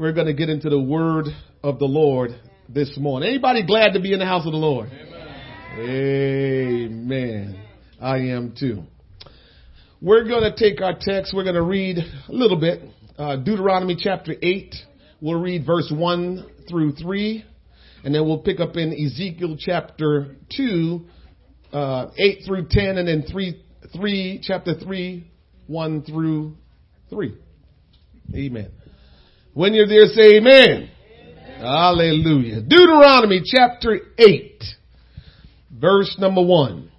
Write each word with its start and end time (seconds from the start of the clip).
We're 0.00 0.14
going 0.14 0.28
to 0.28 0.32
get 0.32 0.48
into 0.48 0.70
the 0.70 0.80
word 0.80 1.26
of 1.62 1.78
the 1.78 1.84
Lord 1.84 2.30
this 2.70 2.96
morning. 2.96 3.28
Anybody 3.28 3.66
glad 3.66 3.92
to 3.92 4.00
be 4.00 4.14
in 4.14 4.18
the 4.18 4.24
house 4.24 4.46
of 4.46 4.52
the 4.52 4.58
Lord? 4.58 4.88
Amen. 5.74 7.02
Amen. 7.10 7.62
I 8.00 8.16
am 8.16 8.54
too. 8.58 8.84
We're 10.00 10.26
going 10.26 10.50
to 10.50 10.56
take 10.56 10.80
our 10.80 10.94
text. 10.98 11.34
We're 11.36 11.42
going 11.42 11.56
to 11.56 11.62
read 11.62 11.98
a 11.98 12.32
little 12.32 12.58
bit. 12.58 12.80
Uh, 13.18 13.36
Deuteronomy 13.36 13.94
chapter 13.98 14.32
8. 14.40 14.74
We'll 15.20 15.38
read 15.38 15.66
verse 15.66 15.92
1 15.94 16.46
through 16.66 16.92
3. 16.92 17.44
And 18.02 18.14
then 18.14 18.24
we'll 18.24 18.38
pick 18.38 18.58
up 18.58 18.76
in 18.76 18.94
Ezekiel 18.94 19.58
chapter 19.58 20.34
2, 20.56 21.06
uh, 21.74 22.06
8 22.16 22.38
through 22.46 22.68
10, 22.70 22.96
and 22.96 23.06
then 23.06 23.24
3, 23.30 23.62
3, 23.94 24.40
chapter 24.42 24.72
3, 24.82 25.30
1 25.66 26.02
through 26.04 26.56
3. 27.10 27.36
Amen. 28.34 28.79
When 29.60 29.74
you're 29.74 29.86
there, 29.86 30.06
say 30.06 30.38
amen. 30.38 30.88
amen. 30.88 31.60
Hallelujah. 31.60 32.62
Deuteronomy 32.62 33.42
chapter 33.44 34.00
8, 34.16 34.64
verse 35.70 36.16
number 36.18 36.42
1. 36.42 36.90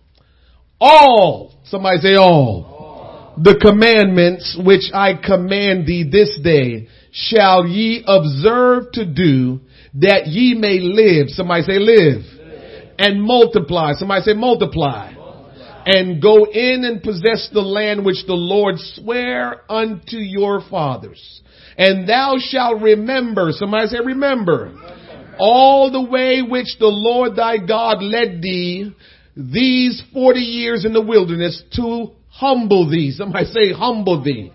All, 0.79 1.55
somebody 1.63 1.97
say 2.01 2.13
all, 2.13 3.33
all. 3.33 3.43
the 3.43 3.57
commandments 3.59 4.55
which 4.63 4.91
I 4.93 5.13
command 5.15 5.87
thee 5.87 6.07
this 6.07 6.39
day 6.43 6.87
shall 7.11 7.65
ye 7.65 8.03
observe 8.05 8.91
to 8.91 9.11
do 9.11 9.61
that 9.95 10.27
ye 10.27 10.53
may 10.53 10.81
live. 10.81 11.29
Somebody 11.29 11.63
say 11.63 11.79
live. 11.79 12.21
live. 12.21 12.91
And 12.99 13.23
multiply. 13.23 13.93
Somebody 13.93 14.21
say 14.21 14.33
multiply. 14.33 15.13
multiply. 15.15 15.83
And 15.87 16.21
go 16.21 16.45
in 16.45 16.83
and 16.83 17.01
possess 17.01 17.49
the 17.51 17.61
land 17.61 18.05
which 18.05 18.23
the 18.27 18.35
Lord 18.35 18.75
sware 18.77 19.63
unto 19.67 20.17
your 20.17 20.61
fathers 20.69 21.41
and 21.77 22.07
thou 22.07 22.37
shalt 22.39 22.81
remember, 22.81 23.49
somebody 23.51 23.87
say 23.87 23.99
remember, 24.03 24.73
all 25.39 25.91
the 25.91 26.01
way 26.01 26.41
which 26.41 26.77
the 26.79 26.87
Lord 26.87 27.35
thy 27.35 27.57
God 27.57 28.03
led 28.03 28.41
thee 28.41 28.93
these 29.35 30.01
40 30.13 30.39
years 30.39 30.85
in 30.85 30.93
the 30.93 31.01
wilderness 31.01 31.63
to 31.73 32.11
humble 32.29 32.89
thee. 32.89 33.11
Somebody 33.11 33.45
say 33.45 33.73
humble 33.73 34.23
thee. 34.23 34.51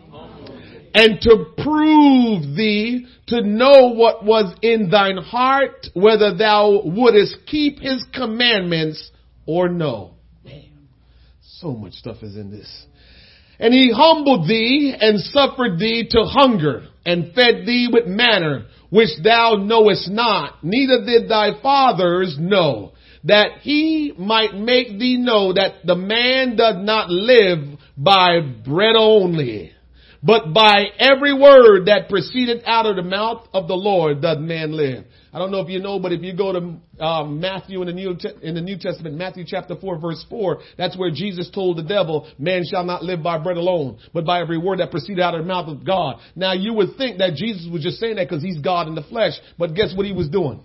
And 0.95 1.21
to 1.21 1.47
prove 1.63 2.57
thee 2.57 3.07
to 3.27 3.43
know 3.43 3.93
what 3.93 4.25
was 4.25 4.57
in 4.62 4.89
thine 4.91 5.19
heart, 5.19 5.89
whether 5.93 6.35
thou 6.35 6.83
wouldest 6.85 7.37
keep 7.47 7.81
his 7.81 8.05
commandments 8.15 9.11
or 9.45 9.69
no. 9.69 10.15
Man, 10.43 10.71
so 11.43 11.73
much 11.73 11.95
stuff 11.95 12.23
is 12.23 12.37
in 12.37 12.51
this. 12.51 12.87
And 13.59 13.73
he 13.73 13.93
humbled 13.95 14.49
thee 14.49 14.95
and 14.99 15.21
suffered 15.21 15.79
thee 15.79 16.09
to 16.11 16.25
hunger 16.25 16.87
and 17.05 17.33
fed 17.35 17.67
thee 17.67 17.89
with 17.91 18.07
manna 18.07 18.67
which 18.91 19.11
thou 19.23 19.57
knowest 19.57 20.09
not, 20.09 20.62
neither 20.62 21.05
did 21.05 21.29
thy 21.29 21.61
fathers 21.61 22.37
know, 22.39 22.93
that 23.25 23.59
he 23.62 24.12
might 24.17 24.55
make 24.55 24.99
thee 24.99 25.17
know 25.17 25.53
that 25.53 25.84
the 25.84 25.97
man 25.97 26.57
does 26.57 26.77
not 26.79 27.11
live 27.11 27.79
by 27.97 28.41
bread 28.41 28.95
only, 28.97 29.73
but 30.23 30.53
by 30.53 30.84
every 30.99 31.34
word 31.34 31.87
that 31.87 32.09
proceeded 32.09 32.62
out 32.65 32.87
of 32.87 32.97
the 32.97 33.03
mouth 33.03 33.49
of 33.53 33.69
the 33.69 33.75
Lord 33.75 34.23
does 34.23 34.39
man 34.39 34.73
live. 34.73 35.05
I 35.37 35.39
don't 35.39 35.51
know 35.51 35.61
if 35.61 35.69
you 35.69 35.81
know, 35.81 35.98
but 35.98 36.12
if 36.12 36.23
you 36.23 36.34
go 36.34 36.51
to 36.51 37.05
um, 37.05 37.41
Matthew 37.41 37.83
in 37.83 37.89
the 37.89 37.92
New 37.92 38.17
in 38.41 38.55
the 38.55 38.62
New 38.62 38.79
Testament, 38.79 39.17
Matthew 39.17 39.45
chapter 39.47 39.77
four, 39.77 39.98
verse 39.98 40.25
four, 40.31 40.61
that's 40.78 40.97
where 40.97 41.11
Jesus 41.11 41.51
told 41.51 41.77
the 41.77 41.83
devil, 41.83 42.27
"Man 42.39 42.65
shall 42.65 42.84
not 42.84 43.05
live 43.05 43.23
by 43.23 43.37
bread 43.37 43.59
alone, 43.59 43.98
but 44.15 44.25
by 44.25 44.41
every 44.41 44.56
word 44.56 44.78
that 44.78 44.91
proceeded 44.91 45.20
out 45.20 45.34
of 45.34 45.43
the 45.43 45.47
mouth 45.47 45.69
of 45.69 45.84
God." 45.84 46.20
Now 46.34 46.55
you 46.55 46.73
would 46.73 46.97
think 46.97 47.19
that 47.19 47.34
Jesus 47.34 47.69
was 47.70 47.83
just 47.83 48.01
saying 48.01 48.17
that 48.17 48.31
because 48.31 48.43
he's 48.43 48.59
God 48.61 48.89
in 48.89 48.95
the 48.95 49.03
flesh, 49.03 49.34
but 49.59 49.75
guess 49.75 49.95
what 49.95 50.06
he 50.06 50.12
was 50.12 50.31
doing? 50.31 50.65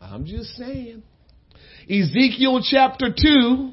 I'm 0.00 0.24
just 0.24 0.56
saying. 0.56 1.02
Ezekiel 1.90 2.62
chapter 2.64 3.14
two, 3.14 3.72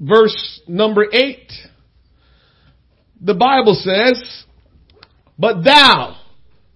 verse 0.00 0.60
number 0.66 1.04
eight. 1.12 1.52
The 3.20 3.34
Bible 3.34 3.76
says, 3.76 4.44
"But 5.38 5.62
thou." 5.62 6.16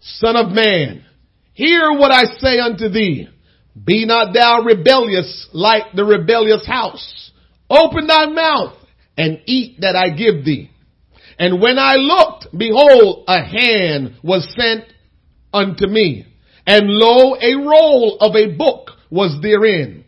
Son 0.00 0.36
of 0.36 0.52
man, 0.52 1.04
hear 1.52 1.92
what 1.92 2.10
I 2.10 2.24
say 2.38 2.58
unto 2.58 2.88
thee. 2.88 3.28
Be 3.82 4.04
not 4.06 4.34
thou 4.34 4.62
rebellious 4.62 5.48
like 5.52 5.92
the 5.94 6.04
rebellious 6.04 6.66
house. 6.66 7.30
Open 7.68 8.06
thy 8.06 8.26
mouth 8.26 8.76
and 9.16 9.40
eat 9.46 9.80
that 9.80 9.94
I 9.94 10.10
give 10.10 10.44
thee. 10.44 10.70
And 11.38 11.60
when 11.60 11.78
I 11.78 11.94
looked, 11.94 12.48
behold, 12.56 13.24
a 13.28 13.42
hand 13.42 14.16
was 14.22 14.52
sent 14.58 14.84
unto 15.52 15.86
me. 15.86 16.26
And 16.66 16.86
lo, 16.86 17.34
a 17.40 17.54
roll 17.56 18.18
of 18.20 18.34
a 18.36 18.56
book 18.56 18.90
was 19.10 19.38
therein. 19.40 20.04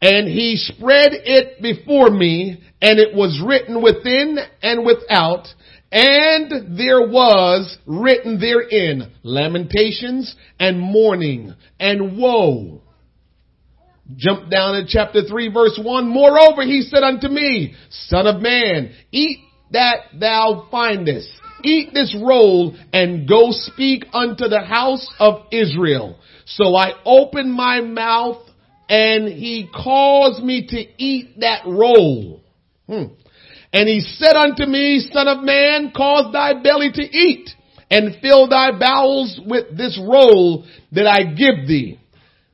And 0.00 0.28
he 0.28 0.56
spread 0.56 1.10
it 1.12 1.60
before 1.60 2.10
me, 2.10 2.62
and 2.80 2.98
it 2.98 3.14
was 3.14 3.42
written 3.44 3.82
within 3.82 4.38
and 4.62 4.86
without, 4.86 5.48
and 5.92 6.78
there 6.78 7.00
was 7.08 7.76
written 7.86 8.38
therein 8.38 9.10
lamentations 9.22 10.34
and 10.58 10.80
mourning 10.80 11.54
and 11.80 12.16
woe. 12.16 12.80
Jump 14.16 14.50
down 14.50 14.74
to 14.74 14.86
chapter 14.88 15.22
3 15.22 15.52
verse 15.52 15.78
1. 15.82 16.08
Moreover, 16.08 16.62
he 16.62 16.82
said 16.82 17.02
unto 17.02 17.28
me, 17.28 17.74
son 17.90 18.26
of 18.26 18.40
man, 18.40 18.92
eat 19.10 19.38
that 19.72 20.06
thou 20.18 20.68
findest. 20.70 21.28
Eat 21.62 21.92
this 21.92 22.16
roll 22.20 22.76
and 22.92 23.28
go 23.28 23.48
speak 23.50 24.04
unto 24.12 24.48
the 24.48 24.60
house 24.60 25.06
of 25.18 25.46
Israel. 25.52 26.18
So 26.46 26.74
I 26.74 26.92
opened 27.04 27.52
my 27.52 27.80
mouth 27.80 28.38
and 28.88 29.28
he 29.28 29.68
caused 29.72 30.42
me 30.42 30.66
to 30.68 31.02
eat 31.02 31.40
that 31.40 31.62
roll. 31.66 32.42
Hmm. 32.88 33.04
And 33.72 33.88
he 33.88 34.00
said 34.00 34.34
unto 34.34 34.66
me, 34.66 35.08
son 35.12 35.28
of 35.28 35.44
man, 35.44 35.92
cause 35.96 36.32
thy 36.32 36.60
belly 36.60 36.90
to 36.92 37.02
eat 37.02 37.50
and 37.90 38.16
fill 38.20 38.48
thy 38.48 38.76
bowels 38.78 39.40
with 39.44 39.76
this 39.76 40.00
roll 40.02 40.66
that 40.92 41.06
I 41.06 41.34
give 41.34 41.68
thee. 41.68 42.00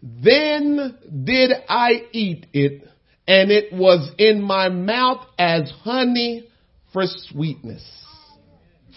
Then 0.03 0.97
did 1.25 1.53
I 1.69 2.07
eat 2.13 2.47
it 2.53 2.87
and 3.27 3.51
it 3.51 3.73
was 3.73 4.11
in 4.19 4.43
my 4.43 4.69
mouth 4.69 5.27
as 5.39 5.71
honey 5.83 6.49
for 6.93 7.05
sweetness. 7.07 7.85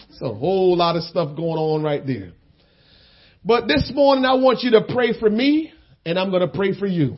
It's 0.09 0.22
a 0.22 0.34
whole 0.34 0.78
lot 0.78 0.96
of 0.96 1.03
stuff 1.03 1.36
going 1.36 1.57
on 1.57 1.84
right 1.84 2.06
there. 2.06 2.34
But 3.44 3.68
this 3.68 3.91
morning 3.94 4.25
I 4.25 4.36
want 4.36 4.59
you 4.62 4.72
to 4.72 4.81
pray 4.94 5.18
for 5.18 5.30
me 5.30 5.72
and 6.06 6.19
I'm 6.19 6.30
going 6.30 6.41
to 6.41 6.53
pray 6.53 6.78
for 6.78 6.86
you. 6.86 7.18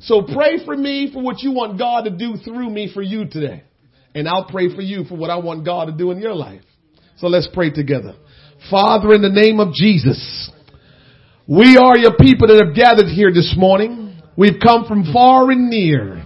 So 0.00 0.22
pray 0.22 0.64
for 0.64 0.76
me 0.76 1.10
for 1.12 1.22
what 1.22 1.42
you 1.42 1.52
want 1.52 1.78
God 1.78 2.04
to 2.04 2.10
do 2.10 2.36
through 2.36 2.68
me 2.68 2.90
for 2.92 3.02
you 3.02 3.26
today. 3.26 3.64
And 4.14 4.28
I'll 4.28 4.46
pray 4.46 4.74
for 4.74 4.82
you 4.82 5.04
for 5.04 5.16
what 5.16 5.30
I 5.30 5.36
want 5.36 5.64
God 5.64 5.86
to 5.86 5.92
do 5.92 6.10
in 6.10 6.18
your 6.18 6.34
life. 6.34 6.62
So 7.16 7.26
let's 7.26 7.48
pray 7.52 7.70
together. 7.70 8.14
Father, 8.70 9.12
in 9.12 9.22
the 9.22 9.28
name 9.28 9.60
of 9.60 9.72
Jesus, 9.72 10.50
we 11.46 11.76
are 11.76 11.98
your 11.98 12.16
people 12.18 12.48
that 12.48 12.64
have 12.64 12.74
gathered 12.74 13.08
here 13.08 13.32
this 13.32 13.54
morning. 13.56 14.20
We've 14.36 14.58
come 14.62 14.86
from 14.86 15.12
far 15.12 15.50
and 15.50 15.68
near. 15.68 16.24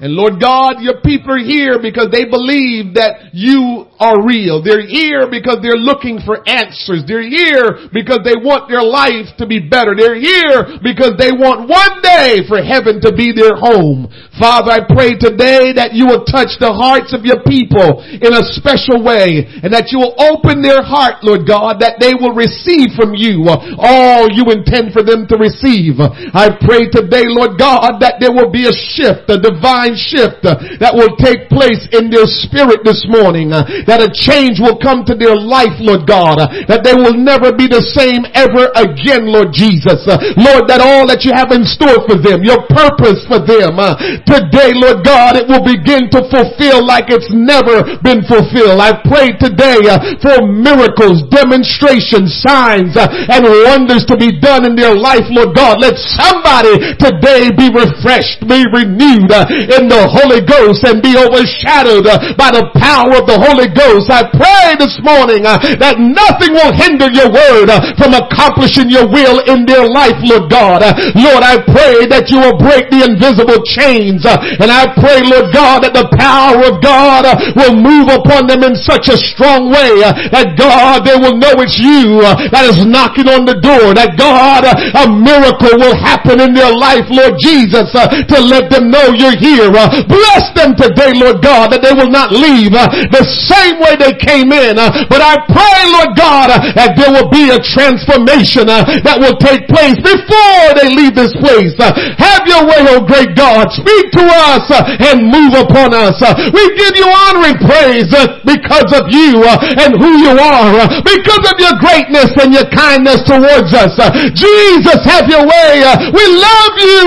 And 0.00 0.16
Lord 0.16 0.40
God, 0.40 0.80
your 0.80 1.04
people 1.04 1.36
are 1.36 1.44
here 1.44 1.76
because 1.76 2.08
they 2.08 2.24
believe 2.24 2.96
that 2.96 3.36
you 3.36 3.84
are 4.00 4.24
real. 4.24 4.64
They're 4.64 4.80
here 4.80 5.28
because 5.28 5.60
they're 5.60 5.76
looking 5.76 6.24
for 6.24 6.40
answers. 6.48 7.04
They're 7.04 7.28
here 7.28 7.92
because 7.92 8.24
they 8.24 8.40
want 8.40 8.72
their 8.72 8.80
life 8.80 9.28
to 9.36 9.44
be 9.44 9.60
better. 9.60 9.92
They're 9.92 10.16
here 10.16 10.80
because 10.80 11.20
they 11.20 11.36
want 11.36 11.68
one 11.68 12.00
day 12.00 12.40
for 12.48 12.64
heaven 12.64 13.04
to 13.04 13.12
be 13.12 13.36
their 13.36 13.60
home. 13.60 14.08
Father, 14.40 14.72
I 14.72 14.88
pray 14.88 15.20
today 15.20 15.76
that 15.76 15.92
you 15.92 16.08
will 16.08 16.24
touch 16.24 16.56
the 16.56 16.72
hearts 16.72 17.12
of 17.12 17.28
your 17.28 17.44
people 17.44 18.00
in 18.00 18.32
a 18.32 18.40
special 18.56 19.04
way 19.04 19.44
and 19.60 19.68
that 19.68 19.92
you 19.92 20.00
will 20.00 20.16
open 20.16 20.64
their 20.64 20.80
heart, 20.80 21.20
Lord 21.20 21.44
God, 21.44 21.84
that 21.84 22.00
they 22.00 22.16
will 22.16 22.32
receive 22.32 22.96
from 22.96 23.12
you 23.12 23.52
all 23.52 24.32
you 24.32 24.48
intend 24.48 24.96
for 24.96 25.04
them 25.04 25.28
to 25.28 25.36
receive. 25.36 26.00
I 26.00 26.56
pray 26.56 26.88
today, 26.88 27.28
Lord 27.28 27.60
God, 27.60 28.00
that 28.00 28.16
there 28.16 28.32
will 28.32 28.48
be 28.48 28.64
a 28.64 28.72
shift, 28.72 29.28
a 29.28 29.36
divine 29.36 29.89
mind 29.90 29.98
shift 29.98 30.46
uh, 30.46 30.54
that 30.78 30.94
will 30.94 31.18
take 31.18 31.50
place 31.50 31.90
in 31.90 32.10
their 32.10 32.26
spirit 32.26 32.86
this 32.86 33.02
morning. 33.10 33.50
Uh, 33.50 33.66
that 33.86 33.98
a 33.98 34.10
change 34.10 34.62
will 34.62 34.78
come 34.78 35.02
to 35.06 35.14
their 35.18 35.34
life, 35.34 35.74
Lord 35.82 36.06
God. 36.06 36.38
Uh, 36.38 36.46
that 36.70 36.86
they 36.86 36.94
will 36.94 37.16
never 37.18 37.50
be 37.50 37.66
the 37.66 37.82
same 37.82 38.22
ever 38.38 38.70
again, 38.78 39.26
Lord 39.26 39.50
Jesus. 39.50 40.06
Lord, 40.38 40.70
that 40.70 40.78
all 40.78 41.10
that 41.10 41.26
you 41.26 41.34
have 41.34 41.50
in 41.50 41.66
store 41.66 42.06
for 42.06 42.16
them, 42.18 42.46
your 42.46 42.62
purpose 42.70 43.26
for 43.26 43.42
them, 43.42 43.78
today, 44.26 44.70
Lord 44.78 45.02
God, 45.02 45.34
it 45.34 45.50
will 45.50 45.64
begin 45.64 46.06
to 46.14 46.22
fulfill 46.30 46.86
like 46.86 47.10
it's 47.10 47.30
never 47.34 47.82
been 48.06 48.22
fulfilled. 48.26 48.78
I 48.78 48.94
pray 49.02 49.34
today 49.36 49.82
for 50.22 50.46
miracles, 50.46 51.26
demonstrations, 51.32 52.30
signs, 52.38 52.94
and 52.96 53.42
wonders 53.66 54.06
to 54.06 54.16
be 54.16 54.38
done 54.38 54.66
in 54.66 54.76
their 54.76 54.94
life, 54.94 55.26
Lord 55.32 55.56
God. 55.56 55.82
Let 55.82 55.96
somebody 55.98 56.94
today 57.00 57.50
be 57.54 57.72
refreshed, 57.72 58.44
be 58.46 58.62
renewed 58.68 59.32
in 59.79 59.79
the 59.88 60.08
Holy 60.10 60.42
Ghost 60.42 60.84
and 60.84 61.00
be 61.00 61.16
overshadowed 61.16 62.08
by 62.36 62.50
the 62.50 62.68
power 62.76 63.16
of 63.16 63.24
the 63.24 63.38
Holy 63.38 63.70
Ghost. 63.70 64.10
I 64.10 64.26
pray 64.28 64.76
this 64.76 64.98
morning 65.00 65.46
uh, 65.46 65.60
that 65.78 66.00
nothing 66.00 66.52
will 66.56 66.72
hinder 66.74 67.08
your 67.12 67.30
word 67.30 67.70
uh, 67.70 67.94
from 67.96 68.16
accomplishing 68.16 68.90
your 68.90 69.06
will 69.08 69.40
in 69.46 69.64
their 69.64 69.86
life, 69.86 70.18
Lord 70.26 70.50
God. 70.50 70.82
Uh, 70.82 70.92
Lord, 71.16 71.42
I 71.46 71.62
pray 71.62 72.04
that 72.10 72.28
you 72.28 72.42
will 72.42 72.58
break 72.58 72.90
the 72.90 73.06
invisible 73.06 73.62
chains 73.64 74.26
and 74.26 74.68
I 74.68 74.90
pray, 74.98 75.22
Lord 75.24 75.54
God, 75.54 75.86
that 75.86 75.94
the 75.94 76.08
power 76.18 76.60
of 76.66 76.82
God 76.82 77.24
will 77.56 77.76
move 77.78 78.10
upon 78.10 78.50
them 78.50 78.66
in 78.66 78.74
such 78.74 79.08
a 79.08 79.16
strong 79.16 79.70
way 79.70 80.02
that 80.02 80.58
God, 80.58 81.06
they 81.06 81.16
will 81.16 81.38
know 81.38 81.54
it's 81.62 81.78
you 81.78 82.20
that 82.22 82.66
is 82.66 82.82
knocking 82.84 83.30
on 83.30 83.46
the 83.46 83.58
door, 83.58 83.94
that 83.94 84.18
God, 84.18 84.66
a 84.66 85.06
miracle 85.08 85.74
will 85.78 85.96
happen 85.96 86.40
in 86.40 86.52
their 86.52 86.72
life, 86.72 87.06
Lord 87.08 87.38
Jesus, 87.38 87.90
to 87.94 88.36
let 88.38 88.70
them 88.70 88.90
know 88.90 89.14
you're 89.14 89.38
here. 89.38 89.69
Bless 89.70 90.44
them 90.54 90.74
today, 90.76 91.14
Lord 91.14 91.42
God, 91.42 91.72
that 91.72 91.82
they 91.82 91.94
will 91.94 92.10
not 92.10 92.34
leave 92.34 92.74
uh, 92.74 92.90
the 93.10 93.24
same 93.24 93.78
way 93.78 93.94
they 93.96 94.14
came 94.18 94.50
in, 94.50 94.78
uh, 94.78 95.06
but 95.08 95.22
I 95.22 95.38
pray, 95.48 95.80
Lord 95.94 96.12
God, 96.18 96.50
uh, 96.50 96.58
that 96.74 96.98
there 96.98 97.12
will 97.14 97.30
be 97.30 97.50
a 97.54 97.60
transformation 97.62 98.66
that 98.70 99.16
will 99.20 99.38
take 99.38 99.66
place 99.70 99.98
before 100.00 100.64
they 100.76 100.90
leave 100.90 101.14
this 101.14 101.32
place. 101.38 101.74
Have 102.18 102.44
your 102.46 102.66
way, 102.66 102.80
oh 102.90 103.02
great 103.04 103.36
God. 103.36 103.70
Speak 103.70 104.10
to 104.18 104.24
us 104.26 104.66
and 105.06 105.30
move 105.30 105.54
upon 105.54 105.94
us. 105.94 106.18
We 106.50 106.64
give 106.76 106.98
you 106.98 107.06
honor 107.06 107.46
and 107.46 107.58
praise 107.62 108.10
because 108.42 108.90
of 108.96 109.08
you 109.12 109.44
and 109.46 109.94
who 109.96 110.10
you 110.18 110.34
are, 110.34 110.88
because 111.04 111.44
of 111.46 111.56
your 111.60 111.74
greatness 111.78 112.32
and 112.40 112.52
your 112.52 112.66
kindness 112.72 113.22
towards 113.28 113.70
us. 113.76 113.94
Jesus, 114.34 115.00
have 115.06 115.28
your 115.28 115.44
way. 115.46 115.84
We 116.10 116.24
love 116.26 116.74
you 116.80 117.02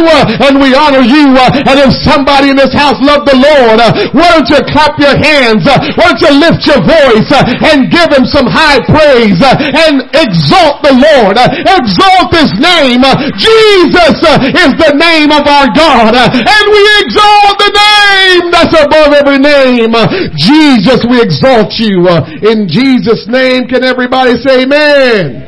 and 0.47 0.61
we 0.61 0.73
honor 0.75 1.03
you. 1.03 1.35
And 1.35 1.75
if 1.81 1.91
somebody 2.05 2.52
in 2.53 2.61
this 2.61 2.77
house 2.77 3.01
love 3.01 3.25
the 3.25 3.33
Lord, 3.33 3.81
uh, 3.81 3.89
why 4.13 4.29
don't 4.37 4.45
you 4.45 4.61
clap 4.69 4.93
your 5.01 5.17
hands? 5.17 5.65
Uh, 5.65 5.81
why 5.97 6.13
don't 6.13 6.21
you 6.21 6.33
lift 6.37 6.61
your 6.69 6.81
voice 6.85 7.25
uh, 7.33 7.41
and 7.73 7.89
give 7.89 8.13
him 8.13 8.29
some 8.29 8.45
high 8.45 8.77
praise 8.85 9.41
and 9.41 10.05
exalt 10.13 10.85
the 10.85 10.93
Lord. 10.93 11.41
Exalt 11.41 12.29
his 12.29 12.53
name. 12.61 13.01
Jesus 13.41 14.21
is 14.53 14.71
the 14.77 14.93
name 14.93 15.33
of 15.33 15.49
our 15.49 15.73
God. 15.73 16.13
And 16.13 16.65
we 16.69 16.83
exalt 17.01 17.57
the 17.57 17.73
name 17.73 18.43
that's 18.53 18.75
above 18.77 19.17
every 19.17 19.41
name. 19.41 19.97
Jesus, 20.37 21.01
we 21.09 21.17
exalt 21.17 21.73
you. 21.81 22.05
In 22.45 22.69
Jesus' 22.69 23.25
name, 23.25 23.65
can 23.65 23.81
everybody 23.81 24.37
say 24.45 24.69
amen? 24.69 25.41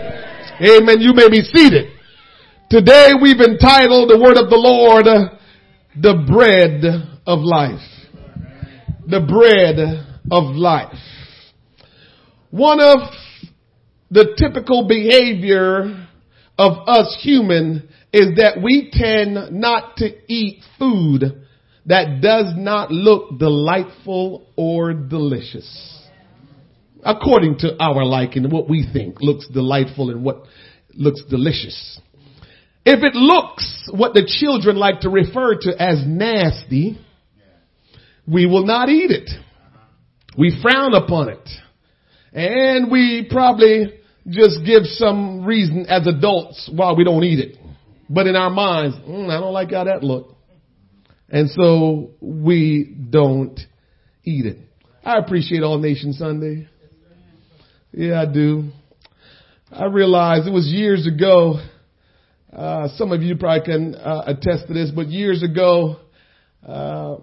Amen. 0.57 0.97
You 1.01 1.13
may 1.13 1.29
be 1.29 1.45
seated. 1.45 1.93
Today 2.69 3.13
we've 3.13 3.41
entitled 3.41 4.09
the 4.09 4.17
word 4.17 4.37
of 4.41 4.49
the 4.49 4.57
Lord, 4.57 5.05
the 5.99 6.25
bread 6.27 6.83
of 7.25 7.39
life. 7.39 7.79
The 9.07 9.21
bread 9.21 10.17
of 10.31 10.55
life. 10.55 10.97
One 12.51 12.79
of 12.79 12.99
the 14.09 14.35
typical 14.37 14.87
behavior 14.87 16.07
of 16.57 16.87
us 16.87 17.17
human 17.21 17.89
is 18.13 18.37
that 18.37 18.61
we 18.63 18.89
tend 18.91 19.51
not 19.59 19.97
to 19.97 20.09
eat 20.31 20.63
food 20.79 21.45
that 21.85 22.21
does 22.21 22.53
not 22.55 22.91
look 22.91 23.37
delightful 23.37 24.47
or 24.55 24.93
delicious. 24.93 25.99
According 27.03 27.59
to 27.59 27.75
our 27.79 28.03
liking, 28.03 28.49
what 28.49 28.67
we 28.67 28.87
think 28.91 29.21
looks 29.21 29.47
delightful 29.47 30.09
and 30.09 30.23
what 30.23 30.45
looks 30.93 31.21
delicious. 31.29 31.99
If 32.85 33.03
it 33.03 33.15
looks 33.15 33.89
what 33.91 34.13
the 34.13 34.29
children 34.39 34.77
like 34.77 35.01
to 35.01 35.09
refer 35.09 35.55
to 35.61 35.81
as 35.81 36.03
nasty, 36.05 36.99
we 38.27 38.45
will 38.45 38.65
not 38.65 38.89
eat 38.89 39.09
it. 39.11 39.29
We 40.37 40.59
frown 40.61 40.93
upon 40.93 41.29
it. 41.29 41.49
And 42.31 42.91
we 42.91 43.27
probably 43.29 43.93
just 44.27 44.65
give 44.65 44.83
some 44.83 45.45
reason 45.45 45.85
as 45.87 46.05
adults 46.05 46.69
why 46.73 46.93
we 46.93 47.03
don't 47.03 47.23
eat 47.23 47.39
it. 47.39 47.57
But 48.09 48.27
in 48.27 48.35
our 48.35 48.49
minds, 48.49 48.95
mm, 48.97 49.29
I 49.29 49.39
don't 49.39 49.53
like 49.53 49.71
how 49.71 49.85
that 49.85 50.03
looked. 50.03 50.33
And 51.29 51.49
so 51.49 52.11
we 52.21 52.95
don't 53.09 53.59
eat 54.23 54.45
it. 54.45 54.57
I 55.03 55.17
appreciate 55.17 55.63
All 55.63 55.79
Nation 55.79 56.13
Sunday. 56.13 56.67
Yeah, 57.91 58.21
I 58.21 58.31
do. 58.31 58.69
I 59.71 59.85
realized 59.85 60.47
it 60.47 60.51
was 60.51 60.67
years 60.67 61.07
ago. 61.07 61.59
Uh, 62.55 62.87
some 62.95 63.11
of 63.11 63.21
you 63.21 63.35
probably 63.35 63.65
can 63.65 63.95
uh, 63.95 64.23
attest 64.27 64.67
to 64.67 64.73
this, 64.73 64.89
but 64.89 65.07
years 65.09 65.43
ago, 65.43 65.97
uh, 66.65 67.17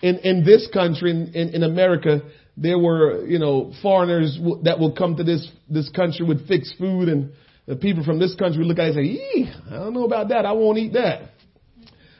in 0.00 0.18
in 0.18 0.44
this 0.44 0.68
country, 0.72 1.10
in, 1.10 1.34
in, 1.34 1.48
in 1.56 1.62
America, 1.64 2.20
there 2.56 2.78
were 2.78 3.26
you 3.26 3.40
know 3.40 3.72
foreigners 3.82 4.36
w- 4.36 4.62
that 4.62 4.78
will 4.78 4.92
come 4.92 5.16
to 5.16 5.24
this 5.24 5.50
this 5.68 5.88
country 5.90 6.24
with 6.24 6.46
fixed 6.46 6.76
food, 6.78 7.08
and 7.08 7.32
the 7.66 7.74
people 7.74 8.04
from 8.04 8.20
this 8.20 8.36
country 8.36 8.58
would 8.58 8.68
look 8.68 8.78
at 8.78 8.90
it 8.90 8.96
and 8.96 9.16
say, 9.16 9.40
"Ee, 9.40 9.50
I 9.70 9.74
don't 9.74 9.92
know 9.92 10.04
about 10.04 10.28
that. 10.28 10.46
I 10.46 10.52
won't 10.52 10.78
eat 10.78 10.92
that." 10.92 11.22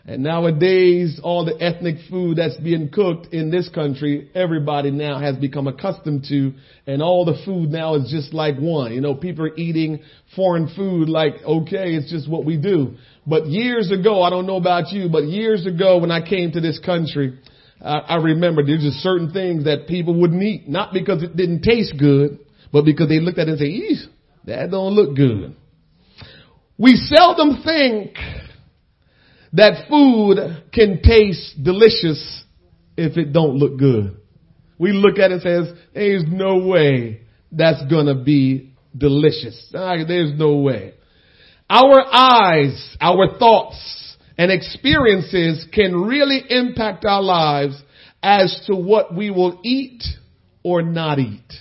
And 0.08 0.22
nowadays, 0.22 1.18
all 1.20 1.44
the 1.44 1.60
ethnic 1.60 1.96
food 2.08 2.38
that's 2.38 2.56
being 2.58 2.90
cooked 2.90 3.34
in 3.34 3.50
this 3.50 3.68
country, 3.68 4.30
everybody 4.36 4.92
now 4.92 5.18
has 5.18 5.34
become 5.34 5.66
accustomed 5.66 6.26
to, 6.28 6.52
and 6.86 7.02
all 7.02 7.24
the 7.24 7.36
food 7.44 7.70
now 7.70 7.96
is 7.96 8.08
just 8.08 8.32
like 8.32 8.56
one. 8.56 8.92
You 8.92 9.00
know, 9.00 9.16
people 9.16 9.46
are 9.46 9.56
eating 9.56 10.04
foreign 10.36 10.72
food 10.76 11.08
like, 11.08 11.34
okay, 11.44 11.94
it's 11.94 12.08
just 12.08 12.30
what 12.30 12.44
we 12.44 12.56
do. 12.56 12.94
But 13.26 13.46
years 13.46 13.90
ago, 13.90 14.22
I 14.22 14.30
don't 14.30 14.46
know 14.46 14.58
about 14.58 14.92
you, 14.92 15.08
but 15.08 15.24
years 15.24 15.66
ago 15.66 15.98
when 15.98 16.12
I 16.12 16.24
came 16.24 16.52
to 16.52 16.60
this 16.60 16.78
country, 16.78 17.40
I, 17.84 17.98
I 17.98 18.16
remember 18.18 18.64
there's 18.64 18.82
just 18.82 18.98
certain 18.98 19.32
things 19.32 19.64
that 19.64 19.88
people 19.88 20.20
wouldn't 20.20 20.40
eat, 20.40 20.68
not 20.68 20.92
because 20.92 21.24
it 21.24 21.36
didn't 21.36 21.62
taste 21.62 21.94
good, 21.98 22.38
but 22.72 22.84
because 22.84 23.08
they 23.08 23.18
looked 23.18 23.38
at 23.38 23.48
it 23.48 23.50
and 23.50 23.58
say, 23.58 23.66
Eesh, 23.66 24.06
that 24.44 24.70
don't 24.70 24.92
look 24.92 25.16
good. 25.16 25.56
We 26.78 26.94
seldom 26.94 27.62
think 27.64 28.16
that 29.56 29.88
food 29.88 30.38
can 30.72 31.00
taste 31.02 31.62
delicious 31.62 32.44
if 32.96 33.16
it 33.16 33.32
don't 33.32 33.56
look 33.56 33.78
good. 33.78 34.16
We 34.78 34.92
look 34.92 35.18
at 35.18 35.30
it 35.30 35.42
and 35.42 35.42
says, 35.42 35.78
there's 35.94 36.24
no 36.26 36.66
way 36.66 37.22
that's 37.50 37.84
gonna 37.90 38.22
be 38.22 38.74
delicious. 38.96 39.68
There's 39.72 40.38
no 40.38 40.56
way. 40.58 40.94
Our 41.68 42.04
eyes, 42.12 42.96
our 43.00 43.38
thoughts, 43.38 44.16
and 44.38 44.52
experiences 44.52 45.66
can 45.72 46.02
really 46.02 46.42
impact 46.48 47.04
our 47.04 47.22
lives 47.22 47.82
as 48.22 48.62
to 48.66 48.76
what 48.76 49.14
we 49.14 49.30
will 49.30 49.60
eat 49.64 50.02
or 50.62 50.82
not 50.82 51.18
eat. 51.18 51.52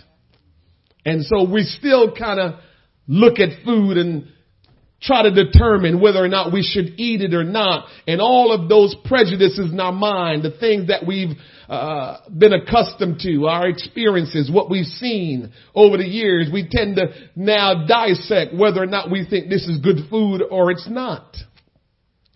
And 1.05 1.23
so 1.23 1.49
we 1.49 1.63
still 1.63 2.13
kind 2.15 2.39
of 2.39 2.59
look 3.07 3.39
at 3.39 3.63
food 3.63 3.97
and 3.97 4.27
try 5.01 5.23
to 5.23 5.31
determine 5.31 5.99
whether 5.99 6.23
or 6.23 6.27
not 6.27 6.53
we 6.53 6.63
should 6.63 6.93
eat 6.97 7.21
it 7.21 7.33
or 7.33 7.43
not. 7.43 7.87
And 8.07 8.21
all 8.21 8.51
of 8.51 8.69
those 8.69 8.95
prejudices 9.05 9.71
in 9.71 9.79
our 9.79 9.91
mind, 9.91 10.43
the 10.43 10.57
things 10.57 10.87
that 10.87 11.05
we've 11.05 11.37
uh, 11.69 12.17
been 12.35 12.53
accustomed 12.53 13.19
to, 13.19 13.47
our 13.47 13.67
experiences, 13.67 14.49
what 14.51 14.69
we've 14.69 14.85
seen 14.85 15.51
over 15.73 15.97
the 15.97 16.07
years, 16.07 16.49
we 16.51 16.67
tend 16.69 16.95
to 16.95 17.07
now 17.35 17.85
dissect 17.85 18.53
whether 18.55 18.81
or 18.81 18.87
not 18.87 19.11
we 19.11 19.25
think 19.29 19.49
this 19.49 19.67
is 19.67 19.79
good 19.79 20.09
food 20.09 20.41
or 20.49 20.71
it's 20.71 20.87
not. 20.89 21.35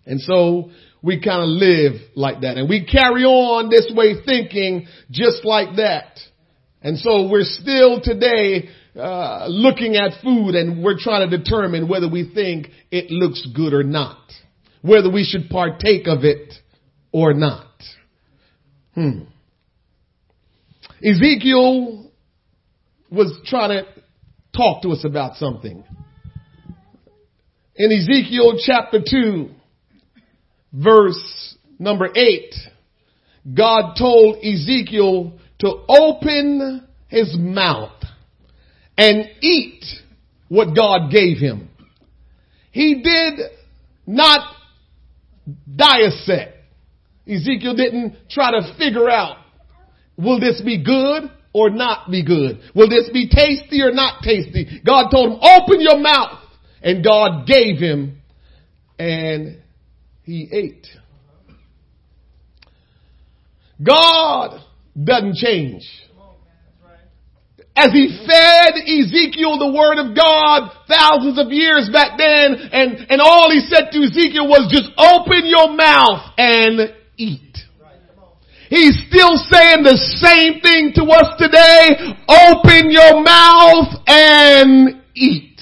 And 0.06 0.20
so 0.20 0.70
we 1.02 1.20
kind 1.20 1.42
of 1.42 1.48
live 1.48 2.00
like 2.14 2.42
that 2.42 2.58
and 2.58 2.68
we 2.68 2.84
carry 2.84 3.24
on 3.24 3.70
this 3.70 3.90
way 3.94 4.22
thinking 4.24 4.86
just 5.10 5.44
like 5.44 5.76
that. 5.76 6.18
And 6.82 6.98
so 6.98 7.28
we're 7.28 7.44
still 7.44 8.00
today 8.02 8.70
uh, 8.96 9.46
looking 9.48 9.96
at 9.96 10.20
food 10.22 10.54
and 10.54 10.82
we're 10.82 10.98
trying 10.98 11.28
to 11.28 11.38
determine 11.38 11.88
whether 11.88 12.08
we 12.08 12.30
think 12.34 12.68
it 12.90 13.10
looks 13.10 13.46
good 13.54 13.72
or 13.72 13.84
not, 13.84 14.18
whether 14.82 15.10
we 15.10 15.24
should 15.24 15.48
partake 15.48 16.06
of 16.06 16.24
it 16.24 16.52
or 17.12 17.32
not. 17.32 17.66
Hmm. 18.94 19.20
Ezekiel 21.02 22.10
was 23.10 23.32
trying 23.46 23.70
to 23.70 23.86
talk 24.56 24.82
to 24.82 24.90
us 24.90 25.04
about 25.04 25.36
something. 25.36 25.84
In 27.76 27.92
Ezekiel 27.92 28.58
chapter 28.64 28.98
2, 29.08 29.50
verse 30.72 31.56
number 31.78 32.08
8, 32.14 32.54
God 33.54 33.94
told 33.96 34.44
Ezekiel 34.44 35.38
to 35.60 35.84
open 35.88 36.86
his 37.08 37.34
mouth 37.38 37.99
and 39.00 39.30
eat 39.40 39.82
what 40.48 40.76
God 40.76 41.10
gave 41.10 41.38
him. 41.38 41.70
He 42.70 43.02
did 43.02 43.40
not 44.06 44.54
dissect. 45.74 46.58
Ezekiel 47.26 47.74
didn't 47.74 48.28
try 48.28 48.50
to 48.50 48.74
figure 48.76 49.08
out, 49.08 49.38
will 50.18 50.38
this 50.38 50.60
be 50.60 50.84
good 50.84 51.30
or 51.54 51.70
not 51.70 52.10
be 52.10 52.22
good? 52.22 52.60
Will 52.74 52.90
this 52.90 53.08
be 53.10 53.30
tasty 53.30 53.80
or 53.80 53.90
not 53.90 54.22
tasty? 54.22 54.82
God 54.84 55.08
told 55.10 55.32
him, 55.32 55.38
open 55.40 55.80
your 55.80 55.98
mouth. 55.98 56.38
And 56.82 57.02
God 57.02 57.46
gave 57.46 57.78
him 57.78 58.20
and 58.98 59.62
he 60.24 60.48
ate. 60.52 60.86
God 63.82 64.60
doesn't 65.02 65.36
change. 65.36 65.88
As 67.80 67.96
he 67.96 68.12
fed 68.28 68.76
Ezekiel 68.76 69.56
the 69.56 69.72
word 69.72 69.96
of 69.96 70.12
God 70.12 70.68
thousands 70.84 71.40
of 71.40 71.48
years 71.48 71.88
back 71.88 72.18
then, 72.20 72.68
and, 72.76 73.08
and 73.08 73.20
all 73.24 73.48
he 73.48 73.60
said 73.60 73.88
to 73.92 74.04
Ezekiel 74.04 74.44
was 74.44 74.68
just 74.68 74.92
open 75.00 75.48
your 75.48 75.72
mouth 75.72 76.20
and 76.36 76.92
eat. 77.16 77.56
He's 78.68 79.00
still 79.08 79.40
saying 79.48 79.82
the 79.82 79.96
same 79.96 80.60
thing 80.60 80.92
to 80.94 81.08
us 81.08 81.40
today. 81.40 81.96
Open 82.28 82.92
your 82.92 83.24
mouth 83.24 83.96
and 84.06 85.02
eat. 85.16 85.58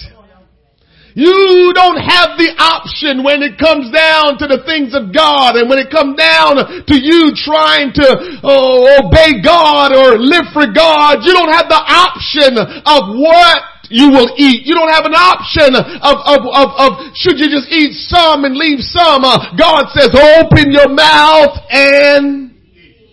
You 1.19 1.75
don't 1.75 1.99
have 1.99 2.39
the 2.39 2.55
option 2.63 3.27
when 3.27 3.43
it 3.43 3.59
comes 3.59 3.91
down 3.91 4.39
to 4.39 4.47
the 4.47 4.63
things 4.63 4.95
of 4.95 5.11
God 5.11 5.59
and 5.59 5.67
when 5.67 5.83
it 5.83 5.91
comes 5.91 6.15
down 6.15 6.63
to 6.63 6.95
you 6.95 7.35
trying 7.35 7.91
to 7.99 8.07
uh, 8.39 9.03
obey 9.03 9.43
God 9.43 9.91
or 9.91 10.15
live 10.15 10.47
for 10.55 10.71
God. 10.71 11.27
You 11.27 11.35
don't 11.35 11.51
have 11.51 11.67
the 11.67 11.83
option 11.83 12.55
of 12.55 13.19
what 13.19 13.59
you 13.91 14.15
will 14.15 14.31
eat. 14.39 14.63
You 14.63 14.79
don't 14.79 14.95
have 14.95 15.11
an 15.11 15.19
option 15.19 15.75
of, 15.75 16.23
of, 16.23 16.41
of, 16.55 16.69
of 16.79 16.91
should 17.19 17.43
you 17.43 17.51
just 17.51 17.67
eat 17.67 17.99
some 18.07 18.47
and 18.47 18.55
leave 18.55 18.79
some. 18.79 19.27
Uh, 19.27 19.59
God 19.59 19.91
says 19.99 20.15
open 20.15 20.71
your 20.71 20.87
mouth 20.87 21.59
and 21.67 22.55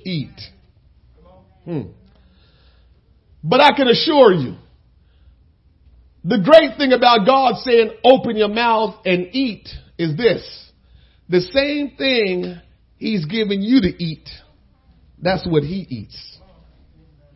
eat. 0.06 0.38
Hmm. 1.66 1.90
But 3.42 3.62
I 3.62 3.74
can 3.74 3.88
assure 3.88 4.32
you, 4.32 4.62
the 6.28 6.42
great 6.44 6.78
thing 6.78 6.92
about 6.92 7.26
God 7.28 7.58
saying 7.58 7.92
open 8.04 8.36
your 8.36 8.50
mouth 8.50 8.96
and 9.06 9.28
eat 9.32 9.70
is 10.00 10.18
this. 10.18 10.42
The 11.30 11.42
same 11.42 11.96
thing 11.98 12.60
he's 12.98 13.26
giving 13.26 13.62
you 13.62 13.82
to 13.82 14.04
eat. 14.04 14.28
That's 15.22 15.48
what 15.48 15.62
he 15.62 15.86
eats. 15.88 16.40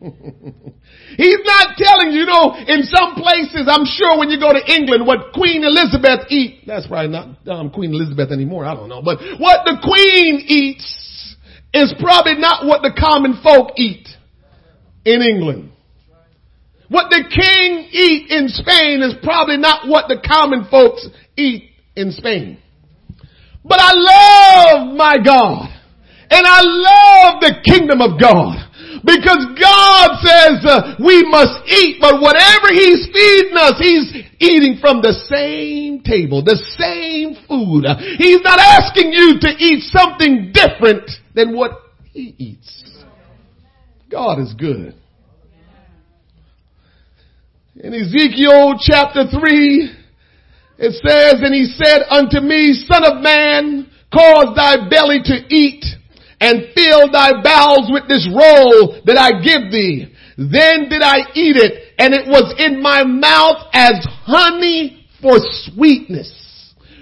he's 0.00 1.40
not 1.44 1.76
telling 1.76 2.12
you, 2.12 2.24
know, 2.24 2.56
in 2.66 2.82
some 2.82 3.14
places, 3.14 3.68
I'm 3.70 3.84
sure 3.84 4.18
when 4.18 4.28
you 4.28 4.40
go 4.40 4.52
to 4.52 4.72
England, 4.72 5.06
what 5.06 5.32
Queen 5.34 5.62
Elizabeth 5.62 6.26
eat, 6.30 6.64
that's 6.66 6.86
probably 6.88 7.12
not 7.12 7.48
um, 7.48 7.70
Queen 7.70 7.92
Elizabeth 7.92 8.32
anymore, 8.32 8.64
I 8.64 8.74
don't 8.74 8.88
know, 8.88 9.02
but 9.02 9.18
what 9.38 9.64
the 9.66 9.78
Queen 9.82 10.42
eats 10.48 11.36
is 11.72 11.94
probably 12.00 12.36
not 12.38 12.66
what 12.66 12.82
the 12.82 12.92
common 12.98 13.40
folk 13.42 13.72
eat 13.76 14.08
in 15.04 15.22
England. 15.22 15.70
What 16.90 17.08
the 17.08 17.22
king 17.22 17.86
eat 17.92 18.30
in 18.30 18.48
Spain 18.48 19.00
is 19.02 19.14
probably 19.22 19.58
not 19.58 19.86
what 19.86 20.08
the 20.08 20.18
common 20.26 20.66
folks 20.68 21.06
eat 21.36 21.70
in 21.94 22.10
Spain. 22.10 22.58
But 23.64 23.78
I 23.80 23.92
love 23.94 24.96
my 24.96 25.16
God. 25.24 25.70
And 26.30 26.46
I 26.46 26.60
love 26.62 27.40
the 27.40 27.62
kingdom 27.62 28.00
of 28.00 28.18
God. 28.20 28.58
Because 29.06 29.54
God 29.54 30.18
says 30.18 30.66
uh, 30.66 30.96
we 30.98 31.22
must 31.30 31.62
eat, 31.70 31.98
but 32.00 32.20
whatever 32.20 32.74
He's 32.74 33.06
feeding 33.12 33.56
us, 33.56 33.78
He's 33.78 34.26
eating 34.40 34.78
from 34.80 35.00
the 35.00 35.14
same 35.30 36.02
table, 36.02 36.42
the 36.42 36.58
same 36.76 37.38
food. 37.46 37.86
He's 38.18 38.42
not 38.42 38.58
asking 38.58 39.12
you 39.12 39.38
to 39.40 39.50
eat 39.58 39.84
something 39.94 40.52
different 40.52 41.08
than 41.34 41.56
what 41.56 41.70
He 42.12 42.34
eats. 42.36 43.04
God 44.10 44.40
is 44.40 44.54
good. 44.54 44.99
In 47.82 47.94
Ezekiel 47.94 48.74
chapter 48.78 49.24
3, 49.24 49.90
it 50.80 50.92
says, 51.00 51.40
And 51.40 51.54
he 51.54 51.64
said 51.64 52.02
unto 52.10 52.38
me, 52.40 52.74
Son 52.86 53.04
of 53.04 53.22
man, 53.22 53.90
cause 54.12 54.54
thy 54.54 54.86
belly 54.90 55.20
to 55.24 55.46
eat 55.48 55.86
and 56.42 56.74
fill 56.74 57.10
thy 57.10 57.40
bowels 57.42 57.88
with 57.90 58.06
this 58.06 58.28
roll 58.28 59.00
that 59.06 59.16
I 59.16 59.40
give 59.40 59.72
thee. 59.72 60.12
Then 60.36 60.90
did 60.90 61.00
I 61.00 61.20
eat 61.32 61.56
it 61.56 61.94
and 61.98 62.12
it 62.12 62.26
was 62.26 62.54
in 62.58 62.82
my 62.82 63.02
mouth 63.02 63.64
as 63.72 64.06
honey 64.26 65.06
for 65.22 65.38
sweetness. 65.38 66.49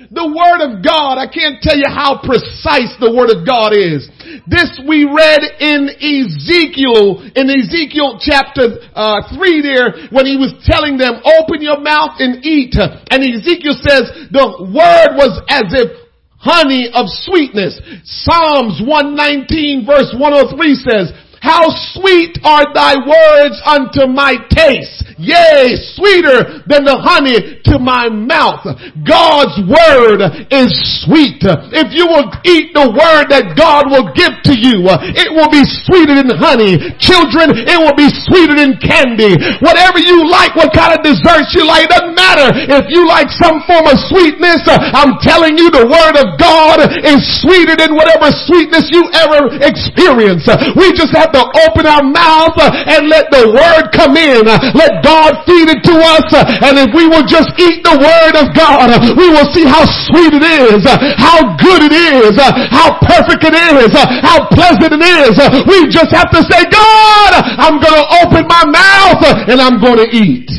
The 0.08 0.24
Word 0.24 0.64
of 0.64 0.80
God, 0.80 1.20
I 1.20 1.28
can't 1.28 1.60
tell 1.60 1.76
you 1.76 1.84
how 1.84 2.16
precise 2.24 2.96
the 2.96 3.12
Word 3.12 3.28
of 3.28 3.44
God 3.44 3.76
is. 3.76 4.08
This 4.48 4.80
we 4.80 5.04
read 5.04 5.44
in 5.60 5.92
Ezekiel, 6.00 7.28
in 7.36 7.44
Ezekiel 7.52 8.16
chapter 8.16 8.80
uh, 8.96 9.28
3 9.36 9.60
there, 9.60 10.08
when 10.08 10.24
he 10.24 10.40
was 10.40 10.56
telling 10.64 10.96
them, 10.96 11.20
open 11.20 11.60
your 11.60 11.84
mouth 11.84 12.16
and 12.24 12.40
eat. 12.40 12.72
And 12.80 13.20
Ezekiel 13.20 13.76
says, 13.84 14.32
the 14.32 14.48
Word 14.72 15.20
was 15.20 15.44
as 15.52 15.68
if 15.76 15.92
honey 16.40 16.88
of 16.88 17.10
sweetness. 17.28 17.76
Psalms 18.24 18.80
119 18.80 19.84
verse 19.84 20.14
103 20.16 20.56
says, 20.88 21.12
how 21.40 21.68
sweet 21.94 22.38
are 22.44 22.66
thy 22.74 22.96
words 22.96 23.56
unto 23.64 24.06
my 24.10 24.36
taste. 24.50 25.04
Yea, 25.18 25.74
sweeter 25.98 26.62
than 26.70 26.86
the 26.86 26.94
honey 26.94 27.58
to 27.66 27.82
my 27.82 28.06
mouth. 28.06 28.62
God's 29.02 29.58
word 29.66 30.22
is 30.46 30.70
sweet. 31.02 31.42
If 31.74 31.90
you 31.90 32.06
will 32.06 32.30
eat 32.46 32.70
the 32.70 32.86
word 32.86 33.26
that 33.34 33.58
God 33.58 33.90
will 33.90 34.14
give 34.14 34.30
to 34.46 34.54
you, 34.54 34.86
it 35.18 35.34
will 35.34 35.50
be 35.50 35.66
sweeter 35.66 36.14
than 36.14 36.30
honey. 36.38 36.78
Children, 37.02 37.50
it 37.66 37.78
will 37.82 37.98
be 37.98 38.06
sweeter 38.30 38.54
than 38.54 38.78
candy. 38.78 39.34
Whatever 39.58 39.98
you 39.98 40.22
like, 40.30 40.54
what 40.54 40.70
kind 40.70 40.94
of 40.94 41.02
desserts 41.02 41.50
you 41.50 41.66
like, 41.66 41.90
it 41.90 41.98
doesn't 41.98 42.14
matter. 42.14 42.54
If 42.78 42.86
you 42.86 43.02
like 43.02 43.26
some 43.34 43.58
form 43.66 43.90
of 43.90 43.98
sweetness, 44.06 44.70
I'm 44.70 45.18
telling 45.18 45.58
you 45.58 45.66
the 45.74 45.82
word 45.82 46.14
of 46.14 46.38
God 46.38 46.78
is 47.02 47.18
sweeter 47.42 47.74
than 47.74 47.98
whatever 47.98 48.30
sweetness 48.46 48.86
you 48.94 49.02
ever 49.18 49.50
experience. 49.66 50.46
We 50.78 50.94
just 50.94 51.10
have 51.10 51.27
to 51.32 51.42
open 51.68 51.84
our 51.88 52.04
mouth 52.04 52.56
uh, 52.58 52.70
and 52.72 53.08
let 53.08 53.30
the 53.30 53.50
word 53.50 53.90
come 53.92 54.16
in. 54.16 54.46
Uh, 54.46 54.58
let 54.74 55.02
God 55.02 55.42
feed 55.44 55.68
it 55.68 55.80
to 55.86 55.94
us. 55.98 56.26
Uh, 56.32 56.66
and 56.68 56.78
if 56.78 56.90
we 56.94 57.08
will 57.08 57.26
just 57.26 57.52
eat 57.58 57.82
the 57.84 57.96
word 57.96 58.34
of 58.38 58.52
God, 58.54 58.92
we 59.16 59.28
will 59.28 59.48
see 59.52 59.64
how 59.64 59.84
sweet 60.08 60.32
it 60.34 60.44
is, 60.44 60.84
how 61.18 61.56
good 61.58 61.88
it 61.88 61.94
is, 61.94 62.36
how 62.70 62.98
perfect 63.02 63.44
it 63.44 63.56
is, 63.56 63.90
how 64.24 64.48
pleasant 64.52 64.92
it 64.94 65.04
is. 65.04 65.34
We 65.66 65.88
just 65.90 66.12
have 66.14 66.30
to 66.30 66.42
say, 66.46 66.64
God, 66.70 67.30
I'm 67.60 67.80
going 67.80 67.96
to 67.96 68.06
open 68.24 68.44
my 68.48 68.64
mouth 68.64 69.22
and 69.48 69.60
I'm 69.60 69.80
going 69.80 69.98
to 69.98 70.08
eat. 70.16 70.50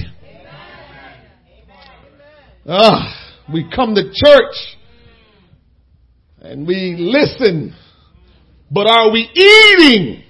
Ah, 2.67 3.33
we 3.51 3.67
come 3.75 3.95
to 3.95 4.03
church 4.13 4.77
and 6.41 6.67
we 6.67 6.95
listen, 6.97 7.75
but 8.71 8.87
are 8.87 9.11
we 9.11 9.29
eating? 9.33 10.23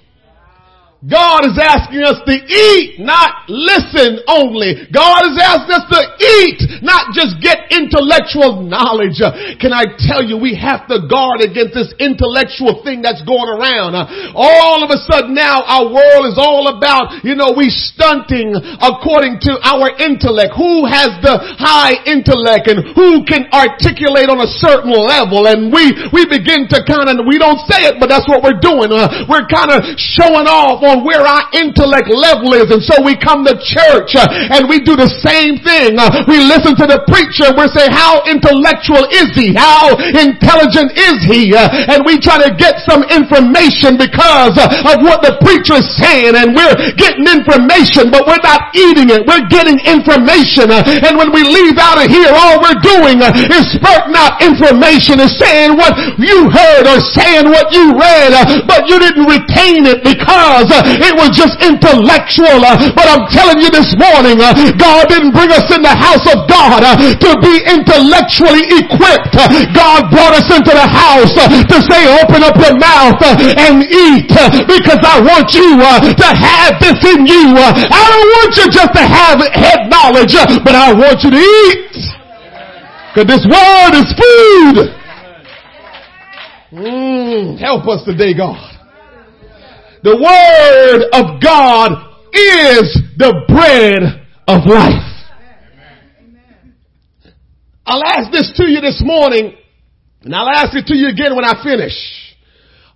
God 1.00 1.48
is 1.48 1.56
asking 1.56 2.04
us 2.04 2.20
to 2.28 2.36
eat, 2.36 3.00
not 3.00 3.48
listen 3.48 4.20
only. 4.28 4.84
God 4.92 5.24
is 5.32 5.40
asking 5.40 5.80
us 5.80 5.86
to 5.88 6.00
eat, 6.20 6.60
not 6.84 7.16
just 7.16 7.40
get 7.40 7.72
intellectual 7.72 8.60
knowledge. 8.60 9.16
Can 9.64 9.72
I 9.72 9.96
tell 9.96 10.20
you, 10.20 10.36
we 10.36 10.52
have 10.60 10.84
to 10.92 11.00
guard 11.08 11.40
against 11.40 11.72
this 11.72 11.88
intellectual 11.96 12.84
thing 12.84 13.00
that's 13.00 13.24
going 13.24 13.48
around. 13.48 13.96
All 14.36 14.84
of 14.84 14.92
a 14.92 15.00
sudden 15.08 15.32
now 15.32 15.64
our 15.64 15.88
world 15.88 16.28
is 16.28 16.36
all 16.36 16.68
about, 16.68 17.24
you 17.24 17.32
know, 17.32 17.56
we 17.56 17.72
stunting 17.72 18.52
according 18.84 19.40
to 19.48 19.56
our 19.64 19.96
intellect. 19.96 20.52
Who 20.52 20.84
has 20.84 21.16
the 21.24 21.40
high 21.56 21.96
intellect 22.04 22.68
and 22.68 22.92
who 22.92 23.24
can 23.24 23.48
articulate 23.56 24.28
on 24.28 24.44
a 24.44 24.50
certain 24.60 24.92
level? 24.92 25.48
And 25.48 25.72
we, 25.72 25.96
we 26.12 26.28
begin 26.28 26.68
to 26.76 26.84
kind 26.84 27.08
of, 27.08 27.24
we 27.24 27.40
don't 27.40 27.64
say 27.72 27.88
it, 27.88 27.96
but 27.96 28.12
that's 28.12 28.28
what 28.28 28.44
we're 28.44 28.60
doing. 28.60 28.92
Uh, 28.92 29.24
we're 29.24 29.48
kind 29.48 29.72
of 29.72 29.80
showing 29.96 30.44
off 30.44 30.89
on 30.90 31.06
where 31.06 31.22
our 31.22 31.46
intellect 31.54 32.10
level 32.10 32.52
is. 32.58 32.68
And 32.74 32.82
so 32.82 32.98
we 33.02 33.14
come 33.14 33.46
to 33.46 33.54
church 33.54 34.18
uh, 34.18 34.26
and 34.26 34.66
we 34.66 34.82
do 34.82 34.98
the 34.98 35.08
same 35.22 35.62
thing. 35.62 35.94
Uh, 35.94 36.26
we 36.26 36.42
listen 36.42 36.74
to 36.74 36.86
the 36.90 37.06
preacher. 37.06 37.54
We 37.54 37.70
say, 37.70 37.86
how 37.86 38.26
intellectual 38.26 39.06
is 39.14 39.30
he? 39.38 39.54
How 39.54 39.94
intelligent 40.18 40.98
is 40.98 41.22
he? 41.30 41.54
Uh, 41.54 41.94
and 41.94 42.02
we 42.02 42.18
try 42.18 42.42
to 42.42 42.50
get 42.58 42.82
some 42.86 43.06
information 43.06 43.94
because 43.94 44.58
of 44.58 44.98
what 45.06 45.22
the 45.22 45.38
preacher 45.46 45.78
is 45.78 45.86
saying. 46.02 46.34
And 46.34 46.52
we're 46.52 46.74
getting 46.98 47.26
information, 47.30 48.10
but 48.10 48.26
we're 48.26 48.42
not 48.42 48.74
eating 48.74 49.14
it. 49.14 49.22
We're 49.22 49.46
getting 49.46 49.78
information. 49.86 50.72
And 50.74 51.14
when 51.14 51.30
we 51.30 51.46
leave 51.46 51.78
out 51.78 52.02
of 52.02 52.10
here, 52.10 52.32
all 52.34 52.58
we're 52.58 52.82
doing 52.82 53.22
is 53.22 53.64
spurting 53.78 54.16
out 54.18 54.42
information, 54.42 55.22
is 55.22 55.36
saying 55.38 55.78
what 55.78 55.94
you 56.18 56.50
heard 56.50 56.84
or 56.90 56.98
saying 57.14 57.46
what 57.46 57.70
you 57.70 57.94
read, 57.94 58.32
but 58.66 58.88
you 58.90 58.98
didn't 58.98 59.28
retain 59.28 59.86
it 59.86 60.02
because 60.02 60.72
it 60.86 61.14
was 61.16 61.32
just 61.34 61.58
intellectual. 61.60 62.60
Uh, 62.62 62.76
but 62.96 63.06
I'm 63.06 63.26
telling 63.32 63.60
you 63.60 63.70
this 63.70 63.92
morning, 63.96 64.40
uh, 64.40 64.54
God 64.76 65.08
didn't 65.10 65.32
bring 65.32 65.50
us 65.52 65.66
in 65.72 65.82
the 65.82 65.92
house 65.92 66.24
of 66.28 66.48
God 66.48 66.84
uh, 66.84 66.96
to 66.96 67.30
be 67.42 67.54
intellectually 67.66 68.64
equipped. 68.80 69.36
God 69.76 70.10
brought 70.12 70.34
us 70.36 70.48
into 70.48 70.72
the 70.72 70.88
house 70.88 71.32
to 71.36 71.76
say, 71.86 72.00
open 72.22 72.42
up 72.46 72.56
your 72.58 72.76
mouth 72.78 73.20
and 73.20 73.84
eat 73.84 74.30
because 74.66 75.00
I 75.02 75.20
want 75.20 75.52
you 75.52 75.80
to 75.80 76.28
have 76.28 76.78
this 76.80 76.98
in 77.06 77.26
you. 77.26 77.56
I 77.56 78.02
don't 78.08 78.30
want 78.40 78.52
you 78.56 78.66
just 78.70 78.92
to 78.94 79.04
have 79.04 79.38
head 79.52 79.90
knowledge, 79.90 80.34
but 80.64 80.74
I 80.74 80.92
want 80.92 81.20
you 81.22 81.30
to 81.30 81.40
eat. 81.40 81.94
Because 83.10 83.26
this 83.26 83.44
word 83.44 83.92
is 83.98 84.06
food. 84.14 85.00
Mm, 86.72 87.58
help 87.58 87.88
us 87.88 88.04
today, 88.04 88.32
God. 88.36 88.69
The 90.02 90.16
word 90.16 91.10
of 91.12 91.42
God 91.42 91.92
is 92.32 92.96
the 93.18 93.44
bread 93.48 94.26
of 94.48 94.64
life. 94.64 95.06
I'll 97.84 98.04
ask 98.04 98.30
this 98.32 98.52
to 98.56 98.70
you 98.70 98.80
this 98.80 99.02
morning, 99.04 99.56
and 100.22 100.34
I'll 100.34 100.48
ask 100.48 100.74
it 100.74 100.86
to 100.86 100.96
you 100.96 101.08
again 101.08 101.34
when 101.36 101.44
I 101.44 101.62
finish. 101.62 101.92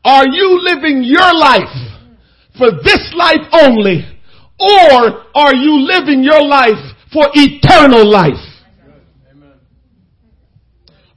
Are 0.04 0.26
you 0.26 0.60
living 0.62 1.02
your 1.02 1.34
life 1.34 1.76
for 2.56 2.70
this 2.70 3.12
life 3.16 3.42
only, 3.52 4.06
or 4.58 5.24
are 5.34 5.54
you 5.54 5.80
living 5.84 6.22
your 6.22 6.42
life 6.42 6.80
for 7.12 7.28
eternal 7.34 8.08
life? 8.08 8.40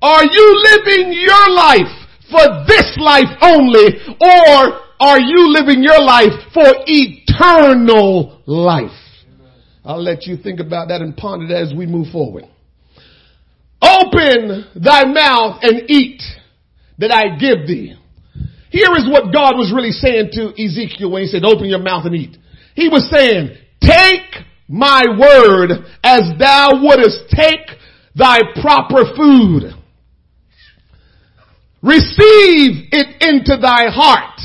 Are 0.02 0.26
you 0.26 0.64
living 0.72 1.14
your 1.14 1.50
life 1.52 1.94
for 2.30 2.66
this 2.68 2.98
life 2.98 3.32
only, 3.42 3.88
or 4.20 4.87
are 5.00 5.20
you 5.20 5.54
living 5.54 5.84
your 5.84 6.02
life 6.02 6.34
for 6.54 6.66
eternal 6.86 8.42
life? 8.46 8.92
I'll 9.86 10.04
let 10.04 10.26
you 10.26 10.38
think 10.38 10.60
about 10.60 10.90
that 10.90 11.02
and 11.02 11.16
ponder 11.16 11.48
that 11.48 11.62
as 11.62 11.74
we 11.74 11.86
move 11.86 12.08
forward. 12.12 12.44
Open 13.82 14.66
thy 14.76 15.06
mouth 15.06 15.60
and 15.62 15.90
eat 15.90 16.22
that 16.98 17.12
I 17.12 17.38
give 17.38 17.68
thee. 17.68 17.96
Here 18.70 18.90
is 18.98 19.08
what 19.10 19.32
God 19.34 19.56
was 19.56 19.72
really 19.74 19.92
saying 19.92 20.30
to 20.34 20.52
Ezekiel 20.62 21.12
when 21.12 21.22
he 21.22 21.28
said, 21.28 21.46
open 21.46 21.68
your 21.68 21.80
mouth 21.80 22.06
and 22.06 22.16
eat. 22.16 22.38
He 22.76 22.90
was 22.90 23.10
saying, 23.10 23.56
take 23.82 24.44
my 24.68 25.04
word 25.18 25.72
as 26.04 26.22
thou 26.38 26.82
wouldest 26.82 27.30
take 27.30 27.66
thy 28.14 28.40
proper 28.62 29.04
food. 29.16 29.74
Receive 31.82 32.90
it 32.92 33.22
into 33.22 33.58
thy 33.62 33.86
heart. 33.90 34.37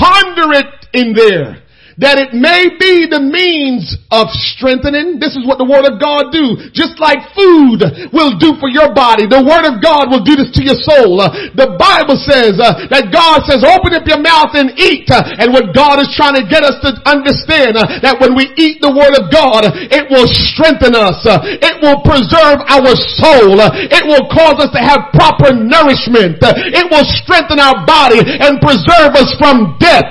Ponder 0.00 0.54
it 0.54 0.88
in 0.94 1.12
there 1.12 1.62
that 2.00 2.16
it 2.16 2.32
may 2.32 2.72
be 2.80 3.04
the 3.04 3.20
means 3.20 3.92
of 4.08 4.32
strengthening. 4.32 5.20
This 5.20 5.36
is 5.36 5.44
what 5.44 5.60
the 5.60 5.68
Word 5.68 5.84
of 5.84 6.00
God 6.00 6.32
do. 6.32 6.56
Just 6.72 6.96
like 6.96 7.20
food 7.36 7.84
will 8.08 8.40
do 8.40 8.56
for 8.56 8.72
your 8.72 8.96
body, 8.96 9.28
the 9.28 9.44
Word 9.44 9.68
of 9.68 9.84
God 9.84 10.08
will 10.08 10.24
do 10.24 10.32
this 10.32 10.48
to 10.56 10.64
your 10.64 10.80
soul. 10.80 11.20
The 11.20 11.76
Bible 11.76 12.16
says 12.16 12.56
uh, 12.56 12.88
that 12.88 13.12
God 13.12 13.44
says, 13.44 13.60
open 13.68 13.92
up 13.92 14.08
your 14.08 14.24
mouth 14.24 14.56
and 14.56 14.72
eat. 14.80 15.12
And 15.12 15.52
what 15.52 15.76
God 15.76 16.00
is 16.00 16.08
trying 16.16 16.40
to 16.40 16.44
get 16.48 16.64
us 16.64 16.80
to 16.80 16.96
understand 17.04 17.76
uh, 17.76 17.84
that 18.00 18.16
when 18.16 18.32
we 18.32 18.48
eat 18.56 18.80
the 18.80 18.90
Word 18.90 19.12
of 19.20 19.28
God, 19.28 19.68
it 19.68 20.08
will 20.08 20.26
strengthen 20.26 20.96
us. 20.96 21.20
Uh, 21.28 21.44
it 21.44 21.84
will 21.84 22.00
preserve 22.00 22.64
our 22.64 22.96
soul. 23.20 23.60
Uh, 23.60 23.76
it 23.76 24.08
will 24.08 24.24
cause 24.32 24.56
us 24.56 24.72
to 24.72 24.80
have 24.80 25.12
proper 25.12 25.52
nourishment. 25.52 26.40
it 26.40 26.86
will 26.88 27.04
strengthen 27.20 27.60
our 27.60 27.84
body 27.84 28.24
and 28.24 28.56
preserve 28.64 29.12
us 29.20 29.36
from 29.36 29.76
death. 29.76 30.08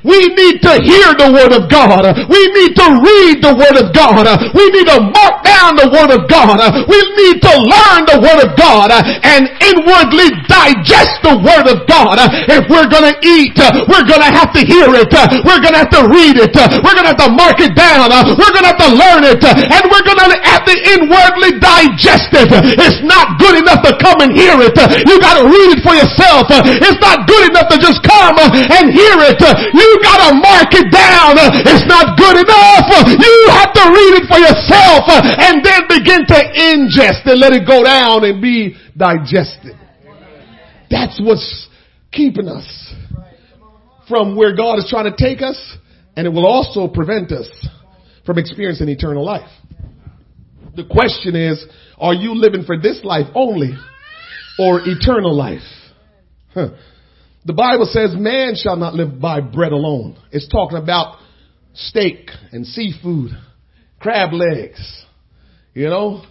we 0.00 0.32
need 0.32 0.64
to 0.64 0.80
hear 0.80 1.12
the 1.12 1.25
the 1.26 1.34
Word 1.34 1.52
of 1.58 1.66
God. 1.66 2.06
We 2.30 2.40
need 2.54 2.78
to 2.78 2.86
read 3.02 3.42
the 3.42 3.54
Word 3.58 3.76
of 3.82 3.90
God. 3.90 4.22
We 4.54 4.64
need 4.70 4.86
to 4.86 4.98
mark 5.10 5.42
down 5.42 5.74
the 5.74 5.90
Word 5.90 6.14
of 6.14 6.30
God. 6.30 6.62
We 6.86 7.00
need 7.18 7.42
to 7.42 7.52
learn 7.66 8.06
the 8.06 8.18
Word 8.22 8.40
of 8.46 8.54
God 8.54 8.94
and 8.94 9.50
inwardly 9.58 10.30
digest 10.46 11.18
the 11.26 11.34
Word 11.42 11.66
of 11.66 11.82
God. 11.90 12.22
If 12.46 12.70
we're 12.70 12.86
gonna 12.86 13.18
eat, 13.26 13.58
we're 13.90 14.06
gonna 14.06 14.30
have 14.30 14.54
to 14.54 14.62
hear 14.62 14.86
it. 14.94 15.10
We're 15.42 15.62
gonna 15.62 15.82
have 15.82 15.92
to 15.98 16.06
read 16.06 16.38
it. 16.38 16.54
We're 16.54 16.94
gonna 16.94 17.10
have 17.10 17.22
to 17.26 17.30
mark 17.34 17.58
it 17.58 17.74
down. 17.74 18.06
We're 18.38 18.54
gonna 18.54 18.70
have 18.70 18.82
to 18.86 18.92
learn 18.94 19.22
it. 19.26 19.42
And 19.42 19.82
we're 19.90 20.06
gonna 20.06 20.38
have 20.46 20.62
to 20.70 20.74
inwardly 20.94 21.58
digest 21.58 22.30
it. 22.38 22.50
It's 22.54 23.02
not 23.02 23.38
good 23.42 23.58
enough 23.58 23.82
to 23.82 23.98
come 23.98 24.22
and 24.22 24.30
hear 24.30 24.54
it. 24.62 24.78
You 25.10 25.18
gotta 25.18 25.42
read 25.50 25.74
it 25.74 25.82
for 25.82 25.94
yourself. 25.98 26.46
It's 26.54 27.00
not 27.02 27.26
good 27.26 27.50
enough 27.50 27.66
to 27.74 27.78
just 27.82 27.98
come 28.06 28.38
and 28.38 28.94
hear 28.94 29.16
it. 29.26 29.40
You 29.74 29.88
gotta 30.06 30.38
mark 30.38 30.70
it 30.76 30.86
down 30.92 31.05
down. 31.06 31.38
It's 31.62 31.86
not 31.86 32.18
good 32.18 32.42
enough. 32.42 32.86
You 33.06 33.36
have 33.54 33.72
to 33.72 33.84
read 33.94 34.12
it 34.18 34.26
for 34.26 34.38
yourself 34.42 35.06
and 35.06 35.62
then 35.62 35.86
begin 35.86 36.26
to 36.26 36.38
ingest 36.54 37.22
and 37.26 37.38
let 37.38 37.52
it 37.52 37.66
go 37.66 37.82
down 37.84 38.24
and 38.24 38.42
be 38.42 38.74
digested. 38.96 39.78
That's 40.90 41.20
what's 41.22 41.68
keeping 42.12 42.48
us 42.48 42.66
from 44.08 44.36
where 44.36 44.54
God 44.54 44.78
is 44.78 44.86
trying 44.88 45.10
to 45.10 45.16
take 45.16 45.42
us 45.42 45.58
and 46.16 46.26
it 46.26 46.30
will 46.30 46.46
also 46.46 46.88
prevent 46.88 47.32
us 47.32 47.48
from 48.24 48.38
experiencing 48.38 48.88
eternal 48.88 49.24
life. 49.24 49.50
The 50.74 50.84
question 50.84 51.36
is, 51.36 51.64
are 51.98 52.14
you 52.14 52.34
living 52.34 52.64
for 52.64 52.78
this 52.78 53.00
life 53.02 53.26
only 53.34 53.72
or 54.58 54.80
eternal 54.84 55.34
life? 55.34 55.62
Huh. 56.52 56.68
The 57.46 57.52
Bible 57.52 57.86
says 57.86 58.16
man 58.16 58.54
shall 58.56 58.74
not 58.74 58.94
live 58.94 59.20
by 59.20 59.40
bread 59.40 59.70
alone. 59.70 60.18
It's 60.32 60.48
talking 60.48 60.78
about 60.78 61.18
steak 61.74 62.28
and 62.50 62.66
seafood, 62.66 63.30
crab 64.00 64.32
legs, 64.32 65.04
you 65.72 65.84
know, 65.84 66.24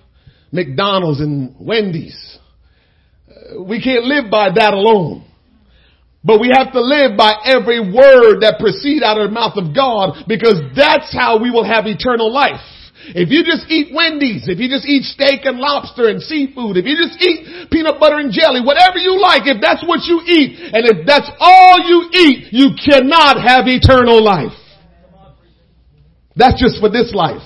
McDonald's 0.51 1.21
and 1.21 1.55
Wendy's. 1.57 2.37
Uh, 3.29 3.63
we 3.63 3.81
can't 3.81 4.03
live 4.03 4.29
by 4.29 4.49
that 4.55 4.73
alone. 4.73 5.23
But 6.21 6.41
we 6.41 6.51
have 6.51 6.73
to 6.73 6.81
live 6.81 7.15
by 7.15 7.35
every 7.45 7.79
word 7.79 8.41
that 8.41 8.57
proceed 8.59 9.01
out 9.01 9.17
of 9.17 9.29
the 9.29 9.33
mouth 9.33 9.55
of 9.55 9.73
God 9.73 10.25
because 10.27 10.59
that's 10.75 11.15
how 11.15 11.41
we 11.41 11.49
will 11.49 11.63
have 11.63 11.85
eternal 11.85 12.33
life. 12.33 12.59
If 13.13 13.29
you 13.29 13.45
just 13.45 13.69
eat 13.69 13.93
Wendy's, 13.93 14.47
if 14.47 14.57
you 14.57 14.69
just 14.69 14.87
eat 14.87 15.03
steak 15.05 15.45
and 15.45 15.59
lobster 15.59 16.09
and 16.09 16.21
seafood, 16.21 16.77
if 16.77 16.85
you 16.85 16.97
just 16.97 17.21
eat 17.21 17.69
peanut 17.69 17.99
butter 17.99 18.17
and 18.17 18.31
jelly, 18.31 18.65
whatever 18.65 18.97
you 18.97 19.19
like, 19.21 19.45
if 19.45 19.61
that's 19.61 19.85
what 19.85 20.05
you 20.09 20.25
eat, 20.25 20.57
and 20.73 20.81
if 20.89 21.05
that's 21.05 21.29
all 21.39 21.77
you 21.85 22.09
eat, 22.13 22.49
you 22.51 22.73
cannot 22.73 23.37
have 23.37 23.67
eternal 23.67 24.23
life. 24.23 24.57
That's 26.35 26.59
just 26.59 26.81
for 26.81 26.89
this 26.89 27.13
life. 27.13 27.45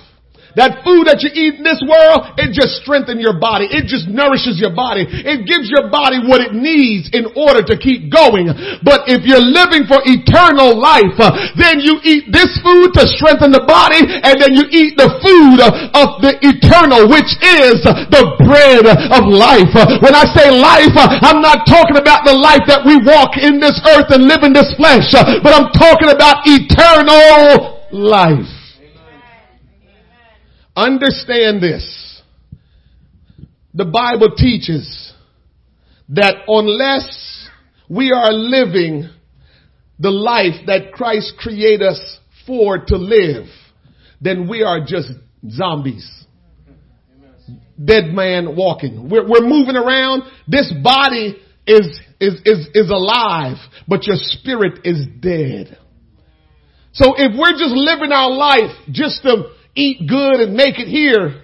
That 0.58 0.82
food 0.82 1.06
that 1.06 1.22
you 1.22 1.30
eat 1.30 1.62
in 1.62 1.66
this 1.66 1.82
world, 1.86 2.34
it 2.42 2.58
just 2.58 2.82
strengthens 2.82 3.22
your 3.22 3.38
body. 3.38 3.70
It 3.70 3.86
just 3.86 4.10
nourishes 4.10 4.58
your 4.58 4.74
body. 4.74 5.06
It 5.06 5.46
gives 5.46 5.70
your 5.70 5.94
body 5.94 6.26
what 6.26 6.42
it 6.42 6.58
needs 6.58 7.14
in 7.14 7.30
order 7.38 7.62
to 7.62 7.78
keep 7.78 8.10
going. 8.10 8.50
But 8.82 9.06
if 9.06 9.30
you're 9.30 9.44
living 9.44 9.86
for 9.86 10.02
eternal 10.04 10.74
life, 10.74 11.14
uh, 11.22 11.30
then 11.54 11.80
you 11.80 12.02
eat 12.02 12.34
this 12.34 12.50
food 12.66 12.98
to 12.98 13.06
strengthen 13.06 13.54
the 13.54 13.62
body 13.70 14.02
and 14.02 14.36
then 14.42 14.58
you 14.58 14.66
eat 14.74 14.98
the 14.98 15.10
food 15.22 15.62
uh, 15.62 16.02
of 16.02 16.22
the 16.26 16.42
eternal, 16.42 17.06
which 17.06 17.30
is 17.46 17.86
the 18.10 18.24
bread 18.42 18.90
of 18.90 19.30
life. 19.30 19.70
When 20.02 20.18
I 20.18 20.26
say 20.34 20.50
life, 20.50 20.96
uh, 20.98 21.30
I'm 21.30 21.46
not 21.46 21.70
talking 21.70 22.02
about 22.02 22.26
the 22.26 22.34
life 22.34 22.66
that 22.66 22.82
we 22.82 22.98
walk 23.06 23.38
in 23.38 23.62
this 23.62 23.78
earth 23.86 24.10
and 24.10 24.26
live 24.26 24.42
in 24.42 24.54
this 24.54 24.74
flesh, 24.76 25.14
uh, 25.14 25.40
but 25.46 25.54
I'm 25.54 25.70
talking 25.78 26.10
about 26.10 26.42
eternal 26.46 27.86
life. 27.92 28.59
Understand 30.80 31.62
this. 31.62 32.22
The 33.74 33.84
Bible 33.84 34.34
teaches 34.38 35.14
that 36.08 36.36
unless 36.48 37.50
we 37.90 38.14
are 38.14 38.32
living 38.32 39.10
the 40.00 40.10
life 40.10 40.66
that 40.68 40.94
Christ 40.94 41.34
created 41.38 41.86
us 41.86 42.20
for 42.48 42.78
to 42.86 42.96
live, 42.96 43.48
then 44.22 44.48
we 44.48 44.64
are 44.64 44.80
just 44.88 45.10
zombies. 45.50 46.10
Dead 47.84 48.14
man 48.14 48.56
walking. 48.56 49.10
We're, 49.10 49.28
we're 49.28 49.48
moving 49.48 49.76
around. 49.76 50.24
This 50.48 50.74
body 50.82 51.36
is, 51.68 52.00
is, 52.22 52.36
is, 52.46 52.68
is 52.74 52.90
alive, 52.90 53.58
but 53.86 54.08
your 54.08 54.16
spirit 54.18 54.80
is 54.86 55.06
dead. 55.20 55.78
So 56.94 57.16
if 57.18 57.38
we're 57.38 57.52
just 57.52 57.76
living 57.76 58.14
our 58.14 58.32
life 58.32 58.72
just 58.92 59.24
to 59.24 59.59
eat 59.76 60.08
good 60.08 60.42
and 60.42 60.54
make 60.56 60.80
it 60.80 60.88
here, 60.88 61.44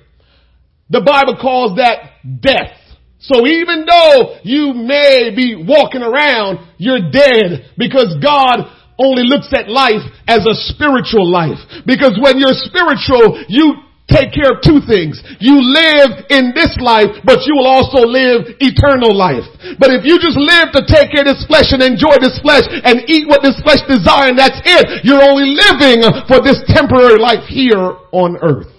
the 0.90 1.02
Bible 1.02 1.38
calls 1.42 1.78
that 1.78 2.22
death. 2.42 2.78
So 3.20 3.48
even 3.48 3.86
though 3.90 4.38
you 4.44 4.74
may 4.74 5.34
be 5.36 5.56
walking 5.56 6.02
around, 6.02 6.60
you're 6.78 7.10
dead 7.10 7.72
because 7.78 8.18
God 8.22 8.70
only 9.00 9.24
looks 9.26 9.50
at 9.52 9.68
life 9.70 10.04
as 10.28 10.46
a 10.46 10.54
spiritual 10.72 11.30
life. 11.30 11.58
Because 11.86 12.18
when 12.22 12.38
you're 12.38 12.54
spiritual, 12.54 13.44
you 13.48 13.85
take 14.08 14.32
care 14.34 14.54
of 14.54 14.62
two 14.62 14.82
things. 14.86 15.18
You 15.39 15.58
live 15.62 16.30
in 16.30 16.54
this 16.54 16.78
life, 16.78 17.10
but 17.26 17.41
you 17.46 17.58
will 17.58 17.68
also 17.68 18.06
live 18.06 18.54
eternal 18.62 19.13
life. 19.15 19.46
But 19.80 19.91
if 19.91 20.06
you 20.06 20.22
just 20.22 20.38
live 20.38 20.72
to 20.78 20.86
take 20.86 21.10
care 21.10 21.26
of 21.26 21.30
this 21.34 21.46
flesh 21.50 21.74
and 21.74 21.82
enjoy 21.82 22.22
this 22.22 22.38
flesh 22.41 22.65
and 22.70 23.02
eat 23.10 23.28
what 23.28 23.41
this 23.41 23.58
flesh 23.65 23.82
desires 23.89 24.36
and 24.36 24.39
that's 24.39 24.62
it, 24.63 25.04
you're 25.04 25.24
only 25.24 25.58
living 25.58 26.06
for 26.30 26.41
this 26.41 26.62
temporary 26.70 27.18
life 27.18 27.50
here 27.50 27.98
on 28.12 28.38
earth. 28.41 28.70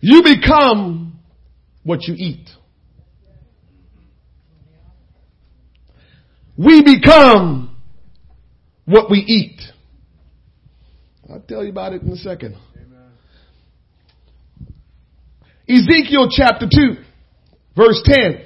You 0.00 0.22
become 0.22 1.20
what 1.84 2.02
you 2.02 2.14
eat. 2.14 2.48
We 6.56 6.82
become 6.82 7.76
what 8.84 9.10
we 9.10 9.18
eat. 9.18 9.60
I'll 11.32 11.40
tell 11.40 11.64
you 11.64 11.70
about 11.70 11.94
it 11.94 12.02
in 12.02 12.10
a 12.10 12.16
second. 12.16 12.58
Amen. 12.76 13.10
Ezekiel 15.66 16.28
chapter 16.30 16.66
2, 16.70 16.96
verse 17.74 18.02
10. 18.04 18.44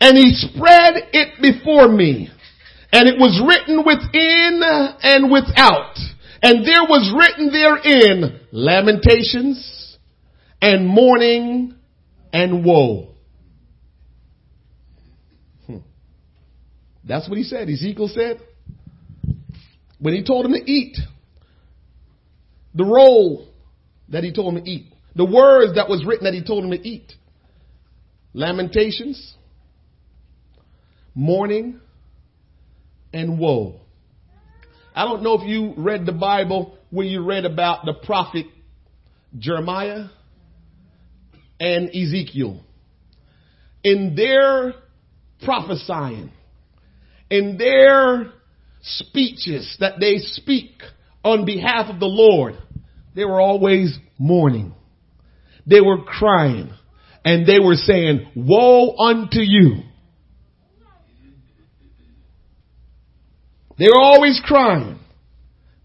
And 0.00 0.16
he 0.16 0.32
spread 0.32 0.94
it 1.12 1.42
before 1.42 1.88
me. 1.88 2.30
And 2.92 3.06
it 3.06 3.18
was 3.18 3.42
written 3.46 3.84
within 3.84 4.62
and 5.02 5.30
without. 5.30 5.96
And 6.42 6.64
there 6.64 6.84
was 6.84 7.12
written 7.14 7.52
therein 7.52 8.40
lamentations 8.50 9.98
and 10.62 10.86
mourning 10.88 11.74
and 12.32 12.64
woe. 12.64 13.08
Hmm. 15.66 15.78
That's 17.04 17.28
what 17.28 17.36
he 17.36 17.44
said. 17.44 17.68
Ezekiel 17.68 18.08
said. 18.08 18.40
When 19.98 20.14
he 20.14 20.24
told 20.24 20.46
him 20.46 20.52
to 20.52 20.70
eat, 20.70 20.96
the 22.74 22.84
roll 22.84 23.48
that 24.08 24.24
he 24.24 24.32
told 24.32 24.54
him 24.54 24.64
to 24.64 24.70
eat, 24.70 24.92
the 25.14 25.24
words 25.24 25.74
that 25.74 25.88
was 25.88 26.04
written 26.06 26.24
that 26.24 26.34
he 26.34 26.44
told 26.44 26.64
him 26.64 26.70
to 26.70 26.88
eat, 26.88 27.12
lamentations, 28.32 29.34
mourning, 31.14 31.80
and 33.12 33.38
woe. 33.38 33.80
I 34.94 35.04
don't 35.04 35.22
know 35.22 35.34
if 35.40 35.46
you 35.46 35.74
read 35.76 36.06
the 36.06 36.12
Bible 36.12 36.76
when 36.90 37.06
you 37.06 37.24
read 37.24 37.44
about 37.44 37.84
the 37.84 37.94
prophet 37.94 38.46
Jeremiah 39.38 40.06
and 41.60 41.88
Ezekiel. 41.88 42.60
In 43.84 44.14
their 44.16 44.74
prophesying, 45.44 46.30
in 47.30 47.58
their 47.58 48.32
speeches 48.82 49.76
that 49.80 50.00
they 50.00 50.18
speak 50.18 50.82
on 51.28 51.44
behalf 51.44 51.88
of 51.88 52.00
the 52.00 52.06
Lord, 52.06 52.54
they 53.14 53.24
were 53.24 53.40
always 53.40 53.98
mourning. 54.18 54.74
They 55.66 55.80
were 55.80 56.02
crying 56.02 56.72
and 57.24 57.46
they 57.46 57.58
were 57.58 57.74
saying, 57.74 58.30
woe 58.34 58.96
unto 58.96 59.40
you. 59.40 59.82
They 63.78 63.86
were 63.86 64.00
always 64.00 64.40
crying. 64.44 64.98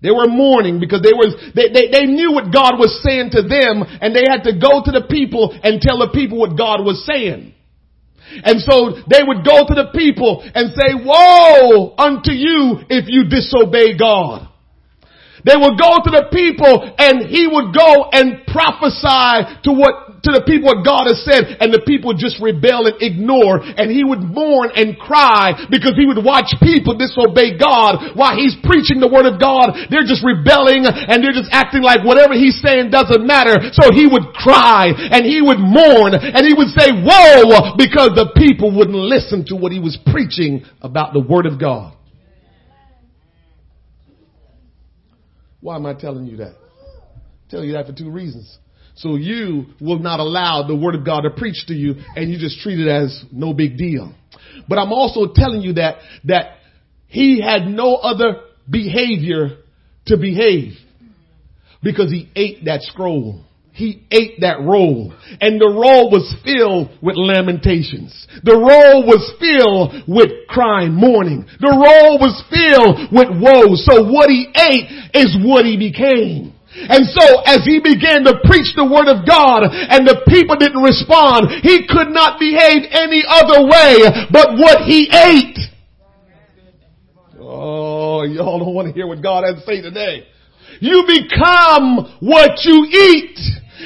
They 0.01 0.11
were 0.11 0.27
mourning 0.27 0.79
because 0.79 1.01
they 1.01 1.13
was, 1.13 1.35
they, 1.55 1.69
they, 1.69 1.91
they 1.91 2.05
knew 2.05 2.33
what 2.33 2.51
God 2.51 2.75
was 2.77 3.01
saying 3.03 3.29
to 3.31 3.41
them 3.41 3.83
and 4.01 4.15
they 4.15 4.23
had 4.27 4.43
to 4.43 4.53
go 4.53 4.83
to 4.83 4.91
the 4.91 5.07
people 5.09 5.57
and 5.63 5.79
tell 5.81 5.99
the 5.99 6.11
people 6.13 6.39
what 6.39 6.57
God 6.57 6.83
was 6.83 7.05
saying. 7.05 7.53
And 8.43 8.59
so 8.61 8.99
they 9.07 9.21
would 9.21 9.45
go 9.45 9.67
to 9.67 9.75
the 9.75 9.91
people 9.93 10.43
and 10.43 10.73
say, 10.73 10.95
woe 10.95 11.93
unto 11.97 12.31
you 12.31 12.83
if 12.89 13.05
you 13.07 13.29
disobey 13.29 13.97
God. 13.97 14.49
They 15.43 15.59
would 15.59 15.75
go 15.75 15.99
to 15.99 16.11
the 16.11 16.31
people 16.31 16.87
and 16.97 17.27
he 17.27 17.47
would 17.47 17.75
go 17.75 18.07
and 18.11 18.47
prophesy 18.47 19.59
to 19.67 19.71
what 19.75 20.23
to 20.23 20.31
the 20.31 20.47
people 20.47 20.71
what 20.71 20.87
God 20.87 21.11
has 21.11 21.19
said 21.27 21.59
and 21.59 21.67
the 21.67 21.83
people 21.83 22.15
just 22.15 22.39
rebel 22.39 22.87
and 22.87 22.95
ignore 23.03 23.59
and 23.59 23.91
he 23.91 24.07
would 24.07 24.23
mourn 24.23 24.71
and 24.71 24.95
cry 24.95 25.51
because 25.67 25.99
he 25.99 26.07
would 26.07 26.23
watch 26.23 26.55
people 26.63 26.95
disobey 26.95 27.59
God 27.59 28.15
while 28.15 28.31
he's 28.31 28.55
preaching 28.63 29.03
the 29.03 29.11
word 29.11 29.27
of 29.27 29.35
God. 29.35 29.75
They're 29.91 30.07
just 30.07 30.23
rebelling 30.23 30.87
and 30.87 31.19
they're 31.19 31.35
just 31.35 31.51
acting 31.51 31.83
like 31.83 32.07
whatever 32.07 32.31
he's 32.33 32.55
saying 32.63 32.87
doesn't 32.87 33.27
matter. 33.27 33.59
So 33.75 33.91
he 33.91 34.07
would 34.07 34.31
cry 34.31 34.95
and 34.95 35.27
he 35.27 35.43
would 35.43 35.59
mourn 35.59 36.15
and 36.15 36.41
he 36.47 36.55
would 36.55 36.71
say, 36.71 36.95
whoa, 36.95 37.75
because 37.75 38.15
the 38.15 38.31
people 38.39 38.71
wouldn't 38.71 38.95
listen 38.95 39.43
to 39.51 39.59
what 39.59 39.75
he 39.75 39.83
was 39.83 39.99
preaching 40.07 40.63
about 40.79 41.11
the 41.11 41.19
word 41.19 41.45
of 41.45 41.59
God. 41.59 41.99
Why 45.63 45.77
am 45.77 45.85
I 45.85 45.93
telling 45.93 46.27
you 46.27 46.37
that? 46.37 46.55
I 46.57 47.49
tell 47.49 47.63
you 47.63 47.71
that 47.73 47.87
for 47.87 47.93
two 47.93 48.11
reasons. 48.11 48.57
So 48.95 49.15
you 49.15 49.67
will 49.79 49.97
not 49.97 50.19
allow 50.19 50.67
the 50.67 50.75
word 50.75 50.93
of 50.93 51.05
God 51.05 51.21
to 51.21 51.29
preach 51.29 51.65
to 51.67 51.73
you 51.73 51.95
and 52.17 52.29
you 52.29 52.37
just 52.37 52.59
treat 52.59 52.79
it 52.79 52.89
as 52.89 53.23
no 53.31 53.53
big 53.53 53.77
deal. 53.77 54.13
But 54.67 54.77
I'm 54.77 54.91
also 54.91 55.31
telling 55.33 55.61
you 55.61 55.73
that, 55.73 55.99
that 56.25 56.57
he 57.07 57.41
had 57.41 57.65
no 57.65 57.95
other 57.95 58.41
behavior 58.69 59.59
to 60.07 60.17
behave 60.17 60.73
because 61.81 62.11
he 62.11 62.29
ate 62.35 62.65
that 62.65 62.81
scroll. 62.81 63.45
He 63.73 64.05
ate 64.11 64.37
that 64.41 64.61
roll 64.61 65.09
and 65.41 65.57
the 65.57 65.65
roll 65.65 66.13
was 66.13 66.29
filled 66.45 66.93
with 67.01 67.17
lamentations. 67.17 68.13
The 68.45 68.53
roll 68.53 69.01
was 69.01 69.33
filled 69.41 70.05
with 70.05 70.45
crying, 70.45 70.93
mourning. 70.93 71.49
The 71.57 71.73
roll 71.73 72.21
was 72.21 72.37
filled 72.53 73.09
with 73.09 73.33
woe. 73.33 73.73
So 73.73 74.05
what 74.13 74.29
he 74.29 74.45
ate 74.53 74.93
is 75.17 75.33
what 75.41 75.65
he 75.65 75.73
became. 75.73 76.53
And 76.69 77.01
so 77.17 77.41
as 77.49 77.65
he 77.65 77.81
began 77.81 78.21
to 78.29 78.37
preach 78.45 78.77
the 78.77 78.85
word 78.85 79.09
of 79.09 79.25
God 79.25 79.65
and 79.65 80.05
the 80.05 80.21
people 80.29 80.53
didn't 80.53 80.85
respond, 80.85 81.49
he 81.65 81.89
could 81.89 82.13
not 82.13 82.37
behave 82.37 82.85
any 82.93 83.25
other 83.25 83.65
way 83.65 84.05
but 84.29 84.53
what 84.53 84.85
he 84.85 85.09
ate. 85.09 85.57
Oh, 87.41 88.21
y'all 88.21 88.61
don't 88.61 88.73
want 88.73 88.87
to 88.87 88.93
hear 88.93 89.09
what 89.09 89.21
God 89.21 89.49
has 89.49 89.57
to 89.57 89.65
say 89.65 89.81
today. 89.81 90.29
You 90.83 91.05
become 91.07 92.13
what 92.19 92.65
you 92.65 92.83
eat. 92.83 93.39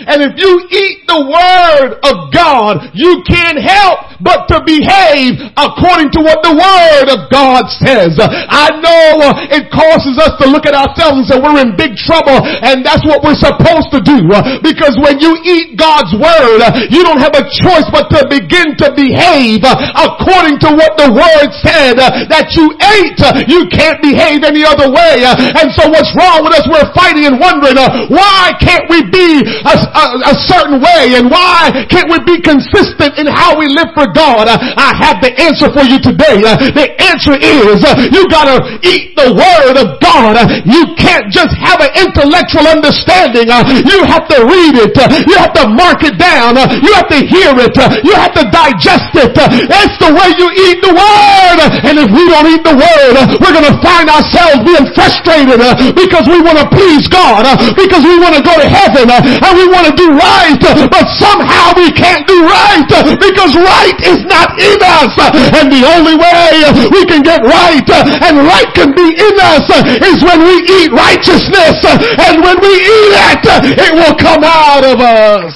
And 0.06 0.22
if 0.22 0.38
you 0.38 0.52
eat 0.70 1.08
the 1.10 1.22
word 1.26 1.98
of 2.06 2.30
God, 2.30 2.94
you 2.94 3.24
can't 3.26 3.58
help 3.58 4.20
but 4.22 4.50
to 4.50 4.62
behave 4.66 5.38
according 5.58 6.10
to 6.18 6.22
what 6.26 6.42
the 6.42 6.54
word 6.54 7.08
of 7.14 7.30
God 7.30 7.70
says. 7.82 8.18
I 8.22 8.74
know 8.82 9.34
it 9.54 9.70
causes 9.70 10.18
us 10.18 10.38
to 10.42 10.50
look 10.50 10.66
at 10.66 10.74
ourselves 10.74 11.22
and 11.22 11.26
say 11.26 11.38
we're 11.38 11.62
in 11.62 11.78
big 11.78 11.94
trouble 11.98 12.38
and 12.42 12.82
that's 12.82 13.06
what 13.06 13.22
we're 13.22 13.38
supposed 13.38 13.94
to 13.94 14.02
do. 14.02 14.26
Because 14.66 14.98
when 14.98 15.22
you 15.22 15.38
eat 15.46 15.78
God's 15.78 16.14
word, 16.18 16.66
you 16.90 17.06
don't 17.06 17.22
have 17.22 17.38
a 17.38 17.46
choice 17.62 17.86
but 17.94 18.10
to 18.14 18.26
begin 18.26 18.74
to 18.82 18.90
behave 18.98 19.62
according 19.66 20.58
to 20.66 20.74
what 20.74 20.98
the 20.98 21.14
word 21.14 21.50
said 21.62 22.02
that 22.02 22.58
you 22.58 22.74
ate. 22.98 23.22
You 23.46 23.70
can't 23.70 24.02
behave 24.02 24.42
any 24.44 24.66
other 24.66 24.90
way. 24.90 25.24
And 25.30 25.70
so 25.78 25.90
what's 25.94 26.12
wrong 26.18 26.42
with 26.42 26.58
us? 26.58 26.66
We're 26.66 26.90
fighting 26.98 27.30
and 27.30 27.38
wondering, 27.38 27.78
why 28.10 28.58
can't 28.60 28.90
we 28.90 29.06
be 29.08 29.46
a 29.46 29.76
a, 29.94 30.34
a 30.34 30.36
certain 30.48 30.80
way 30.82 31.16
and 31.16 31.30
why 31.30 31.72
can't 31.90 32.10
we 32.10 32.18
be 32.26 32.42
consistent 32.42 33.20
in 33.20 33.28
how 33.28 33.58
we 33.60 33.68
live 33.70 33.94
for 33.94 34.10
God? 34.10 34.50
Uh, 34.50 34.58
I 34.58 34.96
have 34.98 35.22
the 35.22 35.32
answer 35.38 35.70
for 35.70 35.86
you 35.86 36.02
today. 36.02 36.42
Uh, 36.42 36.58
the 36.74 36.88
answer 36.98 37.38
is 37.38 37.84
uh, 37.86 37.94
you 38.10 38.26
gotta 38.32 38.58
eat 38.82 39.14
the 39.14 39.30
word 39.36 39.76
of 39.78 40.00
God. 40.02 40.40
You 40.66 40.96
can't 40.98 41.30
just 41.30 41.54
have 41.60 41.84
an 41.84 41.92
intellectual 41.94 42.66
understanding. 42.66 43.52
You 43.86 44.00
have 44.10 44.26
to 44.34 44.48
read 44.48 44.74
it. 44.80 44.98
You 45.28 45.36
have 45.38 45.54
to 45.54 45.70
mark 45.70 46.02
it 46.02 46.18
down. 46.18 46.58
You 46.58 46.92
have 46.98 47.10
to 47.14 47.20
hear 47.22 47.54
it. 47.54 47.76
You 48.02 48.14
have 48.18 48.34
to 48.34 48.46
digest 48.50 49.14
it. 49.14 49.36
That's 49.36 49.98
the 50.02 50.10
way 50.10 50.34
you 50.42 50.48
eat 50.66 50.82
the 50.82 50.94
word. 50.94 51.60
And 51.86 52.02
if 52.02 52.10
we 52.10 52.24
don't 52.26 52.50
eat 52.50 52.64
the 52.66 52.74
word, 52.74 53.14
we're 53.38 53.54
gonna 53.54 53.78
find 53.86 54.10
ourselves 54.10 54.66
being 54.66 54.88
frustrated 54.98 55.62
because 55.94 56.26
we 56.26 56.42
want 56.42 56.58
to 56.58 56.68
please 56.74 57.06
God, 57.08 57.46
because 57.78 58.02
we 58.02 58.18
want 58.18 58.34
to 58.34 58.42
go 58.42 58.58
to 58.58 58.66
heaven, 58.66 59.06
and 59.14 59.52
we 59.54 59.70
want 59.70 59.77
want 59.78 59.94
to 59.94 59.96
do 59.96 60.10
right, 60.10 60.58
but 60.90 61.06
somehow 61.22 61.78
we 61.78 61.94
can't 61.94 62.26
do 62.26 62.42
right 62.42 62.82
because 63.22 63.54
right 63.54 63.98
is 64.02 64.26
not 64.26 64.58
in 64.58 64.78
us. 64.82 65.14
And 65.54 65.70
the 65.70 65.86
only 65.86 66.18
way 66.18 66.66
we 66.90 67.06
can 67.06 67.22
get 67.22 67.46
right 67.46 67.86
and 68.26 68.42
right 68.42 68.70
can 68.74 68.98
be 68.98 69.14
in 69.14 69.36
us 69.38 69.70
is 70.02 70.18
when 70.26 70.42
we 70.42 70.66
eat 70.66 70.90
righteousness. 70.90 71.78
And 71.86 72.42
when 72.42 72.58
we 72.58 72.74
eat 72.74 73.14
it, 73.14 73.46
it 73.78 73.94
will 73.94 74.18
come 74.18 74.44
out 74.44 74.84
of 74.84 74.98
us. 75.00 75.54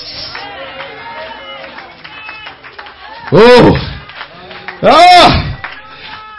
Oh. 3.34 3.74
Ah. 4.84 5.51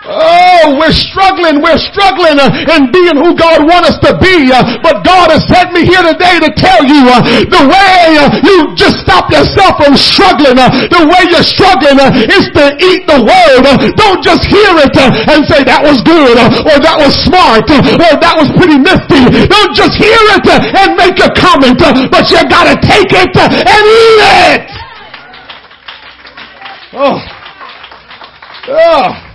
Oh, 0.03 0.83
we're 0.83 0.91
struggling. 0.91 1.63
We're 1.63 1.79
struggling 1.79 2.35
uh, 2.43 2.51
in 2.75 2.91
being 2.91 3.15
who 3.23 3.39
God 3.39 3.63
wants 3.63 3.95
us 3.95 3.99
to 4.03 4.19
be. 4.19 4.51
Uh, 4.51 4.83
but 4.83 5.07
God 5.07 5.31
has 5.31 5.47
sent 5.47 5.71
me 5.71 5.87
here 5.87 6.03
today 6.03 6.43
to 6.43 6.51
tell 6.59 6.83
you 6.83 7.07
uh, 7.07 7.23
the 7.47 7.63
way 7.71 8.19
uh, 8.19 8.27
you 8.43 8.75
just 8.75 8.99
stop 9.07 9.31
yourself 9.31 9.79
from 9.79 9.95
struggling. 9.95 10.59
Uh, 10.59 10.91
the 10.91 11.07
way 11.07 11.23
you're 11.31 11.47
struggling 11.47 12.03
uh, 12.03 12.11
is 12.35 12.51
to 12.51 12.75
eat 12.83 13.07
the 13.07 13.23
word. 13.23 13.63
don't 13.95 14.27
just 14.27 14.43
hear 14.51 14.75
it 14.83 14.91
and 14.99 15.47
say 15.47 15.63
that 15.63 15.79
was 15.79 16.03
good 16.03 16.35
or 16.35 16.77
that 16.83 16.99
was 16.99 17.15
smart 17.23 17.71
or 17.71 18.15
that 18.19 18.35
was 18.35 18.51
pretty 18.59 18.83
nifty. 18.83 19.23
Don't 19.47 19.75
just 19.79 19.95
hear 19.95 20.19
it 20.35 20.47
and 20.51 20.99
make 20.99 21.23
a 21.23 21.31
comment, 21.39 21.79
but 22.11 22.27
you 22.27 22.43
gotta 22.51 22.75
take 22.83 23.15
it 23.15 23.31
and 23.39 23.83
eat 23.87 24.19
it. 24.51 24.67
Oh. 26.91 27.23
Oh. 28.67 29.32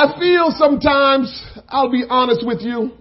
I 0.00 0.16
feel 0.16 0.54
sometimes, 0.56 1.44
I'll 1.68 1.90
be 1.90 2.04
honest 2.08 2.46
with 2.46 2.60
you. 2.60 2.92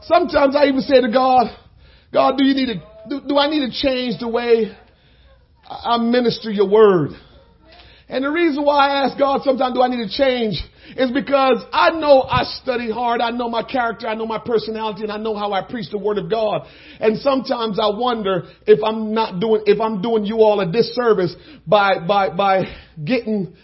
Sometimes 0.00 0.56
I 0.56 0.64
even 0.68 0.80
say 0.80 1.02
to 1.02 1.12
God, 1.12 1.54
God, 2.14 2.38
do 2.38 2.44
you 2.44 2.54
need 2.54 2.66
to, 2.66 2.82
do, 3.10 3.28
do 3.28 3.36
I 3.36 3.50
need 3.50 3.70
to 3.70 3.70
change 3.70 4.18
the 4.20 4.28
way 4.28 4.74
I 5.68 5.98
minister 5.98 6.50
your 6.50 6.66
word? 6.66 7.10
And 8.08 8.24
the 8.24 8.30
reason 8.30 8.64
why 8.64 8.88
I 8.88 9.04
ask 9.04 9.18
God 9.18 9.42
sometimes 9.42 9.74
do 9.74 9.82
I 9.82 9.88
need 9.88 10.08
to 10.08 10.16
change 10.16 10.54
is 10.96 11.10
because 11.10 11.62
I 11.70 11.90
know 11.90 12.22
I 12.22 12.44
study 12.62 12.90
hard. 12.90 13.20
I 13.20 13.32
know 13.32 13.50
my 13.50 13.62
character. 13.62 14.08
I 14.08 14.14
know 14.14 14.26
my 14.26 14.38
personality 14.38 15.02
and 15.02 15.12
I 15.12 15.18
know 15.18 15.36
how 15.36 15.52
I 15.52 15.62
preach 15.62 15.90
the 15.90 15.98
word 15.98 16.16
of 16.16 16.30
God. 16.30 16.66
And 17.00 17.18
sometimes 17.18 17.78
I 17.78 17.90
wonder 17.90 18.44
if 18.66 18.82
I'm 18.82 19.12
not 19.12 19.40
doing, 19.40 19.64
if 19.66 19.78
I'm 19.78 20.00
doing 20.00 20.24
you 20.24 20.36
all 20.36 20.58
a 20.60 20.72
disservice 20.72 21.36
by, 21.66 22.06
by, 22.06 22.34
by 22.34 22.62
getting, 23.04 23.54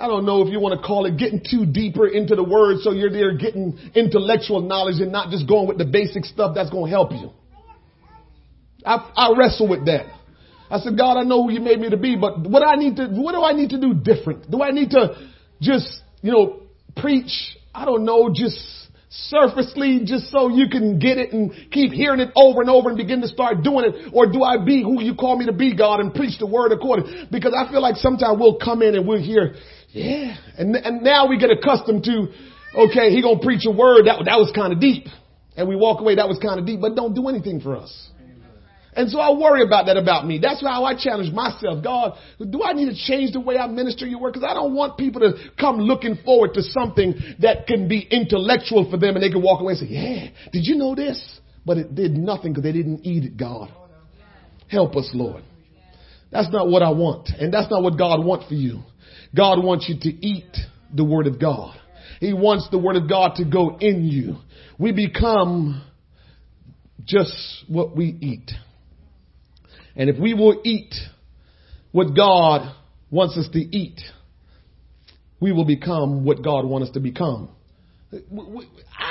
I 0.00 0.06
don't 0.06 0.24
know 0.24 0.42
if 0.42 0.48
you 0.48 0.60
want 0.60 0.80
to 0.80 0.86
call 0.86 1.06
it 1.06 1.16
getting 1.16 1.42
too 1.42 1.66
deeper 1.66 2.06
into 2.06 2.36
the 2.36 2.44
word 2.44 2.78
so 2.82 2.92
you're 2.92 3.10
there 3.10 3.36
getting 3.36 3.78
intellectual 3.94 4.60
knowledge 4.60 5.00
and 5.00 5.10
not 5.10 5.30
just 5.30 5.48
going 5.48 5.66
with 5.66 5.78
the 5.78 5.84
basic 5.84 6.24
stuff 6.24 6.54
that's 6.54 6.70
going 6.70 6.84
to 6.84 6.90
help 6.90 7.12
you. 7.12 7.30
I, 8.86 9.10
I 9.16 9.34
wrestle 9.36 9.68
with 9.68 9.86
that. 9.86 10.06
I 10.70 10.78
said, 10.78 10.96
God, 10.96 11.16
I 11.16 11.24
know 11.24 11.42
who 11.42 11.50
you 11.50 11.60
made 11.60 11.80
me 11.80 11.90
to 11.90 11.96
be, 11.96 12.16
but 12.16 12.40
what 12.48 12.62
I 12.62 12.76
need 12.76 12.96
to, 12.96 13.08
what 13.08 13.32
do 13.32 13.42
I 13.42 13.52
need 13.52 13.70
to 13.70 13.80
do 13.80 13.94
different? 13.94 14.50
Do 14.50 14.62
I 14.62 14.70
need 14.70 14.90
to 14.90 15.16
just, 15.60 16.02
you 16.22 16.30
know, 16.30 16.62
preach? 16.96 17.56
I 17.74 17.84
don't 17.84 18.04
know, 18.04 18.30
just 18.32 18.56
surfacely, 19.10 20.02
just 20.04 20.30
so 20.30 20.48
you 20.48 20.68
can 20.68 20.98
get 20.98 21.16
it 21.16 21.32
and 21.32 21.52
keep 21.70 21.92
hearing 21.92 22.20
it 22.20 22.30
over 22.36 22.60
and 22.60 22.68
over 22.68 22.88
and 22.90 22.98
begin 22.98 23.22
to 23.22 23.28
start 23.28 23.62
doing 23.62 23.86
it? 23.86 24.10
Or 24.12 24.30
do 24.30 24.42
I 24.42 24.62
be 24.62 24.82
who 24.82 25.02
you 25.02 25.14
call 25.14 25.38
me 25.38 25.46
to 25.46 25.52
be, 25.52 25.74
God, 25.74 26.00
and 26.00 26.12
preach 26.12 26.38
the 26.38 26.46
word 26.46 26.72
according? 26.72 27.28
Because 27.30 27.54
I 27.56 27.70
feel 27.70 27.80
like 27.80 27.96
sometimes 27.96 28.38
we'll 28.38 28.58
come 28.58 28.82
in 28.82 28.94
and 28.94 29.08
we'll 29.08 29.22
hear, 29.22 29.54
yeah, 29.90 30.36
and, 30.56 30.76
and 30.76 31.02
now 31.02 31.28
we 31.28 31.38
get 31.38 31.50
accustomed 31.50 32.04
to, 32.04 32.28
okay, 32.74 33.10
he 33.10 33.22
gonna 33.22 33.40
preach 33.40 33.64
a 33.66 33.70
word, 33.70 34.06
that, 34.06 34.22
that 34.24 34.38
was 34.38 34.52
kind 34.54 34.72
of 34.72 34.80
deep. 34.80 35.06
And 35.56 35.68
we 35.68 35.76
walk 35.76 36.00
away, 36.00 36.16
that 36.16 36.28
was 36.28 36.38
kind 36.38 36.60
of 36.60 36.66
deep, 36.66 36.80
but 36.80 36.94
don't 36.94 37.14
do 37.14 37.28
anything 37.28 37.60
for 37.60 37.76
us. 37.76 38.10
And 38.98 39.08
so 39.10 39.20
I 39.20 39.30
worry 39.30 39.62
about 39.62 39.86
that 39.86 39.96
about 39.96 40.26
me. 40.26 40.40
That's 40.42 40.60
how 40.60 40.84
I 40.84 40.96
challenge 40.96 41.32
myself. 41.32 41.84
God, 41.84 42.18
do 42.50 42.64
I 42.64 42.72
need 42.72 42.86
to 42.86 42.96
change 42.96 43.32
the 43.32 43.38
way 43.38 43.56
I 43.56 43.68
minister 43.68 44.06
your 44.06 44.18
word? 44.18 44.32
Because 44.32 44.48
I 44.48 44.54
don't 44.54 44.74
want 44.74 44.98
people 44.98 45.20
to 45.20 45.34
come 45.58 45.78
looking 45.78 46.16
forward 46.24 46.54
to 46.54 46.62
something 46.62 47.14
that 47.40 47.68
can 47.68 47.86
be 47.86 48.00
intellectual 48.10 48.90
for 48.90 48.96
them 48.96 49.14
and 49.14 49.22
they 49.22 49.30
can 49.30 49.40
walk 49.40 49.60
away 49.60 49.74
and 49.74 49.80
say, 49.80 49.86
yeah, 49.86 50.30
did 50.52 50.66
you 50.66 50.74
know 50.74 50.96
this? 50.96 51.40
But 51.64 51.78
it 51.78 51.94
did 51.94 52.16
nothing 52.16 52.52
because 52.52 52.64
they 52.64 52.72
didn't 52.72 53.06
eat 53.06 53.22
it, 53.22 53.36
God. 53.36 53.70
Help 54.68 54.96
us, 54.96 55.08
Lord. 55.14 55.44
That's 56.32 56.50
not 56.50 56.68
what 56.68 56.82
I 56.82 56.90
want. 56.90 57.28
And 57.28 57.54
that's 57.54 57.70
not 57.70 57.82
what 57.84 57.96
God 57.96 58.24
wants 58.24 58.48
for 58.48 58.54
you. 58.54 58.80
God 59.34 59.62
wants 59.62 59.88
you 59.88 59.98
to 60.00 60.26
eat 60.26 60.56
the 60.94 61.04
word 61.04 61.26
of 61.26 61.40
God. 61.40 61.78
He 62.20 62.32
wants 62.32 62.68
the 62.70 62.78
word 62.78 62.96
of 62.96 63.08
God 63.08 63.36
to 63.36 63.44
go 63.44 63.78
in 63.78 64.04
you. 64.04 64.36
We 64.78 64.92
become 64.92 65.82
just 67.04 67.32
what 67.68 67.96
we 67.96 68.16
eat. 68.20 68.50
And 69.94 70.08
if 70.08 70.18
we 70.18 70.34
will 70.34 70.60
eat 70.64 70.94
what 71.92 72.14
God 72.14 72.74
wants 73.10 73.36
us 73.36 73.48
to 73.52 73.58
eat, 73.58 74.00
we 75.40 75.52
will 75.52 75.64
become 75.64 76.24
what 76.24 76.42
God 76.42 76.64
wants 76.64 76.88
us 76.88 76.94
to 76.94 77.00
become. 77.00 77.50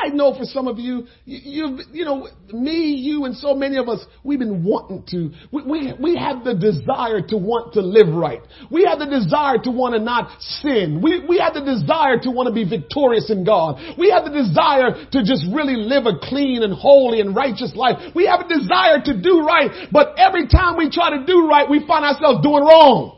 I 0.04 0.10
know 0.10 0.34
for 0.34 0.44
some 0.44 0.68
of 0.68 0.78
you, 0.78 1.08
you, 1.26 1.80
you 1.92 2.06
know, 2.06 2.28
me, 2.54 2.94
you, 2.94 3.26
and 3.26 3.36
so 3.36 3.56
many 3.56 3.78
of 3.78 3.90
us, 3.90 4.06
we've 4.24 4.40
been 4.40 4.64
wanting 4.64 5.04
to, 5.10 5.32
we, 5.52 5.64
we, 5.64 5.94
we 6.00 6.16
have 6.16 6.44
the 6.44 6.54
desire 6.54 7.22
to 7.30 7.38
want 7.38 7.74
to 7.74 7.82
live 7.82 8.08
right. 8.14 8.42
We 8.72 8.86
have 8.86 9.00
the 9.00 9.06
desire 9.06 9.58
to 9.64 9.72
want 9.72 9.96
to 9.96 10.00
not 10.00 10.42
sin. 10.42 11.02
We, 11.02 11.26
we 11.28 11.40
have 11.40 11.54
the 11.54 11.66
desire 11.66 12.20
to 12.22 12.32
want 12.32 12.48
to 12.48 12.54
be 12.54 12.68
victorious 12.68 13.30
in 13.30 13.44
God. 13.44 13.80
We 13.98 14.12
have 14.12 14.26
the 14.26 14.32
desire 14.32 14.94
to 15.12 15.20
just 15.24 15.46
really 15.52 15.76
live 15.76 16.06
a 16.06 16.20
clean 16.22 16.64
and 16.64 16.74
holy 16.74 17.20
and 17.20 17.36
righteous 17.36 17.74
life. 17.76 18.14
We 18.14 18.28
have 18.28 18.42
a 18.42 18.48
desire 18.48 19.02
to 19.06 19.22
do 19.22 19.42
right, 19.42 19.88
but 19.92 20.16
every 20.18 20.48
time 20.48 20.78
we 20.78 20.90
try 20.90 21.18
to 21.18 21.26
do 21.26 21.48
right, 21.48 21.70
we 21.70 21.86
find 21.88 22.06
ourselves 22.06 22.44
doing 22.44 22.64
wrong. 22.64 23.18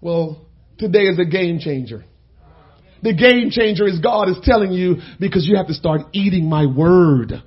Well, 0.00 0.46
today 0.78 1.04
is 1.06 1.18
a 1.18 1.24
game 1.24 1.58
changer. 1.58 2.04
The 3.02 3.14
game 3.14 3.50
changer 3.50 3.86
is 3.86 4.00
God 4.00 4.28
is 4.28 4.36
telling 4.42 4.72
you 4.72 4.96
because 5.20 5.46
you 5.46 5.56
have 5.56 5.66
to 5.68 5.74
start 5.74 6.02
eating 6.12 6.48
my 6.48 6.66
word. 6.66 7.42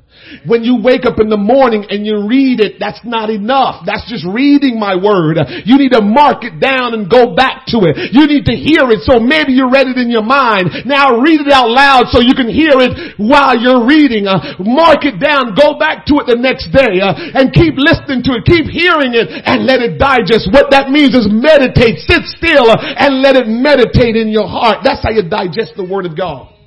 When 0.46 0.64
you 0.64 0.78
wake 0.82 1.06
up 1.06 1.20
in 1.20 1.30
the 1.30 1.40
morning 1.40 1.86
and 1.90 2.06
you 2.06 2.28
read 2.28 2.60
it, 2.60 2.78
that's 2.80 3.02
not 3.04 3.30
enough. 3.30 3.84
That's 3.86 4.06
just 4.06 4.26
reading 4.26 4.80
my 4.80 4.96
word. 4.96 5.38
You 5.66 5.78
need 5.78 5.92
to 5.98 6.02
mark 6.02 6.46
it 6.46 6.62
down 6.62 6.94
and 6.94 7.10
go 7.10 7.36
back 7.36 7.66
to 7.74 7.86
it. 7.90 8.14
You 8.14 8.28
need 8.30 8.46
to 8.46 8.56
hear 8.56 8.88
it 8.94 9.02
so 9.08 9.20
maybe 9.20 9.54
you 9.54 9.72
read 9.72 9.88
it 9.88 9.98
in 9.98 10.10
your 10.10 10.26
mind. 10.26 10.86
Now 10.86 11.18
read 11.18 11.42
it 11.42 11.52
out 11.52 11.70
loud 11.70 12.14
so 12.14 12.22
you 12.22 12.38
can 12.38 12.50
hear 12.50 12.78
it 12.78 13.18
while 13.18 13.58
you're 13.58 13.86
reading. 13.88 14.28
Uh, 14.28 14.60
mark 14.62 15.08
it 15.08 15.18
down, 15.18 15.58
go 15.58 15.80
back 15.80 16.06
to 16.08 16.22
it 16.22 16.30
the 16.30 16.38
next 16.38 16.70
day 16.70 17.02
uh, 17.02 17.16
and 17.36 17.50
keep 17.56 17.76
listening 17.80 18.22
to 18.30 18.38
it, 18.38 18.46
keep 18.46 18.70
hearing 18.70 19.18
it 19.18 19.28
and 19.30 19.66
let 19.66 19.82
it 19.82 19.98
digest. 19.98 20.52
What 20.54 20.70
that 20.72 20.94
means 20.94 21.16
is 21.16 21.26
meditate, 21.30 22.04
sit 22.06 22.28
still 22.30 22.70
uh, 22.70 22.78
and 22.78 23.22
let 23.22 23.36
it 23.36 23.48
meditate 23.48 24.16
in 24.16 24.30
your 24.30 24.48
heart. 24.48 24.84
That's 24.84 25.02
how 25.02 25.12
you 25.12 25.26
digest 25.26 25.74
the 25.76 25.86
word 25.86 26.06
of 26.06 26.16
God. 26.16 26.59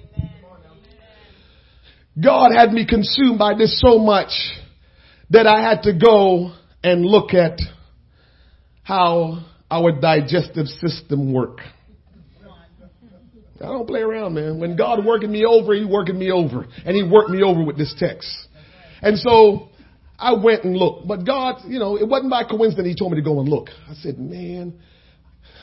God 2.21 2.53
had 2.55 2.73
me 2.73 2.87
consumed 2.87 3.39
by 3.39 3.55
this 3.55 3.81
so 3.81 3.99
much 3.99 4.31
that 5.31 5.47
I 5.47 5.63
had 5.63 5.83
to 5.85 5.93
go 5.95 6.53
and 6.85 7.05
look 7.05 7.33
at 7.33 7.59
how 8.83 9.45
our 9.71 9.93
digestive 9.99 10.67
system 10.67 11.33
work. 11.33 11.61
I 13.63 13.67
don't 13.67 13.87
play 13.87 14.01
around, 14.01 14.35
man. 14.35 14.59
When 14.59 14.77
God 14.77 15.05
working 15.05 15.31
me 15.31 15.45
over, 15.45 15.73
He 15.73 15.85
working 15.85 16.19
me 16.19 16.33
over. 16.33 16.67
And 16.85 16.97
He 16.97 17.05
worked 17.05 17.31
me 17.31 17.43
over 17.43 17.63
with 17.63 17.79
this 17.79 17.95
text. 17.97 18.29
And 19.01 19.17
so 19.19 19.69
I 20.19 20.33
went 20.35 20.65
and 20.65 20.77
looked. 20.77 21.07
But 21.07 21.25
God, 21.25 21.63
you 21.69 21.79
know, 21.79 21.97
it 21.97 22.07
wasn't 22.07 22.31
by 22.31 22.43
coincidence 22.43 22.89
He 22.89 22.97
told 22.97 23.13
me 23.13 23.19
to 23.19 23.25
go 23.25 23.39
and 23.39 23.49
look. 23.49 23.69
I 23.89 23.95
said, 23.95 24.19
man, 24.19 24.81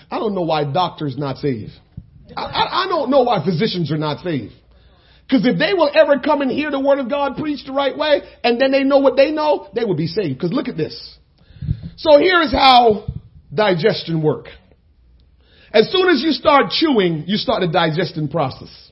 I 0.09 0.17
don't 0.17 0.33
know 0.33 0.43
why 0.43 0.63
doctors 0.63 1.17
not 1.17 1.37
saved. 1.37 1.71
I, 2.35 2.43
I, 2.43 2.85
I 2.85 2.87
don't 2.87 3.09
know 3.09 3.23
why 3.23 3.43
physicians 3.43 3.91
are 3.91 3.97
not 3.97 4.23
saved. 4.23 4.53
Because 5.29 5.45
if 5.45 5.59
they 5.59 5.75
will 5.75 5.91
ever 5.93 6.19
come 6.19 6.41
and 6.41 6.49
hear 6.49 6.71
the 6.71 6.79
word 6.79 6.97
of 6.97 7.07
God 7.07 7.37
preached 7.37 7.67
the 7.67 7.71
right 7.71 7.95
way, 7.95 8.21
and 8.43 8.59
then 8.59 8.71
they 8.71 8.83
know 8.83 8.97
what 8.97 9.15
they 9.15 9.31
know, 9.31 9.69
they 9.75 9.85
will 9.85 9.95
be 9.95 10.07
saved. 10.07 10.39
Because 10.39 10.51
look 10.51 10.67
at 10.67 10.75
this. 10.75 11.17
So 11.97 12.17
here's 12.17 12.51
how 12.51 13.05
digestion 13.53 14.23
work. 14.23 14.47
As 15.71 15.91
soon 15.91 16.09
as 16.09 16.23
you 16.23 16.31
start 16.31 16.71
chewing, 16.71 17.25
you 17.27 17.37
start 17.37 17.61
the 17.61 17.67
digestion 17.67 18.27
process. 18.27 18.91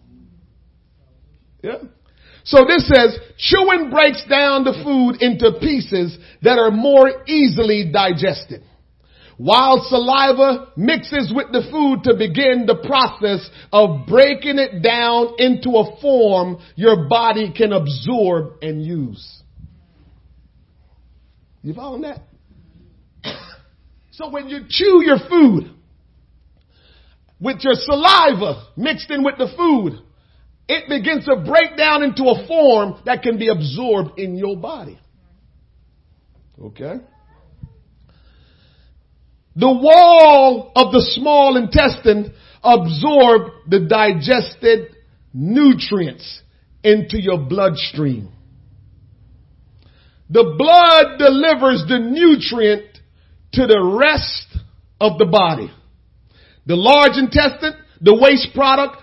Yeah. 1.63 1.80
So 2.43 2.65
this 2.67 2.88
says, 2.88 3.17
chewing 3.38 3.89
breaks 3.89 4.23
down 4.30 4.63
the 4.63 4.73
food 4.84 5.21
into 5.21 5.60
pieces 5.60 6.17
that 6.43 6.60
are 6.60 6.69
more 6.69 7.23
easily 7.28 7.91
digested 7.91 8.63
while 9.38 9.86
saliva 9.88 10.71
mixes 10.76 11.32
with 11.34 11.52
the 11.52 11.67
food 11.71 12.04
to 12.04 12.17
begin 12.17 12.65
the 12.65 12.84
process 12.88 13.47
of 13.71 14.08
breaking 14.08 14.58
it 14.58 14.82
down 14.82 15.36
into 15.38 15.69
a 15.78 16.00
form 16.02 16.58
your 16.76 17.08
body 17.08 17.54
can 17.56 17.71
absorb 17.71 18.56
and 18.63 18.84
use. 18.84 19.41
You 21.62 21.73
following 21.73 22.02
that? 22.04 22.21
So 24.12 24.30
when 24.30 24.50
you 24.50 24.62
chew 24.67 25.04
your 25.06 25.19
food 25.30 25.71
with 27.39 27.58
your 27.60 27.76
saliva 27.76 28.63
mixed 28.76 29.12
in 29.12 29.23
with 29.23 29.38
the 29.38 29.47
food, 29.56 30.02
it 30.67 30.89
begins 30.89 31.26
to 31.26 31.36
break 31.36 31.78
down 31.78 32.02
into 32.02 32.23
a 32.23 32.47
form 32.47 33.00
that 33.06 33.21
can 33.21 33.38
be 33.38 33.50
absorbed 33.50 34.17
in 34.17 34.36
your 34.36 34.58
body. 34.58 35.00
Okay? 36.60 36.95
The 39.58 39.74
wall 39.74 40.72
of 40.76 40.91
the 40.91 41.02
small 41.02 41.58
intestine 41.58 42.32
absorb 42.63 43.52
the 43.67 43.88
digested 43.89 44.96
nutrients 45.34 46.43
into 46.84 47.20
your 47.20 47.39
bloodstream. 47.39 48.30
The 50.30 50.54
blood 50.58 51.17
delivers 51.17 51.86
the 51.88 51.98
nutrient 51.98 53.00
to 53.54 53.65
the 53.65 53.98
rest 54.00 54.63
of 55.02 55.17
the 55.17 55.26
body. 55.26 55.72
The 56.67 56.76
large 56.76 57.17
intestine, 57.17 57.74
the 58.00 58.13
waste 58.13 58.54
product 58.54 59.02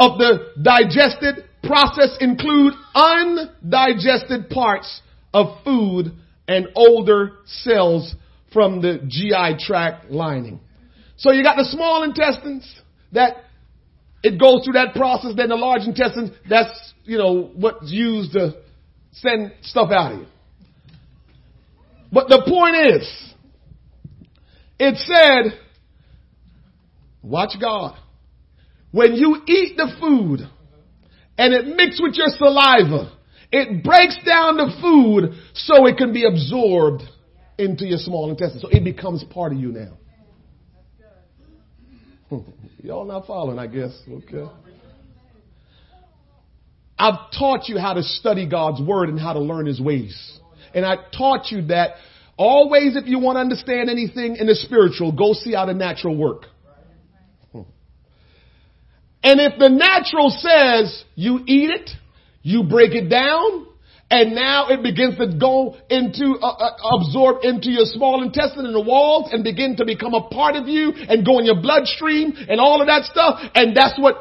of 0.00 0.18
the 0.18 0.52
digested 0.60 1.44
process 1.62 2.16
include 2.18 2.74
undigested 2.92 4.50
parts 4.50 5.00
of 5.32 5.62
food 5.62 6.10
and 6.48 6.66
older 6.74 7.34
cells 7.44 8.16
from 8.52 8.80
the 8.80 9.00
GI 9.06 9.64
tract 9.64 10.10
lining. 10.10 10.60
So 11.16 11.32
you 11.32 11.42
got 11.42 11.56
the 11.56 11.64
small 11.64 12.02
intestines 12.02 12.70
that 13.12 13.36
it 14.22 14.40
goes 14.40 14.64
through 14.64 14.74
that 14.74 14.94
process. 14.94 15.32
Then 15.36 15.48
the 15.48 15.56
large 15.56 15.82
intestines, 15.82 16.30
that's, 16.48 16.94
you 17.04 17.18
know, 17.18 17.50
what's 17.54 17.90
used 17.90 18.32
to 18.32 18.54
send 19.12 19.52
stuff 19.62 19.90
out 19.90 20.12
of 20.12 20.18
you. 20.20 20.26
But 22.12 22.28
the 22.28 22.42
point 22.46 22.76
is, 22.76 23.34
it 24.78 24.96
said, 24.98 25.58
watch 27.22 27.54
God. 27.60 27.96
When 28.90 29.14
you 29.14 29.42
eat 29.46 29.76
the 29.76 29.94
food 30.00 30.40
and 31.38 31.54
it 31.54 31.66
mixes 31.66 32.00
with 32.02 32.14
your 32.14 32.28
saliva, 32.28 33.12
it 33.50 33.82
breaks 33.82 34.18
down 34.24 34.56
the 34.56 34.72
food 34.80 35.38
so 35.54 35.86
it 35.86 35.96
can 35.96 36.12
be 36.12 36.24
absorbed 36.26 37.02
into 37.58 37.84
your 37.84 37.98
small 37.98 38.30
intestine. 38.30 38.60
So 38.60 38.68
it 38.68 38.84
becomes 38.84 39.24
part 39.24 39.52
of 39.52 39.58
you 39.58 39.72
now. 39.72 39.98
Y'all 42.82 43.04
not 43.04 43.26
following, 43.26 43.58
I 43.58 43.66
guess. 43.66 43.98
Okay. 44.08 44.50
I've 46.98 47.30
taught 47.36 47.68
you 47.68 47.78
how 47.78 47.94
to 47.94 48.02
study 48.02 48.48
God's 48.48 48.80
word 48.80 49.08
and 49.08 49.18
how 49.18 49.32
to 49.32 49.40
learn 49.40 49.66
his 49.66 49.80
ways. 49.80 50.38
And 50.74 50.86
I 50.86 50.96
taught 51.16 51.50
you 51.50 51.66
that 51.66 51.96
always 52.36 52.96
if 52.96 53.06
you 53.06 53.18
want 53.18 53.36
to 53.36 53.40
understand 53.40 53.90
anything 53.90 54.36
in 54.36 54.46
the 54.46 54.54
spiritual, 54.54 55.12
go 55.12 55.32
see 55.32 55.52
how 55.52 55.66
the 55.66 55.74
natural 55.74 56.16
work. 56.16 56.46
And 59.24 59.40
if 59.40 59.58
the 59.58 59.68
natural 59.68 60.30
says 60.30 61.04
you 61.14 61.40
eat 61.46 61.70
it, 61.70 61.90
you 62.42 62.64
break 62.64 62.92
it 62.92 63.08
down, 63.08 63.66
and 64.12 64.34
now 64.34 64.68
it 64.68 64.82
begins 64.82 65.16
to 65.16 65.26
go 65.40 65.74
into, 65.88 66.36
uh, 66.36 66.46
uh, 66.46 66.98
absorb 67.00 67.44
into 67.44 67.70
your 67.70 67.86
small 67.86 68.22
intestine 68.22 68.66
and 68.66 68.74
the 68.74 68.80
walls 68.80 69.30
and 69.32 69.42
begin 69.42 69.74
to 69.76 69.86
become 69.86 70.12
a 70.12 70.28
part 70.28 70.54
of 70.54 70.68
you 70.68 70.92
and 70.92 71.24
go 71.24 71.38
in 71.38 71.46
your 71.46 71.62
bloodstream 71.62 72.34
and 72.36 72.60
all 72.60 72.82
of 72.82 72.88
that 72.88 73.04
stuff. 73.04 73.40
And 73.54 73.74
that's 73.74 73.98
what 73.98 74.16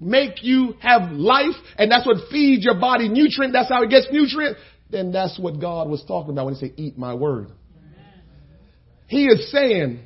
make 0.00 0.42
you 0.42 0.76
have 0.80 1.12
life 1.12 1.56
and 1.76 1.90
that's 1.90 2.06
what 2.06 2.16
feeds 2.30 2.64
your 2.64 2.80
body 2.80 3.10
nutrient. 3.10 3.52
That's 3.52 3.68
how 3.68 3.82
it 3.82 3.90
gets 3.90 4.06
nutrient. 4.10 4.56
Then 4.90 5.12
that's 5.12 5.38
what 5.38 5.60
God 5.60 5.90
was 5.90 6.02
talking 6.08 6.30
about 6.30 6.46
when 6.46 6.54
he 6.54 6.60
said, 6.60 6.72
eat 6.78 6.96
my 6.96 7.12
word. 7.12 7.48
He 9.08 9.26
is 9.26 9.52
saying, 9.52 10.00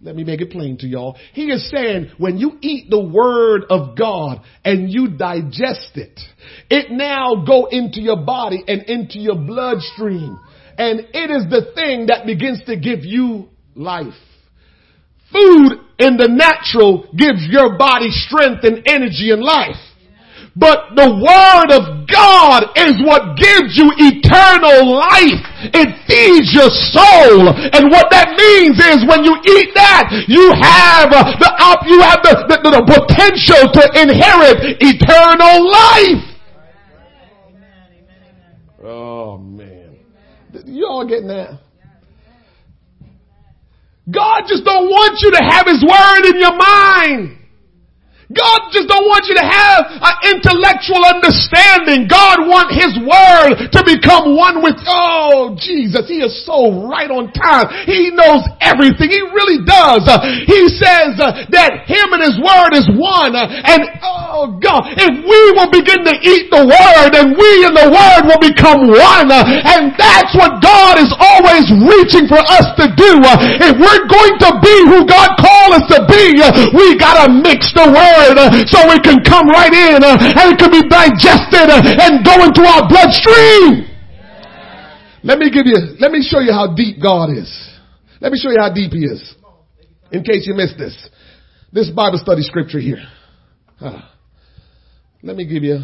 let 0.00 0.14
me 0.14 0.22
make 0.22 0.40
it 0.40 0.50
plain 0.50 0.78
to 0.78 0.86
y'all. 0.86 1.16
He 1.32 1.46
is 1.46 1.68
saying 1.70 2.12
when 2.18 2.38
you 2.38 2.58
eat 2.60 2.88
the 2.88 3.04
word 3.04 3.64
of 3.68 3.98
God 3.98 4.42
and 4.64 4.90
you 4.90 5.08
digest 5.08 5.96
it, 5.96 6.20
it 6.70 6.92
now 6.92 7.44
go 7.44 7.66
into 7.66 8.00
your 8.00 8.24
body 8.24 8.62
and 8.68 8.82
into 8.82 9.18
your 9.18 9.34
bloodstream. 9.34 10.38
And 10.78 11.00
it 11.12 11.30
is 11.30 11.50
the 11.50 11.72
thing 11.74 12.06
that 12.06 12.26
begins 12.26 12.62
to 12.66 12.76
give 12.76 13.00
you 13.04 13.48
life. 13.74 14.14
Food 15.32 15.72
in 15.98 16.16
the 16.16 16.28
natural 16.28 17.08
gives 17.16 17.44
your 17.50 17.76
body 17.76 18.10
strength 18.10 18.62
and 18.62 18.82
energy 18.86 19.32
and 19.32 19.42
life. 19.42 19.76
But 20.58 20.98
the 20.98 21.06
word 21.06 21.70
of 21.70 22.02
God 22.10 22.74
is 22.74 22.98
what 23.06 23.38
gives 23.38 23.78
you 23.78 23.94
eternal 23.94 24.90
life. 24.90 25.38
It 25.70 25.94
feeds 26.02 26.50
your 26.50 26.66
soul. 26.66 27.54
And 27.70 27.94
what 27.94 28.10
that 28.10 28.34
means 28.34 28.74
is 28.74 29.06
when 29.06 29.22
you 29.22 29.38
eat 29.38 29.70
that, 29.78 30.10
you 30.26 30.50
have 30.58 31.14
uh, 31.14 31.30
the 31.38 31.50
op, 31.62 31.86
you 31.86 32.02
have 32.02 32.26
the, 32.26 32.34
the, 32.50 32.58
the 32.74 32.82
potential 32.90 33.70
to 33.70 33.82
inherit 34.02 34.82
eternal 34.82 35.62
life. 35.62 36.26
Oh 38.82 39.38
man. 39.38 39.94
You 40.66 40.86
all 40.88 41.06
getting 41.06 41.28
that? 41.28 41.60
God 44.10 44.42
just 44.48 44.64
don't 44.64 44.90
want 44.90 45.20
you 45.22 45.30
to 45.30 45.38
have 45.38 45.66
His 45.66 45.84
Word 45.86 46.34
in 46.34 46.40
your 46.40 46.56
mind. 46.56 47.37
God 48.28 48.68
just 48.76 48.92
don't 48.92 49.08
want 49.08 49.24
you 49.24 49.40
to 49.40 49.46
have 49.46 49.88
an 49.88 50.16
intellectual 50.36 51.00
understanding. 51.00 52.04
God 52.12 52.44
wants 52.44 52.76
His 52.76 52.92
Word 53.00 53.72
to 53.72 53.80
become 53.88 54.36
one 54.36 54.60
with, 54.60 54.76
oh 54.84 55.56
Jesus, 55.56 56.04
He 56.12 56.20
is 56.20 56.36
so 56.44 56.84
right 56.84 57.08
on 57.08 57.32
time. 57.32 57.72
He 57.88 58.12
knows 58.12 58.44
everything. 58.60 59.08
He 59.08 59.24
really 59.32 59.64
does. 59.64 60.04
He 60.44 60.68
says 60.76 61.16
uh, 61.16 61.48
that 61.56 61.88
Him 61.88 62.12
and 62.12 62.20
His 62.20 62.36
Word 62.36 62.76
is 62.76 62.84
one. 62.92 63.32
And 63.32 63.80
oh 64.04 64.60
God, 64.60 64.92
if 64.92 65.12
we 65.24 65.40
will 65.56 65.72
begin 65.72 66.04
to 66.04 66.14
eat 66.20 66.52
the 66.52 66.68
Word 66.68 67.16
and 67.16 67.32
we 67.32 67.50
and 67.64 67.72
the 67.72 67.88
Word 67.88 68.28
will 68.28 68.44
become 68.44 68.92
one. 68.92 69.32
And 69.32 69.96
that's 69.96 70.36
what 70.36 70.60
God 70.60 71.00
is 71.00 71.08
always 71.16 71.64
reaching 71.80 72.28
for 72.28 72.44
us 72.44 72.76
to 72.76 72.92
do. 72.92 73.24
If 73.24 73.72
we're 73.80 74.04
going 74.04 74.36
to 74.44 74.50
be 74.60 74.76
who 74.84 75.08
God 75.08 75.32
called 75.40 75.80
us 75.80 75.88
to 75.96 76.04
be, 76.04 76.44
we 76.76 76.92
gotta 77.00 77.32
mix 77.32 77.72
the 77.72 77.88
Word 77.88 78.17
word 78.18 78.36
uh, 78.38 78.50
so 78.66 78.78
it 78.90 79.02
can 79.06 79.22
come 79.22 79.46
right 79.48 79.72
in 79.72 80.02
uh, 80.02 80.18
and 80.18 80.46
it 80.54 80.58
can 80.58 80.70
be 80.74 80.82
digested 80.90 81.70
uh, 81.70 82.02
and 82.02 82.26
go 82.26 82.42
into 82.42 82.62
our 82.66 82.86
bloodstream. 82.90 83.86
Let 85.22 85.38
me 85.38 85.50
give 85.50 85.66
you, 85.66 85.78
let 85.98 86.10
me 86.10 86.22
show 86.22 86.40
you 86.40 86.52
how 86.52 86.74
deep 86.74 87.02
God 87.02 87.30
is. 87.30 87.50
Let 88.20 88.32
me 88.32 88.38
show 88.38 88.50
you 88.50 88.58
how 88.60 88.72
deep 88.72 88.92
He 88.92 89.04
is. 89.04 89.34
In 90.10 90.22
case 90.22 90.46
you 90.46 90.54
missed 90.54 90.78
this. 90.78 90.96
This 91.72 91.90
Bible 91.90 92.18
study 92.18 92.42
scripture 92.42 92.80
here. 92.80 93.02
Let 95.22 95.36
me 95.36 95.46
give 95.46 95.64
you 95.64 95.80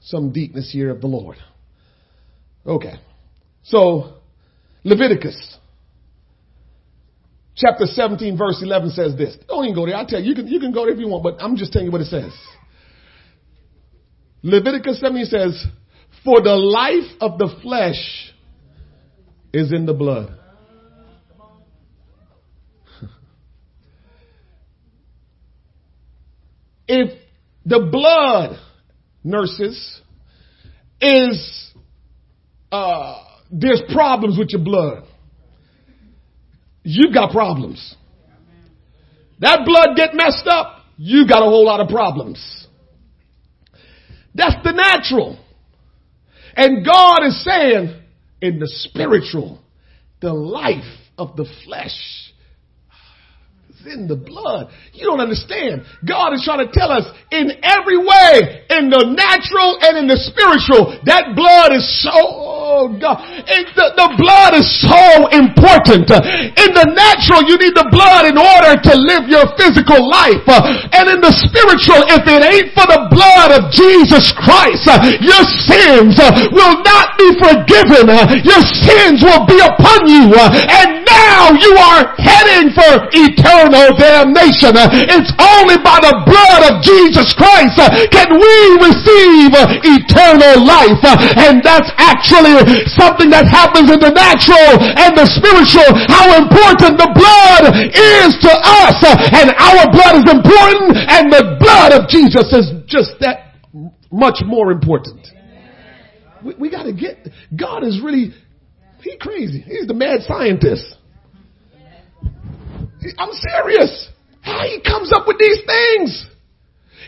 some 0.00 0.32
deepness 0.32 0.70
here 0.72 0.90
of 0.90 1.00
the 1.00 1.06
Lord. 1.06 1.36
Okay. 2.66 2.94
So, 3.64 4.14
Leviticus 4.84 5.58
chapter 7.56 7.86
17 7.86 8.36
verse 8.36 8.60
11 8.62 8.90
says 8.90 9.16
this. 9.16 9.36
Don't 9.48 9.64
even 9.64 9.74
go 9.74 9.86
there. 9.86 9.96
I'll 9.96 10.06
tell 10.06 10.20
you, 10.20 10.30
you 10.30 10.34
can, 10.34 10.48
you 10.48 10.60
can 10.60 10.72
go 10.72 10.84
there 10.84 10.94
if 10.94 11.00
you 11.00 11.08
want, 11.08 11.22
but 11.22 11.36
I'm 11.40 11.56
just 11.56 11.72
telling 11.72 11.86
you 11.86 11.92
what 11.92 12.00
it 12.00 12.06
says. 12.06 12.32
Leviticus 14.42 15.00
17 15.00 15.26
says, 15.26 15.66
for 16.24 16.40
the 16.42 16.54
life 16.54 17.10
of 17.20 17.38
the 17.38 17.48
flesh 17.62 18.32
is 19.52 19.72
in 19.72 19.86
the 19.86 19.94
blood. 19.94 20.36
if 26.88 27.18
the 27.64 27.88
blood 27.90 28.58
nurses 29.22 30.00
is, 31.00 31.72
uh, 32.70 33.22
there's 33.50 33.82
problems 33.92 34.38
with 34.38 34.50
your 34.50 34.62
blood 34.62 35.04
you've 36.82 37.14
got 37.14 37.32
problems. 37.32 37.96
That 39.40 39.60
blood 39.64 39.96
get 39.96 40.14
messed 40.14 40.46
up, 40.46 40.84
you 40.96 41.26
got 41.26 41.40
a 41.42 41.46
whole 41.46 41.64
lot 41.64 41.80
of 41.80 41.88
problems. 41.88 42.66
That's 44.34 44.56
the 44.64 44.72
natural. 44.72 45.38
And 46.54 46.84
God 46.84 47.24
is 47.24 47.44
saying 47.44 48.00
in 48.40 48.58
the 48.58 48.68
spiritual, 48.68 49.60
the 50.20 50.32
life 50.32 50.98
of 51.18 51.36
the 51.36 51.46
flesh 51.64 52.32
is 53.70 53.86
in 53.86 54.06
the 54.06 54.16
blood. 54.16 54.70
You 54.92 55.06
don't 55.06 55.20
understand. 55.20 55.82
God 56.06 56.34
is 56.34 56.42
trying 56.44 56.66
to 56.66 56.72
tell 56.72 56.92
us 56.92 57.04
in 57.30 57.50
every 57.62 57.98
way, 57.98 58.64
in 58.70 58.90
the 58.90 59.14
natural 59.16 59.78
and 59.80 59.98
in 59.98 60.06
the 60.06 60.18
spiritual, 60.18 61.00
that 61.04 61.34
blood 61.34 61.72
is 61.72 62.02
so, 62.02 62.51
oh 62.72 62.88
God, 62.96 63.20
the, 63.76 63.86
the 63.92 64.08
blood 64.16 64.56
is 64.56 64.64
so 64.80 65.28
important. 65.28 66.08
In 66.08 66.70
the 66.72 66.88
natural, 66.96 67.44
you 67.44 67.60
need 67.60 67.76
the 67.76 67.88
blood 67.92 68.24
in 68.24 68.40
order 68.40 68.80
to 68.80 68.92
live 68.96 69.28
your 69.28 69.44
physical 69.60 70.00
life. 70.00 70.40
And 70.96 71.12
in 71.12 71.20
the 71.20 71.32
spiritual, 71.36 72.00
if 72.08 72.24
it 72.24 72.40
ain't 72.40 72.72
for 72.72 72.88
the 72.88 73.12
blood 73.12 73.52
of 73.52 73.68
Jesus 73.68 74.32
Christ, 74.32 74.88
your 75.20 75.44
sins 75.68 76.16
will 76.48 76.80
not 76.80 77.20
be 77.20 77.28
forgiven. 77.36 78.08
Your 78.40 78.64
sins 78.64 79.20
will 79.20 79.44
be 79.44 79.60
upon 79.60 80.08
you. 80.08 80.32
And 80.32 81.04
now 81.04 81.52
you 81.52 81.72
are 81.76 82.16
heading 82.16 82.72
for 82.72 83.04
eternal 83.12 83.92
damnation. 84.00 84.72
It's 85.12 85.32
only 85.36 85.76
by 85.84 86.00
the 86.00 86.14
blood 86.24 86.62
of 86.72 86.74
Jesus 86.80 87.36
Christ 87.36 87.76
can 88.08 88.32
we 88.32 88.56
receive 88.80 89.52
eternal 89.84 90.64
life. 90.64 91.02
And 91.36 91.60
that's 91.60 91.90
actually 91.98 92.61
something 92.94 93.30
that 93.30 93.46
happens 93.48 93.90
in 93.90 94.00
the 94.00 94.12
natural 94.12 94.78
and 94.78 95.12
the 95.16 95.26
spiritual. 95.26 95.88
How 96.08 96.36
important 96.38 96.98
the 96.98 97.10
blood 97.12 97.64
is 97.90 98.30
to 98.42 98.52
us. 98.52 98.98
And 99.32 99.54
our 99.56 99.90
blood 99.90 100.22
is 100.22 100.26
important 100.28 100.96
and 100.96 101.32
the 101.32 101.56
blood 101.58 101.92
of 101.92 102.08
Jesus 102.08 102.48
is 102.52 102.66
just 102.86 103.18
that 103.20 103.56
much 104.10 104.42
more 104.44 104.70
important. 104.70 105.26
We, 106.44 106.54
we 106.54 106.70
gotta 106.70 106.92
get, 106.92 107.28
God 107.54 107.84
is 107.84 108.00
really, 108.02 108.34
he 109.02 109.16
crazy. 109.18 109.60
He's 109.60 109.86
the 109.86 109.94
mad 109.94 110.20
scientist. 110.26 110.96
I'm 113.18 113.32
serious. 113.32 114.08
How 114.42 114.62
he 114.62 114.80
comes 114.80 115.12
up 115.12 115.26
with 115.26 115.38
these 115.38 115.58
things. 115.66 116.26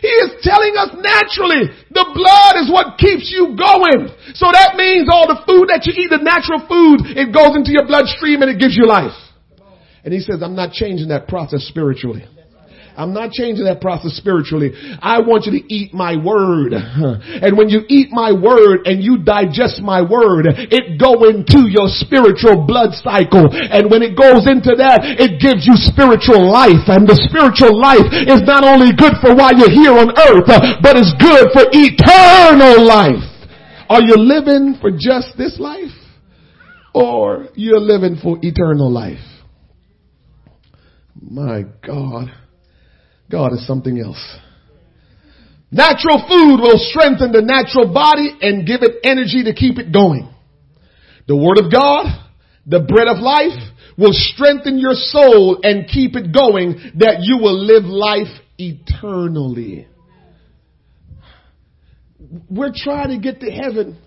He 0.01 0.11
is 0.11 0.41
telling 0.43 0.75
us 0.75 0.91
naturally 0.99 1.71
the 1.91 2.07
blood 2.11 2.53
is 2.59 2.67
what 2.71 2.97
keeps 2.97 3.31
you 3.31 3.55
going. 3.55 4.11
So 4.35 4.51
that 4.51 4.75
means 4.75 5.07
all 5.07 5.27
the 5.27 5.39
food 5.47 5.71
that 5.71 5.87
you 5.87 5.93
eat, 5.95 6.11
the 6.11 6.19
natural 6.19 6.63
food, 6.67 7.07
it 7.15 7.31
goes 7.31 7.55
into 7.55 7.71
your 7.71 7.87
bloodstream 7.87 8.41
and 8.41 8.51
it 8.51 8.59
gives 8.59 8.75
you 8.75 8.85
life. 8.85 9.15
And 10.03 10.13
he 10.13 10.19
says, 10.19 10.43
I'm 10.43 10.55
not 10.55 10.71
changing 10.71 11.09
that 11.09 11.27
process 11.27 11.63
spiritually. 11.65 12.27
I'm 12.97 13.13
not 13.13 13.31
changing 13.31 13.65
that 13.65 13.81
process 13.81 14.15
spiritually. 14.15 14.71
I 15.01 15.19
want 15.19 15.45
you 15.45 15.53
to 15.59 15.63
eat 15.73 15.93
my 15.93 16.15
word. 16.15 16.73
And 16.75 17.57
when 17.57 17.69
you 17.69 17.83
eat 17.87 18.09
my 18.11 18.31
word 18.31 18.87
and 18.87 19.03
you 19.03 19.19
digest 19.21 19.81
my 19.81 20.01
word, 20.01 20.47
it 20.47 20.99
go 20.99 21.27
into 21.27 21.67
your 21.67 21.91
spiritual 21.91 22.65
blood 22.65 22.95
cycle. 22.95 23.51
And 23.51 23.91
when 23.91 24.01
it 24.01 24.15
goes 24.15 24.47
into 24.47 24.73
that, 24.79 25.03
it 25.19 25.37
gives 25.43 25.67
you 25.67 25.75
spiritual 25.75 26.41
life. 26.41 26.87
And 26.87 27.05
the 27.05 27.19
spiritual 27.27 27.75
life 27.75 28.07
is 28.11 28.41
not 28.47 28.63
only 28.63 28.95
good 28.95 29.19
for 29.19 29.35
while 29.35 29.53
you're 29.53 29.71
here 29.71 29.93
on 29.93 30.15
earth, 30.15 30.47
but 30.81 30.95
it's 30.95 31.13
good 31.19 31.51
for 31.51 31.67
eternal 31.75 32.81
life. 32.81 33.23
Are 33.87 34.01
you 34.01 34.17
living 34.17 34.79
for 34.81 34.89
just 34.89 35.37
this 35.37 35.59
life? 35.59 35.93
or 36.95 37.49
you're 37.55 37.79
living 37.79 38.15
for 38.23 38.39
eternal 38.41 38.89
life. 38.89 39.19
My 41.21 41.63
God. 41.85 42.31
God 43.29 43.53
is 43.53 43.65
something 43.65 43.99
else. 43.99 44.37
Natural 45.71 46.23
food 46.27 46.61
will 46.61 46.77
strengthen 46.77 47.31
the 47.31 47.41
natural 47.41 47.91
body 47.91 48.29
and 48.41 48.65
give 48.65 48.81
it 48.81 48.99
energy 49.03 49.43
to 49.45 49.53
keep 49.53 49.77
it 49.77 49.91
going. 49.91 50.29
The 51.27 51.35
Word 51.35 51.57
of 51.57 51.71
God, 51.71 52.05
the 52.65 52.79
bread 52.79 53.07
of 53.07 53.17
life, 53.17 53.57
will 53.97 54.13
strengthen 54.13 54.77
your 54.77 54.93
soul 54.93 55.59
and 55.63 55.87
keep 55.87 56.15
it 56.15 56.33
going 56.33 56.93
that 56.97 57.17
you 57.21 57.37
will 57.37 57.57
live 57.57 57.85
life 57.85 58.31
eternally. 58.57 59.87
We're 62.49 62.73
trying 62.75 63.09
to 63.09 63.19
get 63.19 63.41
to 63.41 63.51
heaven 63.51 63.97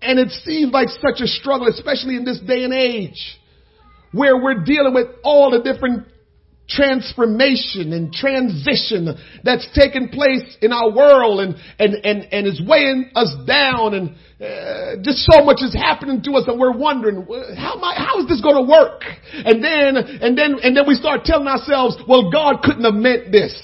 and 0.00 0.18
it 0.18 0.30
seems 0.44 0.72
like 0.72 0.88
such 0.88 1.20
a 1.20 1.26
struggle, 1.26 1.68
especially 1.68 2.16
in 2.16 2.24
this 2.24 2.38
day 2.40 2.64
and 2.64 2.72
age 2.72 3.38
where 4.12 4.36
we're 4.36 4.62
dealing 4.64 4.94
with 4.94 5.08
all 5.22 5.50
the 5.50 5.60
different 5.60 6.06
transformation 6.68 7.92
and 7.92 8.12
transition 8.12 9.16
that's 9.42 9.66
taking 9.74 10.08
place 10.08 10.56
in 10.60 10.72
our 10.72 10.90
world 10.90 11.40
and, 11.40 11.56
and, 11.78 11.94
and, 12.04 12.32
and 12.32 12.46
is 12.46 12.60
weighing 12.66 13.10
us 13.14 13.34
down 13.46 13.94
and 13.94 14.10
uh, 14.40 15.00
just 15.02 15.26
so 15.30 15.44
much 15.44 15.58
is 15.62 15.74
happening 15.74 16.22
to 16.22 16.32
us 16.32 16.44
and 16.46 16.60
we're 16.60 16.76
wondering, 16.76 17.26
how 17.56 17.76
am 17.76 17.84
I, 17.84 17.94
how 17.96 18.20
is 18.20 18.28
this 18.28 18.40
going 18.40 18.66
to 18.66 18.70
work? 18.70 19.02
And 19.32 19.64
then, 19.64 19.96
and 19.96 20.36
then, 20.36 20.58
and 20.62 20.76
then 20.76 20.84
we 20.86 20.94
start 20.94 21.24
telling 21.24 21.48
ourselves, 21.48 21.96
well, 22.06 22.30
God 22.30 22.62
couldn't 22.62 22.84
have 22.84 22.94
meant 22.94 23.32
this. 23.32 23.54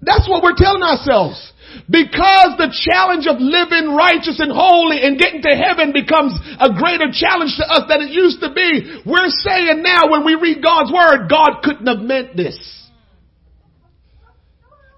That's 0.00 0.28
what 0.28 0.42
we're 0.42 0.56
telling 0.56 0.82
ourselves. 0.82 1.52
Because 1.88 2.56
the 2.56 2.72
challenge 2.72 3.26
of 3.26 3.36
living 3.38 3.94
righteous 3.94 4.40
and 4.40 4.50
holy 4.50 5.02
and 5.02 5.18
getting 5.18 5.42
to 5.42 5.54
heaven 5.54 5.92
becomes 5.92 6.34
a 6.60 6.72
greater 6.72 7.12
challenge 7.12 7.56
to 7.58 7.66
us 7.66 7.84
than 7.88 8.02
it 8.02 8.10
used 8.10 8.40
to 8.40 8.52
be. 8.52 9.02
We're 9.04 9.30
saying 9.44 9.82
now 9.82 10.10
when 10.10 10.24
we 10.24 10.34
read 10.34 10.62
God's 10.62 10.92
word, 10.92 11.28
God 11.28 11.62
couldn't 11.62 11.86
have 11.86 12.00
meant 12.00 12.36
this. 12.36 12.56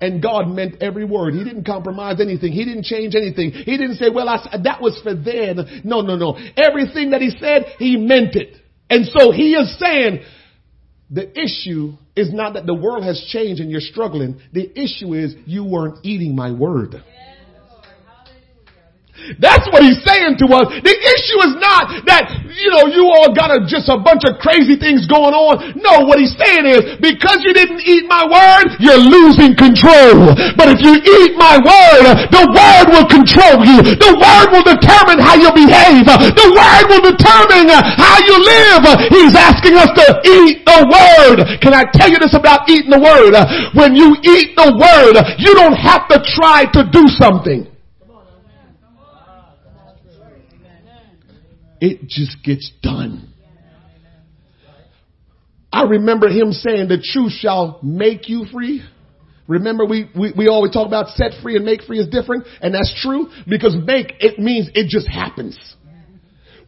And 0.01 0.23
God 0.23 0.49
meant 0.49 0.83
every 0.83 1.05
word. 1.05 1.35
He 1.35 1.43
didn't 1.43 1.65
compromise 1.65 2.21
anything. 2.21 2.53
He 2.53 2.65
didn't 2.65 2.85
change 2.85 3.15
anything. 3.15 3.53
He 3.53 3.79
didn't 3.79 3.97
say, 3.97 4.11
well, 4.13 4.29
I, 4.29 4.59
that 4.63 4.83
was 4.83 5.01
for 5.03 5.15
then. 5.15 5.83
No, 5.85 6.03
no, 6.03 6.17
no. 6.17 6.37
Everything 6.57 7.11
that 7.11 7.23
he 7.23 7.31
said, 7.31 7.65
he 7.79 7.97
meant 7.97 8.37
it. 8.37 8.57
And 8.91 9.07
so 9.07 9.33
he 9.33 9.55
is 9.55 9.79
saying, 9.79 10.21
the 11.11 11.31
issue 11.39 11.93
is 12.17 12.33
not 12.33 12.55
that 12.55 12.67
the 12.67 12.75
world 12.75 13.05
has 13.05 13.25
changed 13.29 13.61
and 13.61 13.71
you're 13.71 13.81
struggling. 13.81 14.41
The 14.53 14.71
issue 14.81 15.15
is 15.15 15.35
you 15.47 15.65
weren't 15.65 16.05
eating 16.05 16.35
my 16.35 16.53
word. 16.53 17.03
That's 19.43 19.67
what 19.75 19.83
he's 19.83 19.99
saying 20.07 20.39
to 20.43 20.47
us. 20.55 20.67
The 20.81 20.97
issue 20.97 21.39
is 21.47 21.55
not 21.59 21.91
that, 22.07 22.31
you 22.55 22.71
know, 22.71 22.87
you 22.89 23.11
all 23.11 23.35
got 23.35 23.51
a, 23.51 23.67
just 23.67 23.91
a 23.91 23.99
bunch 23.99 24.23
of 24.25 24.39
crazy 24.39 24.79
things 24.79 25.05
going 25.11 25.35
on. 25.35 25.77
No, 25.77 26.07
what 26.07 26.23
he's 26.23 26.35
saying 26.39 26.65
is, 26.65 26.99
because 27.03 27.43
you 27.43 27.53
didn't 27.53 27.83
eat 27.85 28.07
my 28.07 28.25
word, 28.25 28.79
you're 28.79 29.01
losing 29.01 29.59
control. 29.59 30.33
But 30.57 30.73
if 30.73 30.81
you 30.81 30.95
eat 30.97 31.35
my 31.35 31.59
word, 31.59 32.05
the 32.33 32.45
word 32.47 32.87
will 32.95 33.09
control 33.11 33.61
you. 33.67 33.83
The 33.99 34.13
word 34.15 34.47
will 34.55 34.67
determine 34.67 35.19
how 35.21 35.35
you 35.37 35.51
behave. 35.53 36.07
The 36.07 36.49
word 36.55 36.85
will 36.89 37.05
determine 37.05 37.69
how 37.75 38.17
you 38.23 38.37
live. 38.41 38.83
He's 39.13 39.35
asking 39.37 39.77
us 39.77 39.91
to 39.93 40.07
eat 40.25 40.65
the 40.65 40.81
word. 40.87 41.61
Can 41.61 41.75
I 41.75 41.85
tell 41.93 42.09
you 42.09 42.19
this 42.19 42.35
about 42.35 42.69
eating 42.71 42.91
the 42.91 43.03
word? 43.03 43.35
When 43.75 43.95
you 43.95 44.17
eat 44.23 44.57
the 44.57 44.71
word, 44.73 45.19
you 45.39 45.55
don't 45.55 45.77
have 45.77 46.09
to 46.09 46.23
try 46.23 46.65
to 46.73 46.89
do 46.91 47.09
something. 47.09 47.76
It 51.81 52.07
just 52.09 52.43
gets 52.43 52.71
done. 52.83 53.33
I 55.73 55.83
remember 55.83 56.29
him 56.29 56.53
saying 56.53 56.89
the 56.89 57.03
truth 57.03 57.33
shall 57.33 57.81
make 57.83 58.29
you 58.29 58.47
free. 58.53 58.83
Remember 59.47 59.85
we, 59.85 60.09
we, 60.19 60.33
we 60.37 60.49
always 60.49 60.73
talk 60.73 60.87
about 60.87 61.09
set 61.11 61.33
free 61.43 61.57
and 61.57 61.65
make 61.65 61.83
free 61.83 62.01
is 62.01 62.09
different 62.09 62.47
and 62.61 62.75
that's 62.75 62.99
true 63.03 63.29
because 63.47 63.77
make 63.77 64.15
it 64.21 64.39
means 64.39 64.69
it 64.75 64.89
just 64.89 65.07
happens. 65.07 65.59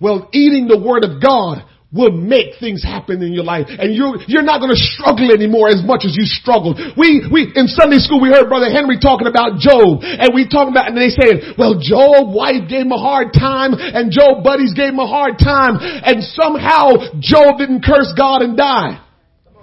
Well, 0.01 0.29
eating 0.33 0.69
the 0.69 0.79
word 0.79 1.05
of 1.05 1.23
God 1.23 1.65
will 1.91 2.13
make 2.13 2.61
things 2.61 2.83
happen 2.85 3.23
in 3.23 3.33
your 3.33 3.45
life. 3.45 3.67
And 3.69 3.95
you're, 3.95 4.21
you're 4.29 4.45
not 4.45 4.61
going 4.61 4.73
to 4.73 4.83
struggle 4.93 5.33
anymore 5.33 5.69
as 5.69 5.81
much 5.81 6.05
as 6.05 6.13
you 6.13 6.29
struggled. 6.29 6.77
We, 6.97 7.25
we, 7.33 7.49
in 7.55 7.67
Sunday 7.67 7.97
school, 7.97 8.21
we 8.21 8.29
heard 8.29 8.49
Brother 8.49 8.69
Henry 8.69 9.01
talking 9.01 9.27
about 9.27 9.57
Job 9.57 10.05
and 10.05 10.35
we 10.35 10.45
talking 10.49 10.73
about, 10.73 10.89
and 10.89 10.97
they 10.97 11.09
said, 11.09 11.57
well, 11.57 11.81
Job 11.81 12.29
wife 12.29 12.69
gave 12.69 12.85
him 12.85 12.93
a 12.93 13.01
hard 13.01 13.33
time 13.33 13.73
and 13.73 14.13
Job 14.13 14.45
buddies 14.45 14.75
gave 14.77 14.93
him 14.93 15.01
a 15.01 15.09
hard 15.09 15.41
time 15.41 15.81
and 15.81 16.23
somehow 16.23 17.17
Job 17.21 17.57
didn't 17.57 17.85
curse 17.85 18.13
God 18.13 18.43
and 18.43 18.57
die 18.57 19.01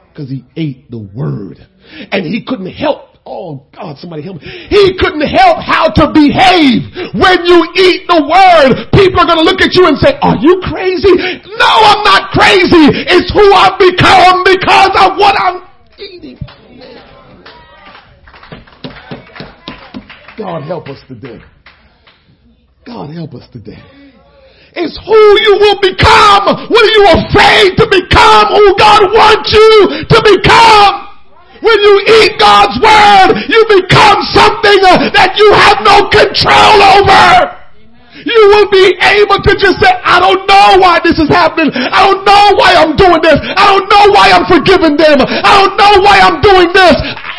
because 0.09 0.30
he 0.30 0.45
ate 0.55 0.89
the 0.89 0.97
word 0.97 1.59
and 2.11 2.26
he 2.26 2.43
couldn't 2.45 2.73
help 2.73 3.14
Oh 3.26 3.65
God, 3.73 3.97
somebody 3.97 4.21
help 4.21 4.38
me. 4.38 4.45
He 4.69 4.93
couldn't 4.99 5.26
help 5.26 5.57
how 5.57 5.89
to 5.89 6.13
behave. 6.13 6.86
When 7.17 7.41
you 7.41 7.57
eat 7.73 8.05
the 8.05 8.21
word, 8.21 8.93
people 8.93 9.19
are 9.19 9.26
going 9.26 9.41
to 9.41 9.47
look 9.47 9.65
at 9.65 9.73
you 9.73 9.88
and 9.89 9.97
say, 9.97 10.13
are 10.21 10.38
you 10.38 10.61
crazy? 10.61 11.41
No, 11.57 11.71
I'm 11.89 12.05
not 12.05 12.30
crazy. 12.30 12.86
It's 13.09 13.34
who 13.34 13.41
I've 13.49 13.82
become 13.82 14.45
because 14.45 14.93
of 15.01 15.17
what 15.17 15.34
I'm 15.41 15.65
eating. 15.97 16.38
God 20.38 20.63
help 20.63 20.88
us 20.89 21.01
today. 21.07 21.41
God 22.86 23.09
help 23.09 23.34
us 23.34 23.49
today. 23.51 23.82
It's 24.76 24.99
who 25.01 25.21
you 25.41 25.57
will 25.57 25.82
become. 25.82 26.69
What 26.69 26.84
are 26.84 26.93
you 26.93 27.05
afraid 27.09 27.73
to 27.80 27.88
become? 27.89 28.53
Who 28.53 28.76
God 28.78 29.01
wants 29.09 29.49
you 29.51 30.05
to 30.13 30.21
become? 30.21 31.04
When 31.61 31.77
you 31.79 31.95
eat 32.19 32.39
God's 32.39 32.75
word, 32.83 33.29
you 33.47 33.61
become 33.79 34.19
something 34.35 34.79
that 35.15 35.35
you 35.39 35.47
have 35.55 35.79
no 35.87 36.09
control 36.11 36.77
over. 36.99 37.55
You 38.25 38.41
will 38.57 38.69
be 38.71 38.95
able 38.95 39.37
to 39.43 39.53
just 39.59 39.77
say, 39.83 39.91
I 40.01 40.19
don't 40.19 40.47
know 40.47 40.79
why 40.81 40.99
this 41.03 41.19
is 41.19 41.29
happening. 41.29 41.69
I 41.75 41.99
don't 42.09 42.25
know 42.25 42.45
why 42.57 42.73
I'm 42.73 42.95
doing 42.95 43.21
this. 43.21 43.37
I 43.37 43.65
don't 43.69 43.87
know 43.91 44.05
why 44.15 44.31
I'm 44.33 44.47
forgiving 44.47 44.97
them. 44.97 45.19
I 45.19 45.51
don't 45.61 45.77
know 45.77 46.01
why 46.01 46.23
I'm 46.23 46.41
doing 46.41 46.71
this. 46.73 46.95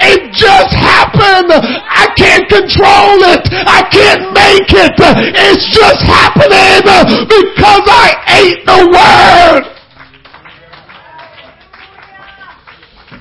It 0.07 0.31
just 0.37 0.71
happened. 0.77 1.51
I 1.51 2.13
can't 2.15 2.47
control 2.47 3.19
it. 3.35 3.43
I 3.53 3.83
can't 3.89 4.31
make 4.37 4.71
it. 4.71 4.95
It's 4.97 5.67
just 5.75 6.05
happening 6.07 6.85
because 7.25 7.85
I 7.89 8.09
ate 8.39 8.61
the 8.65 8.81
word. 8.93 9.63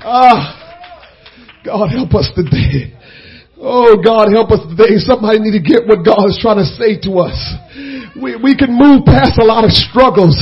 Ah. 0.06 0.55
God 1.66 1.90
help 1.90 2.14
us 2.14 2.30
today. 2.36 2.94
Oh 3.58 3.98
God 3.98 4.30
help 4.32 4.52
us 4.52 4.62
today. 4.70 5.02
Somebody 5.02 5.40
need 5.40 5.58
to 5.58 5.64
get 5.64 5.88
what 5.88 6.06
God 6.06 6.30
is 6.30 6.38
trying 6.40 6.62
to 6.62 6.70
say 6.78 7.02
to 7.10 7.26
us. 7.26 7.36
We, 8.16 8.40
we 8.40 8.56
can 8.56 8.72
move 8.72 9.04
past 9.04 9.36
a 9.36 9.44
lot 9.44 9.68
of 9.68 9.72
struggles. 9.76 10.40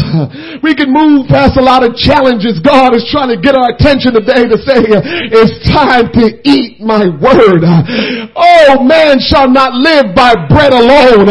We 0.61 0.77
can 0.77 0.93
move 0.93 1.25
past 1.25 1.57
a 1.57 1.65
lot 1.65 1.81
of 1.81 1.97
challenges. 1.97 2.61
God 2.61 2.93
is 2.93 3.01
trying 3.09 3.33
to 3.33 3.39
get 3.41 3.57
our 3.57 3.73
attention 3.73 4.13
today 4.13 4.45
to 4.45 4.57
say, 4.61 4.85
it's 5.33 5.57
time 5.73 6.13
to 6.13 6.25
eat 6.45 6.77
my 6.77 7.09
word. 7.09 7.65
Oh, 8.37 8.85
man 8.85 9.17
shall 9.17 9.49
not 9.49 9.73
live 9.73 10.13
by 10.13 10.37
bread 10.45 10.77
alone, 10.77 11.25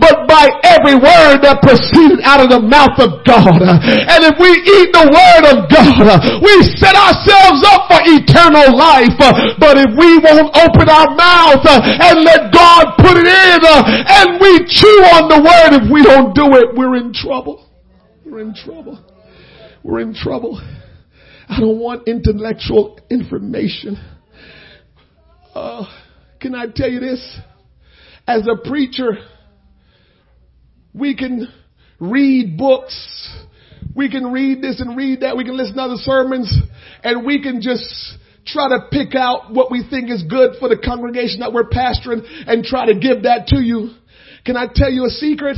but 0.00 0.24
by 0.24 0.48
every 0.64 0.96
word 0.96 1.44
that 1.44 1.60
proceeded 1.60 2.24
out 2.24 2.40
of 2.40 2.48
the 2.48 2.64
mouth 2.64 2.96
of 2.96 3.20
God. 3.28 3.60
And 3.60 4.24
if 4.24 4.40
we 4.40 4.48
eat 4.48 4.96
the 4.96 5.06
word 5.12 5.44
of 5.52 5.68
God, 5.68 6.40
we 6.40 6.54
set 6.80 6.96
ourselves 6.96 7.60
up 7.68 7.92
for 7.92 8.00
eternal 8.08 8.72
life. 8.72 9.12
But 9.60 9.76
if 9.76 9.92
we 9.92 10.16
won't 10.24 10.56
open 10.56 10.88
our 10.88 11.12
mouth 11.12 11.60
and 11.68 12.24
let 12.24 12.48
God 12.48 12.96
put 12.96 13.20
it 13.20 13.28
in 13.28 13.60
and 13.60 14.40
we 14.40 14.64
chew 14.66 14.98
on 15.12 15.28
the 15.28 15.33
word 15.42 15.82
if 15.82 15.92
we 15.92 16.02
don't 16.02 16.34
do 16.34 16.46
it, 16.56 16.76
we're 16.76 16.96
in 16.96 17.12
trouble. 17.12 17.68
We're 18.24 18.40
in 18.40 18.54
trouble. 18.54 19.04
We're 19.82 20.00
in 20.00 20.14
trouble. 20.14 20.60
I 21.48 21.60
don't 21.60 21.78
want 21.78 22.08
intellectual 22.08 22.98
information. 23.10 23.96
Uh, 25.54 25.84
can 26.40 26.54
I 26.54 26.66
tell 26.74 26.90
you 26.90 27.00
this? 27.00 27.38
As 28.26 28.46
a 28.46 28.66
preacher, 28.66 29.18
we 30.94 31.16
can 31.16 31.52
read 32.00 32.56
books. 32.56 33.30
We 33.94 34.10
can 34.10 34.32
read 34.32 34.62
this 34.62 34.80
and 34.80 34.96
read 34.96 35.20
that. 35.20 35.36
We 35.36 35.44
can 35.44 35.56
listen 35.56 35.76
to 35.76 35.82
other 35.82 35.96
sermons 35.96 36.52
and 37.02 37.24
we 37.26 37.42
can 37.42 37.60
just 37.60 38.18
try 38.46 38.68
to 38.68 38.88
pick 38.90 39.14
out 39.14 39.52
what 39.52 39.70
we 39.70 39.84
think 39.88 40.10
is 40.10 40.22
good 40.28 40.56
for 40.58 40.68
the 40.68 40.76
congregation 40.76 41.40
that 41.40 41.52
we're 41.52 41.68
pastoring 41.68 42.22
and 42.46 42.64
try 42.64 42.86
to 42.86 42.94
give 42.94 43.22
that 43.22 43.46
to 43.48 43.58
you. 43.58 43.90
Can 44.44 44.56
I 44.56 44.66
tell 44.72 44.90
you 44.90 45.06
a 45.06 45.10
secret? 45.10 45.56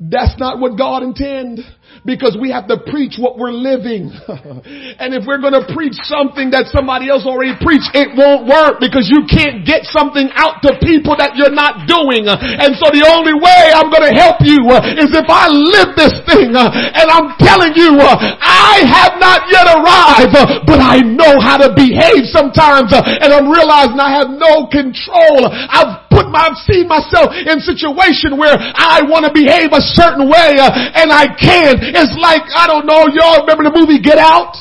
That's 0.00 0.38
not 0.38 0.58
what 0.58 0.76
God 0.76 1.02
intended 1.02 1.64
because 2.02 2.36
we 2.36 2.50
have 2.50 2.66
to 2.68 2.76
preach 2.90 3.16
what 3.16 3.38
we're 3.38 3.54
living. 3.54 4.10
and 5.00 5.16
if 5.16 5.24
we're 5.24 5.40
going 5.40 5.56
to 5.56 5.64
preach 5.70 5.96
something 6.04 6.50
that 6.50 6.68
somebody 6.68 7.08
else 7.08 7.22
already 7.24 7.56
preached, 7.62 7.94
it 7.96 8.12
won't 8.12 8.44
work 8.50 8.82
because 8.82 9.06
you 9.08 9.24
can't 9.24 9.62
get 9.62 9.88
something 9.88 10.28
out 10.34 10.60
to 10.66 10.76
people 10.82 11.14
that 11.16 11.38
you're 11.38 11.54
not 11.54 11.86
doing. 11.88 12.26
And 12.26 12.76
so 12.76 12.90
the 12.90 13.06
only 13.06 13.32
way 13.32 13.72
I'm 13.72 13.88
going 13.88 14.04
to 14.04 14.14
help 14.14 14.42
you 14.42 14.66
uh, 14.68 15.00
is 15.00 15.14
if 15.14 15.28
I 15.30 15.46
live 15.48 15.96
this 15.96 16.14
thing. 16.28 16.52
Uh, 16.52 16.68
and 16.68 17.06
I'm 17.08 17.38
telling 17.40 17.72
you, 17.78 17.96
uh, 17.96 18.18
I 18.42 18.84
have 18.84 19.16
not 19.22 19.48
yet 19.48 19.64
arrived, 19.70 20.34
but 20.68 20.82
I 20.82 21.00
know 21.00 21.40
how 21.40 21.56
to 21.62 21.72
behave 21.72 22.28
sometimes 22.28 22.92
and 22.92 23.32
I'm 23.32 23.48
realizing 23.48 23.96
I 23.96 24.12
have 24.20 24.28
no 24.34 24.68
control. 24.68 25.48
I've 25.48 26.03
put 26.14 26.30
my, 26.30 26.54
seen 26.70 26.86
myself 26.86 27.34
in 27.34 27.58
situation 27.58 28.38
where 28.38 28.54
I 28.54 29.02
want 29.02 29.26
to 29.26 29.32
behave 29.34 29.74
a 29.74 29.82
certain 29.82 30.30
way 30.30 30.62
uh, 30.62 30.70
and 30.70 31.10
I 31.10 31.26
can't 31.34 31.82
it's 31.82 32.14
like, 32.22 32.46
I 32.54 32.70
don't 32.70 32.86
know, 32.86 33.10
y'all 33.10 33.42
remember 33.42 33.66
the 33.66 33.74
movie 33.74 33.98
Get 33.98 34.18
Out? 34.18 34.54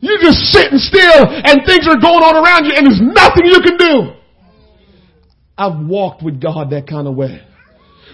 You're 0.00 0.18
just 0.18 0.50
sitting 0.50 0.78
still 0.78 1.30
and 1.30 1.62
things 1.64 1.86
are 1.86 2.00
going 2.00 2.24
on 2.26 2.34
around 2.34 2.64
you 2.66 2.72
and 2.74 2.86
there's 2.88 3.00
nothing 3.00 3.46
you 3.46 3.60
can 3.62 3.78
do. 3.78 4.18
I've 5.56 5.86
walked 5.86 6.24
with 6.24 6.40
God 6.40 6.70
that 6.70 6.88
kind 6.88 7.06
of 7.06 7.14
way. 7.14 7.40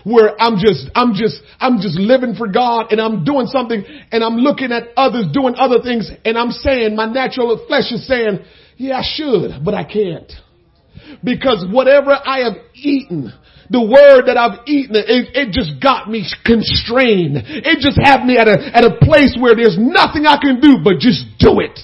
Where 0.05 0.41
I'm 0.41 0.59
just, 0.59 0.89
I'm 0.95 1.14
just, 1.14 1.41
I'm 1.59 1.81
just 1.81 1.99
living 1.99 2.35
for 2.35 2.47
God 2.47 2.93
and 2.93 3.01
I'm 3.01 3.24
doing 3.24 3.47
something 3.47 3.83
and 4.12 4.22
I'm 4.22 4.37
looking 4.37 4.70
at 4.70 4.89
others 4.97 5.26
doing 5.33 5.55
other 5.57 5.81
things 5.83 6.11
and 6.24 6.37
I'm 6.37 6.51
saying, 6.51 6.95
my 6.95 7.07
natural 7.07 7.57
flesh 7.66 7.91
is 7.91 8.07
saying, 8.07 8.41
yeah, 8.79 8.99
I 8.99 9.03
should, 9.03 9.64
but 9.64 9.74
I 9.74 9.85
can't. 9.85 10.33
Because 11.22 11.66
whatever 11.70 12.12
I 12.12 12.45
have 12.45 12.55
eaten, 12.74 13.33
the 13.70 13.83
word 13.83 14.26
that 14.26 14.37
I've 14.39 14.66
eaten, 14.66 14.95
it, 14.97 15.35
it 15.35 15.53
just 15.53 15.83
got 15.83 16.09
me 16.09 16.24
constrained. 16.45 17.43
It 17.43 17.81
just 17.81 17.99
had 18.01 18.24
me 18.24 18.39
at 18.39 18.47
a, 18.47 18.55
at 18.74 18.85
a 18.85 18.97
place 19.03 19.37
where 19.39 19.55
there's 19.55 19.76
nothing 19.79 20.26
I 20.26 20.39
can 20.41 20.61
do 20.61 20.79
but 20.83 20.99
just 20.99 21.26
do 21.39 21.61
it. 21.61 21.79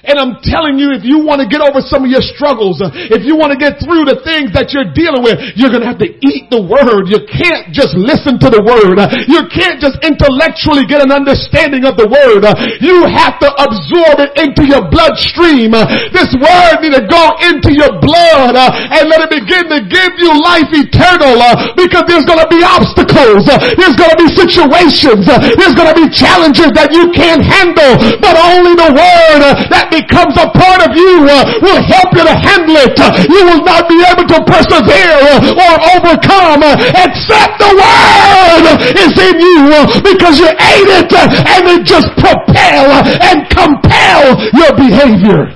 And 0.00 0.16
I'm 0.16 0.40
telling 0.40 0.80
you, 0.80 0.96
if 0.96 1.04
you 1.04 1.20
want 1.20 1.44
to 1.44 1.48
get 1.48 1.60
over 1.60 1.84
some 1.84 2.08
of 2.08 2.10
your 2.10 2.24
struggles, 2.24 2.80
uh, 2.80 2.88
if 3.12 3.20
you 3.20 3.36
want 3.36 3.52
to 3.52 3.60
get 3.60 3.76
through 3.84 4.08
the 4.08 4.24
things 4.24 4.48
that 4.56 4.72
you're 4.72 4.88
dealing 4.96 5.20
with, 5.20 5.36
you're 5.60 5.68
going 5.68 5.84
to 5.84 5.90
have 5.90 6.00
to 6.00 6.08
eat 6.24 6.48
the 6.48 6.56
word. 6.56 7.12
You 7.12 7.20
can't 7.28 7.68
just 7.68 7.92
listen 7.92 8.40
to 8.40 8.48
the 8.48 8.64
word. 8.64 8.96
Uh, 8.96 9.12
you 9.28 9.44
can't 9.52 9.76
just 9.76 10.00
intellectually 10.00 10.88
get 10.88 11.04
an 11.04 11.12
understanding 11.12 11.84
of 11.84 12.00
the 12.00 12.08
word. 12.08 12.48
Uh, 12.48 12.56
you 12.80 13.04
have 13.12 13.36
to 13.44 13.48
absorb 13.60 14.24
it 14.24 14.32
into 14.40 14.64
your 14.64 14.88
bloodstream. 14.88 15.76
This 16.16 16.32
word 16.32 16.80
need 16.80 16.96
to 16.96 17.04
go 17.04 17.36
into 17.52 17.76
your 17.76 18.00
blood 18.00 18.56
and 18.56 19.04
let 19.04 19.20
it 19.20 19.30
begin 19.30 19.68
to 19.68 19.84
give 19.84 20.16
you 20.16 20.32
life 20.40 20.72
eternal 20.72 21.36
because 21.76 22.08
there's 22.08 22.24
going 22.24 22.40
to 22.40 22.48
be 22.48 22.64
obstacles. 22.64 23.44
There's 23.52 23.96
going 24.00 24.16
to 24.16 24.20
be 24.20 24.32
situations. 24.32 25.28
There's 25.28 25.76
going 25.76 25.92
to 25.92 25.98
be 25.98 26.08
challenges 26.08 26.72
that 26.72 26.88
you 26.88 27.12
can't 27.12 27.44
handle, 27.44 28.00
but 28.16 28.32
only 28.40 28.72
the 28.72 28.90
word 28.96 29.40
that 29.68 29.89
becomes 29.90 30.34
a 30.38 30.48
part 30.54 30.80
of 30.86 30.94
you 30.96 31.26
uh, 31.26 31.44
will 31.60 31.82
help 31.82 32.10
you 32.14 32.24
to 32.24 32.34
handle 32.34 32.76
it. 32.78 32.96
You 33.28 33.42
will 33.44 33.62
not 33.66 33.88
be 33.90 33.98
able 34.06 34.26
to 34.26 34.38
persevere 34.46 35.18
uh, 35.34 35.62
or 35.64 35.72
overcome 35.98 36.62
uh, 36.62 36.74
except 37.04 37.58
the 37.58 37.72
word 37.74 38.64
is 38.96 39.12
in 39.18 39.36
you 39.38 39.62
because 40.06 40.38
you 40.38 40.48
ate 40.48 40.90
it 41.02 41.10
and 41.12 41.62
it 41.68 41.82
just 41.86 42.08
propel 42.16 42.86
and 43.20 43.48
compel 43.50 44.22
your 44.54 44.72
behavior. 44.76 45.52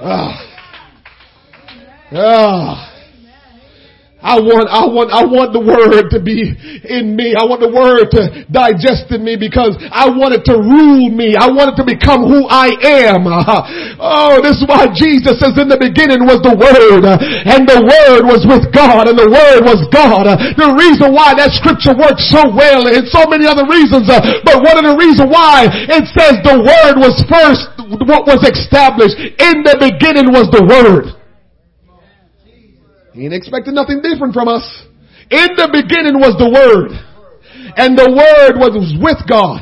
Ah. 0.00 0.44
Ah. 2.12 2.87
I 4.18 4.42
want, 4.42 4.66
I 4.66 4.82
want, 4.82 5.14
I 5.14 5.22
want 5.22 5.54
the 5.54 5.62
word 5.62 6.10
to 6.10 6.18
be 6.18 6.50
in 6.90 7.14
me. 7.14 7.38
I 7.38 7.46
want 7.46 7.62
the 7.62 7.70
word 7.70 8.10
to 8.18 8.42
digest 8.50 9.14
in 9.14 9.22
me 9.22 9.38
because 9.38 9.78
I 9.94 10.10
want 10.10 10.34
it 10.34 10.42
to 10.50 10.58
rule 10.58 11.06
me. 11.14 11.38
I 11.38 11.46
want 11.46 11.70
it 11.70 11.76
to 11.78 11.86
become 11.86 12.26
who 12.26 12.50
I 12.50 12.74
am. 12.82 13.26
Oh, 13.98 14.38
this 14.42 14.62
is 14.62 14.66
why 14.66 14.86
Jesus 14.94 15.42
says 15.42 15.58
in 15.58 15.66
the 15.66 15.78
beginning 15.78 16.22
was 16.22 16.38
the 16.46 16.54
word 16.54 17.02
and 17.02 17.66
the 17.66 17.82
word 17.82 18.22
was 18.30 18.46
with 18.46 18.70
God 18.70 19.10
and 19.10 19.18
the 19.18 19.26
word 19.26 19.66
was 19.66 19.82
God. 19.90 20.30
The 20.54 20.70
reason 20.78 21.10
why 21.10 21.34
that 21.34 21.50
scripture 21.50 21.98
works 21.98 22.22
so 22.30 22.46
well 22.46 22.86
and 22.86 23.02
so 23.10 23.26
many 23.26 23.42
other 23.46 23.66
reasons, 23.66 24.06
uh, 24.06 24.22
but 24.46 24.62
one 24.62 24.78
of 24.78 24.86
the 24.86 24.94
reasons 24.94 25.26
why 25.26 25.66
it 25.66 26.06
says 26.14 26.38
the 26.46 26.62
word 26.62 26.94
was 27.02 27.18
first 27.26 27.66
what 28.06 28.22
was 28.26 28.42
established. 28.46 29.18
In 29.18 29.66
the 29.66 29.76
beginning 29.82 30.30
was 30.30 30.46
the 30.54 30.62
word. 30.62 31.17
He 33.18 33.24
ain't 33.24 33.34
expecting 33.34 33.74
nothing 33.74 34.00
different 34.00 34.32
from 34.32 34.46
us. 34.46 34.62
In 35.28 35.48
the 35.58 35.66
beginning 35.74 36.22
was 36.22 36.38
the 36.38 36.46
Word. 36.46 36.94
And 37.74 37.98
the 37.98 38.06
Word 38.06 38.62
was 38.62 38.94
with 39.02 39.18
God 39.28 39.58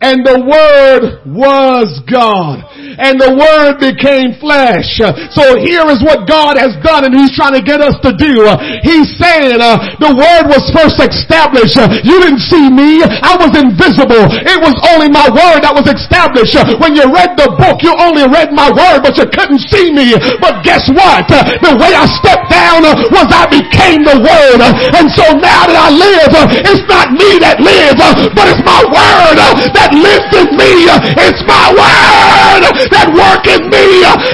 and 0.00 0.26
the 0.26 0.38
Word 0.42 1.22
was 1.24 2.02
God. 2.10 2.62
And 2.94 3.18
the 3.18 3.34
Word 3.34 3.80
became 3.80 4.36
flesh. 4.38 5.00
So 5.34 5.58
here 5.58 5.86
is 5.90 6.02
what 6.04 6.28
God 6.28 6.58
has 6.58 6.76
done 6.84 7.06
and 7.06 7.14
He's 7.14 7.34
trying 7.34 7.56
to 7.56 7.64
get 7.64 7.80
us 7.80 7.96
to 8.06 8.14
do. 8.14 8.44
He's 8.84 9.10
saying, 9.18 9.58
uh, 9.58 9.98
the 9.98 10.14
Word 10.14 10.50
was 10.50 10.66
first 10.70 11.00
established. 11.00 11.78
You 12.04 12.20
didn't 12.22 12.44
see 12.44 12.70
me. 12.70 13.02
I 13.02 13.34
was 13.38 13.54
invisible. 13.56 14.30
It 14.44 14.58
was 14.60 14.76
only 14.94 15.10
my 15.10 15.26
Word 15.32 15.64
that 15.64 15.74
was 15.74 15.88
established. 15.90 16.54
When 16.78 16.94
you 16.94 17.08
read 17.10 17.34
the 17.34 17.54
book, 17.56 17.82
you 17.82 17.94
only 17.96 18.28
read 18.30 18.54
my 18.54 18.70
Word, 18.70 19.02
but 19.02 19.16
you 19.18 19.26
couldn't 19.30 19.62
see 19.72 19.90
me. 19.90 20.14
But 20.38 20.62
guess 20.62 20.86
what? 20.92 21.26
The 21.30 21.74
way 21.80 21.96
I 21.96 22.06
stepped 22.20 22.52
down 22.52 22.84
was 23.10 23.26
I 23.32 23.48
became 23.48 24.04
the 24.04 24.20
Word. 24.20 24.60
And 24.94 25.08
so 25.10 25.34
now 25.34 25.66
that 25.66 25.78
I 25.78 25.88
live, 25.90 26.32
it's 26.62 26.84
not 26.86 27.10
me 27.14 27.40
that 27.42 27.58
lives, 27.58 27.98
but 28.36 28.44
it's 28.52 28.62
my 28.62 28.82
Word 28.86 29.36
that 29.74 29.93
lives 29.94 30.50
me. 30.54 30.86
It's 31.18 31.42
my 31.46 31.66
word 31.74 32.62
that 32.90 33.08
work 33.10 33.44
in 33.50 33.68
me. 33.70 33.86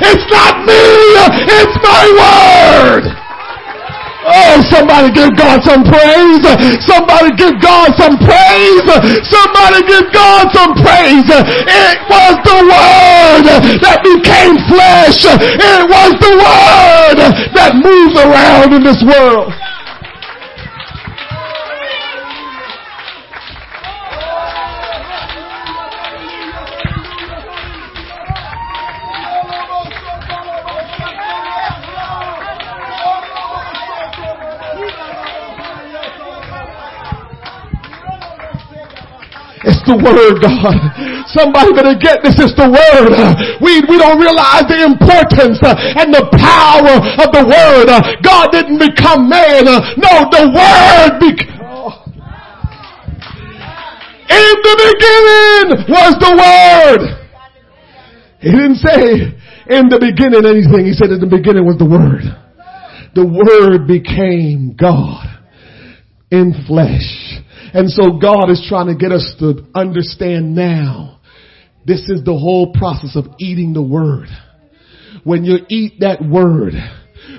It's 0.04 0.26
not 0.30 0.64
me. 0.64 0.84
It's 1.48 1.76
my 1.80 2.04
word. 2.16 3.04
Oh, 4.20 4.60
somebody 4.68 5.10
give 5.16 5.32
God 5.34 5.64
some 5.64 5.82
praise. 5.82 6.44
Somebody 6.84 7.34
give 7.34 7.56
God 7.58 7.96
some 7.96 8.20
praise. 8.20 8.86
Somebody 9.26 9.80
give 9.88 10.06
God 10.12 10.52
some 10.52 10.76
praise. 10.76 11.26
It 11.26 11.98
was 12.06 12.34
the 12.44 12.60
word 12.68 13.44
that 13.80 14.04
became 14.04 14.60
flesh. 14.68 15.24
It 15.24 15.82
was 15.88 16.12
the 16.20 16.34
word 16.36 17.18
that 17.56 17.80
moves 17.80 18.14
around 18.20 18.76
in 18.76 18.84
this 18.84 19.00
world. 19.02 19.50
It's 39.60 39.84
the 39.84 39.92
word, 39.92 40.40
God. 40.40 40.72
Somebody 41.28 41.76
better 41.76 41.92
get 41.92 42.24
this. 42.24 42.40
It's 42.40 42.56
the 42.56 42.64
word. 42.64 43.12
We, 43.60 43.84
we 43.84 44.00
don't 44.00 44.16
realize 44.16 44.64
the 44.64 44.80
importance 44.80 45.60
and 45.60 46.08
the 46.08 46.24
power 46.32 46.96
of 46.96 47.28
the 47.28 47.44
word. 47.44 47.92
God 48.24 48.56
didn't 48.56 48.80
become 48.80 49.28
man. 49.28 49.68
No, 50.00 50.12
the 50.32 50.48
word 50.48 51.20
became. 51.20 51.60
In 54.30 54.54
the 54.64 54.76
beginning 54.80 55.68
was 55.92 56.12
the 56.22 56.32
word. 56.40 57.02
He 58.40 58.50
didn't 58.50 58.76
say 58.76 59.36
in 59.68 59.88
the 59.90 60.00
beginning 60.00 60.46
anything. 60.46 60.86
He 60.86 60.94
said 60.94 61.10
in 61.10 61.20
the 61.20 61.28
beginning 61.28 61.66
was 61.66 61.76
the 61.76 61.84
word. 61.84 62.24
The 63.14 63.26
word 63.26 63.86
became 63.86 64.74
God 64.78 65.26
in 66.30 66.54
flesh. 66.66 67.42
And 67.72 67.90
so 67.90 68.18
God 68.18 68.50
is 68.50 68.64
trying 68.68 68.86
to 68.86 68.94
get 68.94 69.12
us 69.12 69.34
to 69.38 69.66
understand 69.74 70.54
now. 70.54 71.20
This 71.86 72.00
is 72.08 72.24
the 72.24 72.36
whole 72.36 72.72
process 72.72 73.16
of 73.16 73.26
eating 73.38 73.72
the 73.72 73.82
word. 73.82 74.28
When 75.24 75.44
you 75.44 75.58
eat 75.68 76.00
that 76.00 76.22
word, 76.22 76.74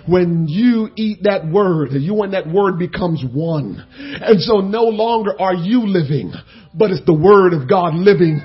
when 0.07 0.47
you 0.47 0.89
eat 0.95 1.19
that 1.23 1.47
word, 1.47 1.89
you 1.91 2.21
and 2.23 2.33
that 2.33 2.47
word 2.47 2.79
becomes 2.79 3.23
one. 3.33 3.85
And 3.97 4.41
so 4.41 4.59
no 4.59 4.83
longer 4.83 5.39
are 5.39 5.53
you 5.53 5.85
living, 5.85 6.33
but 6.73 6.91
it's 6.91 7.05
the 7.05 7.13
word 7.13 7.53
of 7.53 7.69
God 7.69 7.93
living. 7.95 8.41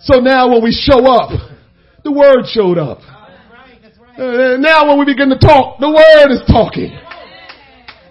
So 0.00 0.20
now 0.20 0.48
when 0.48 0.62
we 0.62 0.72
show 0.72 1.06
up, 1.06 1.30
the 2.04 2.12
word 2.12 2.44
showed 2.46 2.78
up. 2.78 3.00
Uh, 4.16 4.56
now 4.58 4.88
when 4.88 4.98
we 4.98 5.04
begin 5.04 5.28
to 5.28 5.38
talk, 5.38 5.78
the 5.80 5.90
word 5.90 6.32
is 6.32 6.42
talking. 6.50 6.96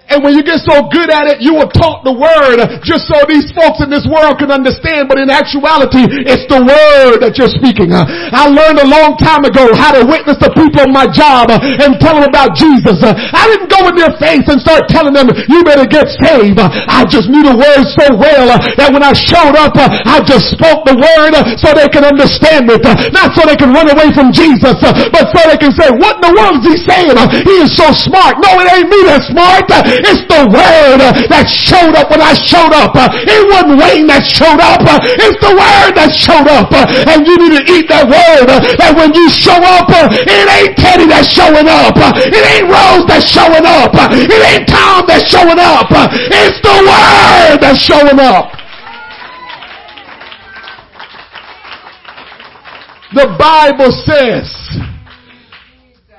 And 0.07 0.23
when 0.23 0.39
you 0.39 0.43
get 0.43 0.63
so 0.63 0.87
good 0.87 1.11
at 1.11 1.27
it, 1.27 1.43
you 1.43 1.51
will 1.51 1.67
talk 1.67 2.07
the 2.07 2.15
word 2.15 2.63
just 2.87 3.11
so 3.11 3.19
these 3.27 3.51
folks 3.51 3.83
in 3.83 3.91
this 3.91 4.07
world 4.07 4.39
can 4.39 4.55
understand. 4.55 5.11
But 5.11 5.19
in 5.19 5.27
actuality, 5.27 6.07
it's 6.23 6.47
the 6.47 6.63
word 6.63 7.19
that 7.27 7.35
you're 7.35 7.51
speaking. 7.51 7.91
I 7.91 8.47
learned 8.47 8.79
a 8.79 8.87
long 8.87 9.19
time 9.19 9.43
ago 9.43 9.67
how 9.75 9.91
to 9.99 10.07
witness 10.07 10.39
the 10.39 10.47
people 10.55 10.87
on 10.87 10.95
my 10.95 11.11
job 11.11 11.51
and 11.51 11.99
tell 11.99 12.15
them 12.15 12.23
about 12.23 12.55
Jesus. 12.55 13.03
I 13.03 13.43
didn't 13.51 13.67
go 13.67 13.83
in 13.91 13.99
their 13.99 14.15
face 14.15 14.47
and 14.47 14.63
start 14.63 14.87
telling 14.87 15.11
them, 15.11 15.27
you 15.51 15.59
better 15.67 15.83
get 15.83 16.07
saved. 16.23 16.55
I 16.63 17.03
just 17.03 17.27
knew 17.27 17.43
the 17.43 17.59
word 17.59 17.83
so 17.99 18.07
well 18.15 18.47
that 18.79 18.89
when 18.95 19.03
I 19.03 19.11
showed 19.11 19.59
up, 19.59 19.75
I 19.75 20.23
just 20.23 20.55
spoke 20.55 20.87
the 20.87 20.95
word 20.95 21.35
so 21.59 21.75
they 21.75 21.91
can 21.91 22.07
understand 22.07 22.71
it. 22.71 22.79
Not 23.11 23.35
so 23.35 23.43
they 23.43 23.59
can 23.59 23.75
run 23.75 23.91
away 23.91 24.15
from 24.15 24.31
Jesus, 24.31 24.79
but 25.11 25.23
so 25.35 25.39
they 25.51 25.59
can 25.59 25.75
say, 25.75 25.91
what 25.99 26.23
in 26.23 26.31
the 26.31 26.33
world 26.33 26.63
is 26.63 26.65
he 26.65 26.75
saying? 26.87 27.11
He 27.43 27.55
is 27.67 27.75
so 27.75 27.91
smart. 27.91 28.39
No, 28.39 28.55
it 28.63 28.71
ain't 28.71 28.87
me 28.87 29.03
that's 29.03 29.27
smart. 29.35 29.67
It's 30.03 30.23
the 30.29 30.45
word 30.49 30.99
that 31.31 31.45
showed 31.47 31.95
up 31.95 32.11
when 32.11 32.21
I 32.21 32.33
showed 32.35 32.73
up. 32.73 32.93
It 33.25 33.41
wasn't 33.49 33.79
Wayne 33.79 34.07
that 34.11 34.25
showed 34.25 34.61
up. 34.61 34.83
It's 34.83 35.39
the 35.41 35.53
word 35.53 35.91
that 35.97 36.11
showed 36.13 36.49
up. 36.49 36.69
And 36.73 37.25
you 37.25 37.35
need 37.37 37.53
to 37.57 37.63
eat 37.65 37.87
that 37.89 38.05
word 38.05 38.47
that 38.49 38.91
when 38.93 39.13
you 39.13 39.29
show 39.29 39.57
up, 39.57 39.89
it 39.89 40.27
ain't 40.27 40.77
Teddy 40.77 41.07
that's 41.07 41.29
showing 41.31 41.67
up. 41.67 41.97
It 41.97 42.43
ain't 42.43 42.67
Rose 42.69 43.05
that's 43.07 43.25
showing 43.25 43.65
up. 43.65 43.93
It 44.13 44.41
ain't 44.41 44.67
Tom 44.67 45.05
that's 45.07 45.25
showing 45.25 45.59
up. 45.59 45.87
It's 45.89 46.59
the 46.61 46.77
word 46.85 47.57
that's 47.61 47.79
showing 47.79 48.19
up. 48.19 48.53
The 53.13 53.35
Bible 53.39 53.91
says 54.03 54.51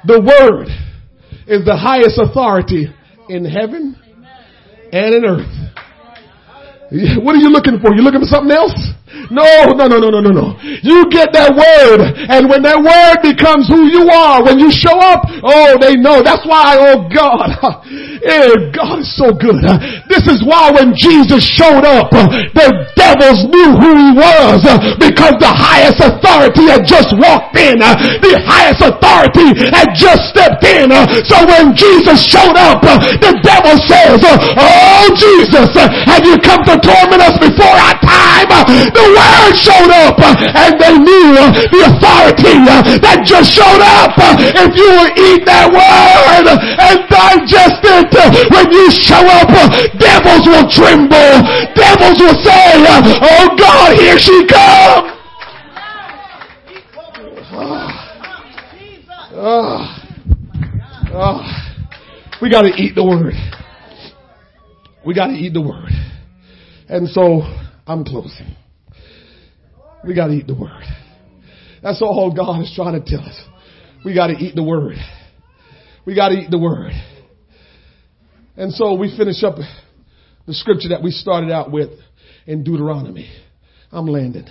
the 0.06 0.20
word 0.20 0.68
is 1.46 1.64
the 1.64 1.76
highest 1.76 2.18
authority 2.18 2.88
in 3.28 3.44
heaven 3.44 3.96
and 4.92 5.14
in 5.14 5.24
earth. 5.24 5.54
What 7.22 7.34
are 7.34 7.38
you 7.38 7.50
looking 7.50 7.78
for? 7.80 7.94
You 7.94 8.02
looking 8.02 8.20
for 8.20 8.26
something 8.26 8.50
else? 8.50 8.74
No, 9.30 9.72
no, 9.72 9.88
no, 9.88 9.96
no, 9.96 10.08
no, 10.12 10.20
no, 10.20 10.32
no. 10.32 10.46
You 10.84 11.08
get 11.08 11.32
that 11.32 11.56
word, 11.56 12.00
and 12.28 12.44
when 12.48 12.60
that 12.64 12.76
word 12.76 13.24
becomes 13.24 13.64
who 13.64 13.88
you 13.88 14.08
are, 14.12 14.44
when 14.44 14.60
you 14.60 14.68
show 14.68 14.96
up, 15.00 15.24
oh, 15.44 15.80
they 15.80 15.96
know. 15.96 16.20
That's 16.20 16.44
why, 16.44 16.76
oh 16.76 17.08
God, 17.08 17.48
yeah, 18.20 18.52
God 18.76 19.00
is 19.00 19.08
so 19.16 19.32
good. 19.32 19.64
This 20.12 20.28
is 20.28 20.44
why 20.44 20.72
when 20.72 20.92
Jesus 20.92 21.40
showed 21.40 21.88
up, 21.88 22.12
the 22.12 22.68
devils 22.96 23.48
knew 23.48 23.70
who 23.80 23.90
he 23.96 24.10
was, 24.12 24.60
because 25.00 25.40
the 25.40 25.52
highest 25.52 26.04
authority 26.04 26.68
had 26.68 26.84
just 26.84 27.12
walked 27.16 27.56
in. 27.56 27.80
The 27.80 28.36
highest 28.44 28.84
authority 28.84 29.56
had 29.72 29.96
just 29.96 30.32
stepped 30.32 30.64
in. 30.68 30.92
So 31.24 31.36
when 31.48 31.72
Jesus 31.72 32.20
showed 32.20 32.60
up, 32.60 32.84
the 32.84 33.32
devil 33.40 33.76
says, 33.88 34.20
oh 34.20 35.04
Jesus, 35.16 35.72
have 36.04 36.24
you 36.28 36.36
come 36.44 36.60
to 36.68 36.76
torment 36.76 37.24
us 37.24 37.36
before 37.40 37.72
our 37.72 37.96
time? 38.04 38.97
The 38.98 39.06
word 39.14 39.54
showed 39.54 39.92
up 39.94 40.18
uh, 40.18 40.34
and 40.58 40.74
they 40.74 40.98
knew 40.98 41.38
uh, 41.38 41.54
the 41.70 41.80
authority 41.86 42.58
uh, 42.66 42.98
that 42.98 43.22
just 43.22 43.54
showed 43.54 43.78
up. 43.78 44.18
If 44.18 44.74
you 44.74 44.90
will 44.90 45.12
eat 45.14 45.46
that 45.46 45.70
word 45.70 46.50
and 46.50 47.06
digest 47.06 47.78
it, 47.86 48.10
when 48.50 48.66
you 48.74 48.90
show 48.90 49.22
up, 49.22 49.54
devils 50.02 50.50
will 50.50 50.66
tremble. 50.66 51.30
Devils 51.78 52.18
will 52.18 52.38
say, 52.42 52.74
oh 53.22 53.54
God, 53.54 53.94
here 53.94 54.18
she 54.18 54.34
comes. 54.50 55.14
Oh, 57.54 57.86
oh, 59.34 59.94
oh, 61.14 61.14
oh. 61.14 61.38
we 62.42 62.50
got 62.50 62.62
to 62.62 62.74
eat 62.74 62.96
the 62.96 63.04
word. 63.06 63.34
We 65.06 65.14
got 65.14 65.28
to 65.28 65.34
eat 65.34 65.54
the 65.54 65.62
word. 65.62 65.92
And 66.88 67.08
so 67.08 67.42
I'm 67.86 68.04
closing. 68.04 68.56
We 70.04 70.14
got 70.14 70.28
to 70.28 70.32
eat 70.32 70.46
the 70.46 70.54
word. 70.54 70.84
That's 71.82 72.00
all 72.02 72.32
God 72.34 72.62
is 72.62 72.72
trying 72.74 73.02
to 73.02 73.10
tell 73.10 73.24
us. 73.24 73.40
We 74.04 74.14
got 74.14 74.28
to 74.28 74.34
eat 74.34 74.54
the 74.54 74.62
word. 74.62 74.96
We 76.06 76.14
got 76.14 76.28
to 76.30 76.36
eat 76.36 76.50
the 76.50 76.58
word. 76.58 76.92
And 78.56 78.72
so 78.72 78.94
we 78.94 79.14
finish 79.16 79.42
up 79.44 79.56
the 80.46 80.54
scripture 80.54 80.88
that 80.90 81.02
we 81.02 81.10
started 81.10 81.50
out 81.50 81.70
with 81.70 81.90
in 82.46 82.64
Deuteronomy. 82.64 83.30
I'm 83.92 84.06
landing. 84.06 84.46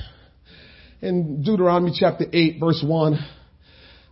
In 1.01 1.43
Deuteronomy 1.43 1.91
chapter 1.97 2.25
8 2.31 2.57
verse 2.59 2.83
1, 2.85 3.19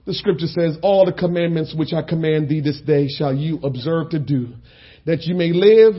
the 0.05 0.13
scripture 0.13 0.47
says, 0.47 0.77
all 0.81 1.05
the 1.05 1.13
commandments 1.13 1.73
which 1.75 1.93
I 1.93 2.01
command 2.01 2.47
thee 2.47 2.61
this 2.61 2.79
day 2.81 3.07
shall 3.07 3.33
you 3.33 3.59
observe 3.63 4.11
to 4.11 4.19
do, 4.19 4.53
that 5.05 5.23
you 5.23 5.35
may 5.35 5.51
live 5.51 5.95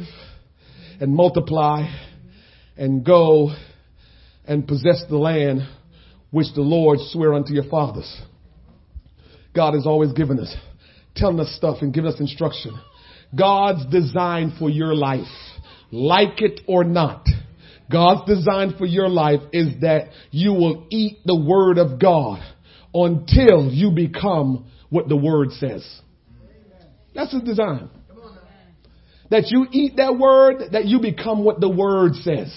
and 1.00 1.12
multiply 1.12 1.88
and 2.76 3.04
go 3.04 3.50
and 4.46 4.66
possess 4.66 5.04
the 5.08 5.16
land 5.16 5.60
which 6.30 6.48
the 6.54 6.62
Lord 6.62 6.98
sware 7.00 7.34
unto 7.34 7.52
your 7.52 7.64
fathers. 7.64 8.20
God 9.54 9.74
has 9.74 9.86
always 9.86 10.12
given 10.12 10.38
us, 10.38 10.54
telling 11.14 11.40
us 11.40 11.54
stuff 11.56 11.78
and 11.80 11.92
giving 11.92 12.10
us 12.10 12.20
instruction. 12.20 12.78
God's 13.36 13.86
design 13.86 14.54
for 14.58 14.70
your 14.70 14.94
life, 14.94 15.26
like 15.90 16.42
it 16.42 16.60
or 16.66 16.84
not, 16.84 17.26
God's 17.90 18.26
design 18.26 18.74
for 18.76 18.86
your 18.86 19.08
life 19.08 19.40
is 19.52 19.80
that 19.80 20.08
you 20.30 20.52
will 20.52 20.86
eat 20.90 21.18
the 21.24 21.36
word 21.36 21.78
of 21.78 22.00
God 22.00 22.40
until 22.92 23.70
you 23.70 23.92
become 23.92 24.70
what 24.90 25.08
the 25.08 25.16
word 25.16 25.52
says. 25.52 25.86
That's 27.14 27.32
his 27.32 27.42
design. 27.42 27.90
That 29.30 29.46
you 29.48 29.66
eat 29.70 29.96
that 29.96 30.18
word, 30.18 30.72
that 30.72 30.84
you 30.86 31.00
become 31.00 31.44
what 31.44 31.60
the 31.60 31.68
word 31.68 32.14
says. 32.16 32.52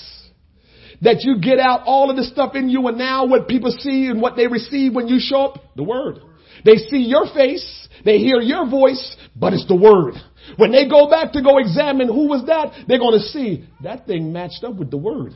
That 1.02 1.22
you 1.22 1.40
get 1.40 1.60
out 1.60 1.84
all 1.86 2.10
of 2.10 2.18
the 2.18 2.26
stuff 2.26 2.56
in 2.56 2.70
you 2.70 2.88
and 2.88 2.98
now 2.98 3.26
what 3.26 3.48
people 3.48 3.72
see 3.72 4.08
and 4.08 4.22
what 4.22 4.36
they 4.36 4.48
receive 4.48 4.94
when 4.94 5.08
you 5.08 5.18
show 5.20 5.46
up, 5.46 5.64
the 5.76 5.84
word. 5.84 6.20
They 6.66 6.76
see 6.76 6.98
your 6.98 7.26
face, 7.34 7.88
they 8.04 8.18
hear 8.18 8.42
your 8.42 8.70
voice, 8.70 9.16
but 9.36 9.54
it's 9.54 9.68
the 9.68 9.76
word. 9.76 10.16
When 10.58 10.72
they 10.72 10.90
go 10.90 11.10
back 11.10 11.34
to 11.34 11.42
go 11.42 11.58
examine 11.58 12.08
who 12.08 12.28
was 12.28 12.46
that, 12.48 12.86
they're 12.88 13.00
going 13.00 13.18
to 13.18 13.26
see 13.26 13.68
that 13.84 14.08
thing 14.08 14.34
matched 14.34 14.64
up 14.64 14.76
with 14.76 14.92
the 14.92 14.98
word. 14.98 15.34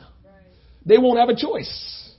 They 0.84 0.98
won't 0.98 1.18
have 1.18 1.30
a 1.30 1.36
choice. 1.36 2.12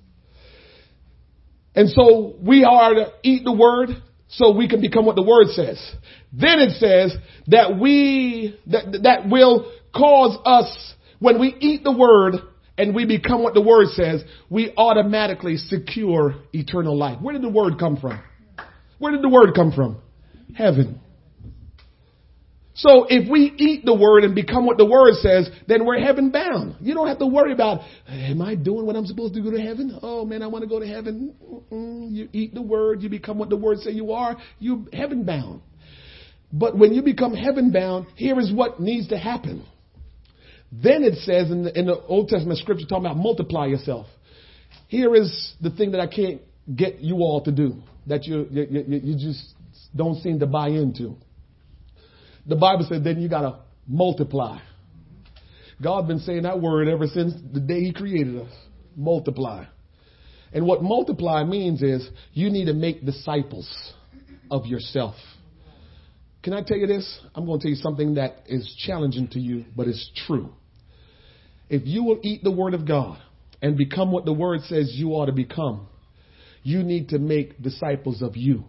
And 1.75 1.89
so 1.89 2.35
we 2.41 2.63
are 2.63 2.93
to 2.93 3.11
eat 3.21 3.43
the 3.43 3.51
word 3.51 3.89
so 4.29 4.55
we 4.55 4.67
can 4.67 4.81
become 4.81 5.05
what 5.05 5.15
the 5.15 5.23
word 5.23 5.47
says. 5.49 5.79
Then 6.33 6.59
it 6.59 6.71
says 6.79 7.15
that 7.47 7.77
we, 7.79 8.59
that, 8.67 9.01
that 9.03 9.29
will 9.29 9.71
cause 9.93 10.37
us, 10.45 10.93
when 11.19 11.39
we 11.39 11.55
eat 11.59 11.83
the 11.83 11.95
word 11.95 12.35
and 12.77 12.93
we 12.93 13.05
become 13.05 13.43
what 13.43 13.53
the 13.53 13.61
word 13.61 13.87
says, 13.89 14.23
we 14.49 14.73
automatically 14.77 15.57
secure 15.57 16.35
eternal 16.53 16.97
life. 16.97 17.21
Where 17.21 17.33
did 17.33 17.41
the 17.41 17.49
word 17.49 17.79
come 17.79 17.97
from? 17.97 18.21
Where 18.99 19.11
did 19.11 19.21
the 19.21 19.29
word 19.29 19.53
come 19.55 19.71
from? 19.71 20.01
Heaven. 20.53 20.99
So 22.77 23.05
if 23.07 23.29
we 23.29 23.53
eat 23.57 23.85
the 23.85 23.95
word 23.95 24.25
and 24.25 24.35
become 24.35 24.65
what 24.65 24.77
the 24.77 24.85
word 24.85 25.13
says, 25.15 25.49
then 25.65 25.85
we're 25.85 25.99
heaven 25.99 26.29
bound. 26.29 26.75
You 26.81 26.93
don't 26.93 27.07
have 27.07 27.19
to 27.19 27.25
worry 27.25 27.53
about, 27.53 27.79
am 28.05 28.41
I 28.41 28.55
doing 28.55 28.85
what 28.85 28.97
I'm 28.97 29.05
supposed 29.05 29.33
to 29.35 29.41
go 29.41 29.49
to 29.51 29.61
heaven? 29.61 29.97
Oh 30.01 30.25
man, 30.25 30.43
I 30.43 30.47
want 30.47 30.63
to 30.63 30.69
go 30.69 30.81
to 30.81 30.87
heaven. 30.87 31.33
Mm-mm. 31.41 32.11
You 32.11 32.27
eat 32.33 32.53
the 32.53 32.61
word, 32.61 33.01
you 33.01 33.07
become 33.07 33.37
what 33.37 33.49
the 33.49 33.55
word 33.55 33.79
say 33.79 33.91
you 33.91 34.11
are, 34.11 34.35
you're 34.59 34.83
heaven 34.91 35.23
bound. 35.23 35.61
But 36.51 36.77
when 36.77 36.93
you 36.93 37.01
become 37.01 37.33
heaven 37.33 37.71
bound, 37.71 38.07
here 38.15 38.37
is 38.39 38.51
what 38.51 38.81
needs 38.81 39.07
to 39.07 39.17
happen. 39.17 39.65
Then 40.81 41.03
it 41.03 41.15
says 41.19 41.51
in 41.51 41.63
the, 41.63 41.77
in 41.77 41.85
the 41.85 41.99
Old 42.05 42.27
Testament 42.27 42.59
scripture 42.59 42.85
talking 42.85 43.05
about 43.05 43.17
multiply 43.17 43.67
yourself. 43.67 44.07
Here 44.87 45.15
is 45.15 45.53
the 45.61 45.69
thing 45.69 45.91
that 45.91 46.01
I 46.01 46.07
can't 46.07 46.41
get 46.75 46.99
you 46.99 47.17
all 47.17 47.43
to 47.43 47.51
do 47.51 47.75
that 48.07 48.25
you, 48.25 48.47
you, 48.51 48.67
you, 48.69 48.99
you 49.03 49.13
just 49.15 49.53
don't 49.95 50.21
seem 50.21 50.39
to 50.39 50.47
buy 50.47 50.69
into. 50.69 51.15
The 52.45 52.55
Bible 52.55 52.85
said 52.89 53.03
then 53.03 53.21
you 53.21 53.29
gotta 53.29 53.59
multiply. 53.87 54.59
God's 55.81 56.07
been 56.07 56.19
saying 56.19 56.43
that 56.43 56.61
word 56.61 56.87
ever 56.87 57.07
since 57.07 57.33
the 57.53 57.59
day 57.59 57.81
He 57.81 57.93
created 57.93 58.37
us. 58.37 58.51
Multiply. 58.95 59.65
And 60.53 60.65
what 60.65 60.81
multiply 60.81 61.43
means 61.43 61.81
is 61.81 62.07
you 62.33 62.49
need 62.49 62.65
to 62.65 62.73
make 62.73 63.05
disciples 63.05 63.69
of 64.49 64.65
yourself. 64.65 65.15
Can 66.43 66.53
I 66.53 66.61
tell 66.61 66.77
you 66.77 66.87
this? 66.87 67.19
I'm 67.33 67.45
going 67.45 67.59
to 67.59 67.63
tell 67.63 67.71
you 67.71 67.75
something 67.75 68.15
that 68.15 68.43
is 68.45 68.73
challenging 68.85 69.27
to 69.29 69.39
you, 69.39 69.65
but 69.75 69.87
it's 69.87 70.09
true. 70.27 70.53
If 71.69 71.83
you 71.85 72.03
will 72.03 72.19
eat 72.23 72.43
the 72.43 72.51
Word 72.51 72.73
of 72.73 72.87
God 72.87 73.17
and 73.61 73.77
become 73.77 74.11
what 74.11 74.25
the 74.25 74.33
Word 74.33 74.61
says 74.61 74.91
you 74.93 75.11
ought 75.11 75.25
to 75.25 75.31
become, 75.31 75.87
you 76.63 76.83
need 76.83 77.09
to 77.09 77.19
make 77.19 77.61
disciples 77.61 78.21
of 78.21 78.35
you. 78.35 78.65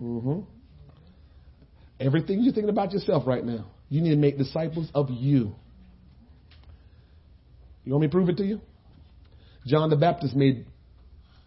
Mm-hmm. 0.00 0.40
Everything 2.00 2.42
you're 2.42 2.52
thinking 2.52 2.70
about 2.70 2.92
yourself 2.92 3.26
right 3.26 3.44
now, 3.44 3.66
you 3.88 4.00
need 4.00 4.10
to 4.10 4.16
make 4.16 4.38
disciples 4.38 4.88
of 4.94 5.10
you. 5.10 5.54
You 7.84 7.92
want 7.92 8.02
me 8.02 8.06
to 8.08 8.12
prove 8.12 8.28
it 8.28 8.36
to 8.36 8.44
you? 8.44 8.60
John 9.66 9.90
the 9.90 9.96
Baptist 9.96 10.36
made 10.36 10.66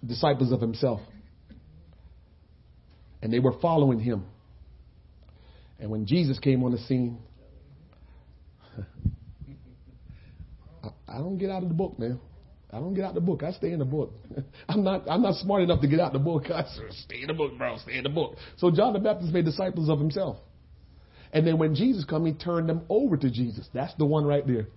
disciples 0.06 0.52
of 0.52 0.60
himself. 0.60 1.00
And 3.22 3.32
they 3.32 3.40
were 3.40 3.54
following 3.62 4.00
him. 4.00 4.26
And 5.82 5.90
when 5.90 6.06
Jesus 6.06 6.38
came 6.38 6.64
on 6.64 6.72
the 6.72 6.78
scene, 6.78 7.18
I, 10.84 10.90
I 11.08 11.18
don't 11.18 11.40
get 11.40 11.50
out 11.50 11.64
of 11.64 11.70
the 11.70 11.76
book, 11.76 11.98
man. 11.98 12.20
I 12.72 12.78
don't 12.78 12.94
get 12.94 13.04
out 13.04 13.16
the 13.16 13.22
book. 13.22 13.44
I 13.44 13.52
stay 13.52 13.72
in 13.72 13.80
the 13.80 13.86
book. 13.86 14.14
I'm 14.70 14.84
not. 14.84 15.10
I'm 15.10 15.24
not 15.24 15.36
smart 15.36 15.64
enough 15.64 15.82
to 15.82 15.88
get 15.88 16.00
out 16.00 16.14
the 16.14 16.20
book. 16.20 16.46
I 16.52 16.64
stay 16.92 17.22
in 17.22 17.28
the 17.28 17.34
book, 17.34 17.58
bro. 17.58 17.78
Stay 17.80 17.98
in 17.98 18.04
the 18.04 18.10
book. 18.10 18.38
So 18.58 18.70
John 18.72 18.94
the 18.94 19.00
Baptist 19.00 19.34
made 19.34 19.44
disciples 19.44 19.90
of 19.90 20.00
himself, 20.00 20.38
and 21.34 21.46
then 21.46 21.58
when 21.58 21.74
Jesus 21.74 22.06
come, 22.06 22.26
he 22.28 22.34
turned 22.34 22.70
them 22.70 22.84
over 22.88 23.18
to 23.18 23.30
Jesus. 23.32 23.68
That's 23.74 23.94
the 23.96 24.06
one 24.06 24.24
right 24.26 24.46
there. 24.46 24.68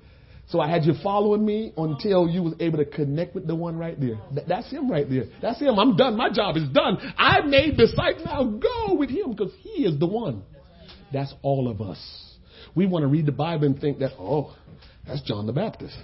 So 0.49 0.61
I 0.61 0.69
had 0.69 0.85
you 0.85 0.95
following 1.03 1.45
me 1.45 1.73
until 1.77 2.29
you 2.29 2.43
was 2.43 2.55
able 2.61 2.79
to 2.79 2.85
connect 2.85 3.35
with 3.35 3.47
the 3.47 3.55
one 3.55 3.79
right 3.79 3.99
there. 3.99 4.21
that's 4.47 4.71
him 4.71 4.91
right 4.91 5.09
there. 5.09 5.25
That's 5.41 5.59
him. 5.59 5.79
I'm 5.79 5.97
done. 5.97 6.17
My 6.17 6.31
job 6.31 6.59
is 6.59 6.69
done. 6.69 6.99
I 7.17 7.41
made 7.43 7.79
disciples. 7.79 8.27
Now 8.27 8.45
go 8.45 8.95
with 8.95 9.09
him 9.09 9.31
because 9.31 9.53
he 9.63 9.85
is 9.85 9.99
the 9.99 10.07
one. 10.07 10.43
That's 11.13 11.33
all 11.43 11.69
of 11.69 11.81
us. 11.81 11.99
We 12.75 12.87
want 12.87 13.03
to 13.03 13.07
read 13.09 13.27
the 13.27 13.33
Bible 13.33 13.67
and 13.67 13.81
think 13.81 13.99
that, 14.01 14.13
oh, 14.19 14.55
that's 15.07 15.23
John 15.23 15.47
the 15.47 15.53
Baptist. 15.53 15.97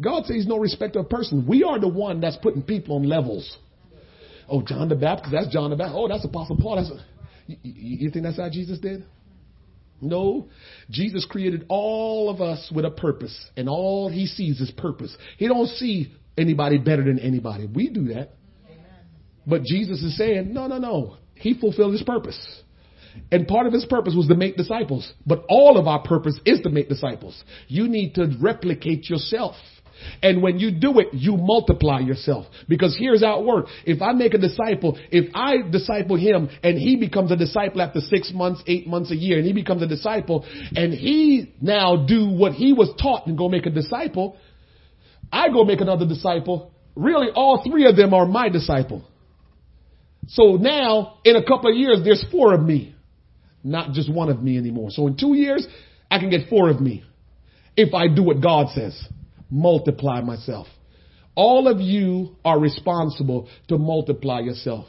God 0.00 0.26
says 0.26 0.46
no 0.46 0.58
respect 0.58 0.96
of 0.96 1.08
person. 1.08 1.46
We 1.48 1.62
are 1.62 1.78
the 1.78 1.88
one 1.88 2.20
that's 2.20 2.36
putting 2.36 2.62
people 2.62 2.96
on 2.96 3.04
levels. 3.04 3.56
Oh, 4.48 4.60
John 4.62 4.88
the 4.88 4.96
Baptist, 4.96 5.32
that's 5.32 5.48
John 5.48 5.70
the 5.70 5.76
Baptist. 5.76 5.96
Oh, 5.96 6.08
that's 6.08 6.24
Apostle 6.24 6.58
Paul. 6.60 6.76
That's 6.76 6.90
a, 6.90 7.04
you, 7.46 7.58
you 7.62 8.10
think 8.10 8.24
that's 8.24 8.36
how 8.36 8.50
Jesus 8.50 8.78
did? 8.78 9.04
No, 10.00 10.48
Jesus 10.90 11.24
created 11.24 11.64
all 11.68 12.28
of 12.28 12.42
us 12.42 12.70
with 12.74 12.84
a 12.84 12.90
purpose, 12.90 13.34
and 13.56 13.68
all 13.68 14.10
he 14.10 14.26
sees 14.26 14.60
is 14.60 14.70
purpose. 14.72 15.16
He 15.38 15.48
don't 15.48 15.68
see 15.68 16.12
anybody 16.36 16.78
better 16.78 17.04
than 17.04 17.18
anybody. 17.18 17.66
We 17.66 17.88
do 17.88 18.12
that. 18.14 18.32
But 19.46 19.62
Jesus 19.62 20.02
is 20.02 20.16
saying, 20.18 20.52
no, 20.52 20.66
no, 20.66 20.78
no. 20.78 21.16
He 21.34 21.58
fulfilled 21.58 21.92
his 21.92 22.02
purpose. 22.02 22.62
And 23.30 23.46
part 23.46 23.66
of 23.66 23.72
his 23.72 23.84
purpose 23.84 24.14
was 24.16 24.28
to 24.28 24.34
make 24.34 24.56
disciples. 24.56 25.12
But 25.26 25.44
all 25.48 25.78
of 25.78 25.86
our 25.86 26.02
purpose 26.02 26.38
is 26.44 26.60
to 26.60 26.70
make 26.70 26.88
disciples. 26.88 27.42
You 27.68 27.88
need 27.88 28.14
to 28.14 28.36
replicate 28.40 29.08
yourself. 29.08 29.56
And 30.22 30.42
when 30.42 30.58
you 30.58 30.70
do 30.70 30.98
it, 30.98 31.08
you 31.12 31.36
multiply 31.36 32.00
yourself. 32.00 32.46
Because 32.68 32.96
here's 32.98 33.22
how 33.22 33.40
it 33.40 33.46
works. 33.46 33.70
If 33.84 34.02
I 34.02 34.12
make 34.12 34.34
a 34.34 34.38
disciple, 34.38 34.98
if 35.10 35.30
I 35.34 35.58
disciple 35.70 36.16
him 36.16 36.48
and 36.62 36.78
he 36.78 36.96
becomes 36.96 37.30
a 37.30 37.36
disciple 37.36 37.80
after 37.80 38.00
six 38.00 38.32
months, 38.34 38.62
eight 38.66 38.86
months, 38.86 39.10
a 39.10 39.16
year, 39.16 39.38
and 39.38 39.46
he 39.46 39.52
becomes 39.52 39.82
a 39.82 39.86
disciple, 39.86 40.44
and 40.74 40.92
he 40.92 41.54
now 41.60 42.04
do 42.06 42.28
what 42.28 42.52
he 42.52 42.72
was 42.72 42.92
taught 43.00 43.26
and 43.26 43.38
go 43.38 43.48
make 43.48 43.66
a 43.66 43.70
disciple, 43.70 44.36
I 45.32 45.48
go 45.48 45.64
make 45.64 45.80
another 45.80 46.06
disciple. 46.06 46.72
Really, 46.96 47.28
all 47.34 47.62
three 47.68 47.86
of 47.86 47.96
them 47.96 48.14
are 48.14 48.26
my 48.26 48.48
disciple. 48.48 49.04
So 50.28 50.56
now, 50.56 51.18
in 51.24 51.36
a 51.36 51.44
couple 51.44 51.70
of 51.70 51.76
years, 51.76 52.00
there's 52.04 52.24
four 52.30 52.54
of 52.54 52.62
me, 52.62 52.93
not 53.64 53.92
just 53.92 54.12
one 54.12 54.28
of 54.28 54.42
me 54.42 54.58
anymore. 54.58 54.90
So 54.90 55.06
in 55.06 55.16
two 55.16 55.34
years, 55.34 55.66
I 56.10 56.18
can 56.18 56.30
get 56.30 56.48
four 56.48 56.68
of 56.68 56.80
me 56.80 57.02
if 57.76 57.94
I 57.94 58.06
do 58.08 58.22
what 58.22 58.40
God 58.40 58.68
says 58.74 59.08
multiply 59.50 60.20
myself. 60.20 60.66
All 61.34 61.68
of 61.68 61.80
you 61.80 62.36
are 62.44 62.58
responsible 62.58 63.48
to 63.68 63.78
multiply 63.78 64.40
yourself. 64.40 64.86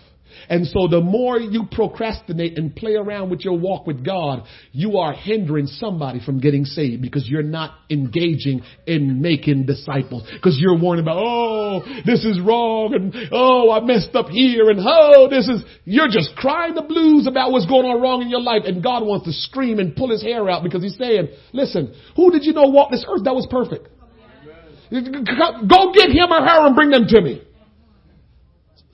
And 0.49 0.67
so 0.67 0.87
the 0.87 1.01
more 1.01 1.39
you 1.39 1.63
procrastinate 1.71 2.57
and 2.57 2.75
play 2.75 2.95
around 2.95 3.29
with 3.29 3.41
your 3.41 3.57
walk 3.57 3.87
with 3.87 4.05
God, 4.05 4.43
you 4.71 4.97
are 4.97 5.13
hindering 5.13 5.67
somebody 5.67 6.19
from 6.23 6.39
getting 6.39 6.65
saved 6.65 7.01
because 7.01 7.27
you're 7.27 7.43
not 7.43 7.73
engaging 7.89 8.61
in 8.85 9.21
making 9.21 9.65
disciples. 9.65 10.27
Because 10.33 10.57
you're 10.59 10.77
worrying 10.77 11.03
about, 11.03 11.17
oh, 11.17 11.81
this 12.05 12.25
is 12.25 12.39
wrong 12.39 12.93
and 12.93 13.15
oh, 13.31 13.71
I 13.71 13.79
messed 13.81 14.15
up 14.15 14.27
here 14.27 14.69
and 14.69 14.79
oh, 14.81 15.27
this 15.29 15.47
is, 15.47 15.63
you're 15.85 16.09
just 16.09 16.35
crying 16.35 16.75
the 16.75 16.81
blues 16.81 17.27
about 17.27 17.51
what's 17.51 17.65
going 17.65 17.85
on 17.85 18.01
wrong 18.01 18.21
in 18.21 18.29
your 18.29 18.41
life 18.41 18.63
and 18.65 18.83
God 18.83 19.03
wants 19.03 19.25
to 19.25 19.33
scream 19.33 19.79
and 19.79 19.95
pull 19.95 20.11
his 20.11 20.21
hair 20.21 20.49
out 20.49 20.63
because 20.63 20.83
he's 20.83 20.97
saying, 20.97 21.29
listen, 21.53 21.93
who 22.15 22.31
did 22.31 22.43
you 22.43 22.53
know 22.53 22.67
walked 22.67 22.91
this 22.91 23.05
earth 23.07 23.23
that 23.23 23.35
was 23.35 23.47
perfect? 23.49 23.87
Go 24.91 25.91
get 25.93 26.11
him 26.11 26.31
or 26.31 26.41
her 26.41 26.67
and 26.67 26.75
bring 26.75 26.91
them 26.91 27.07
to 27.07 27.21
me. 27.21 27.41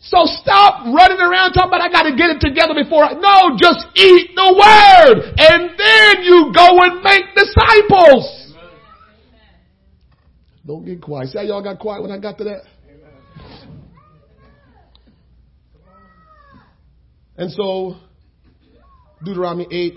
So 0.04 0.26
stop 0.26 0.86
running 0.86 1.20
around 1.20 1.54
talking 1.54 1.70
about 1.70 1.82
I 1.82 1.90
got 1.90 2.04
to 2.04 2.16
get 2.16 2.32
it 2.32 2.42
together 2.42 2.74
before 2.74 3.04
I, 3.04 3.14
no, 3.14 3.56
just 3.56 3.86
eat 3.96 4.32
the 4.34 4.50
word 4.50 5.34
and 5.38 5.78
then 5.78 6.24
you 6.24 6.52
go 6.56 6.82
and 6.82 7.04
make 7.04 7.26
disciples. 7.36 8.56
Don't 10.66 10.86
get 10.86 11.02
quiet. 11.02 11.30
See 11.30 11.38
how 11.38 11.44
y'all 11.44 11.64
got 11.64 11.78
quiet 11.78 12.02
when 12.02 12.12
I 12.12 12.18
got 12.18 12.40
to 12.40 12.44
that? 12.46 12.64
And 17.38 17.52
so, 17.52 17.96
Deuteronomy 19.24 19.68
8, 19.72 19.94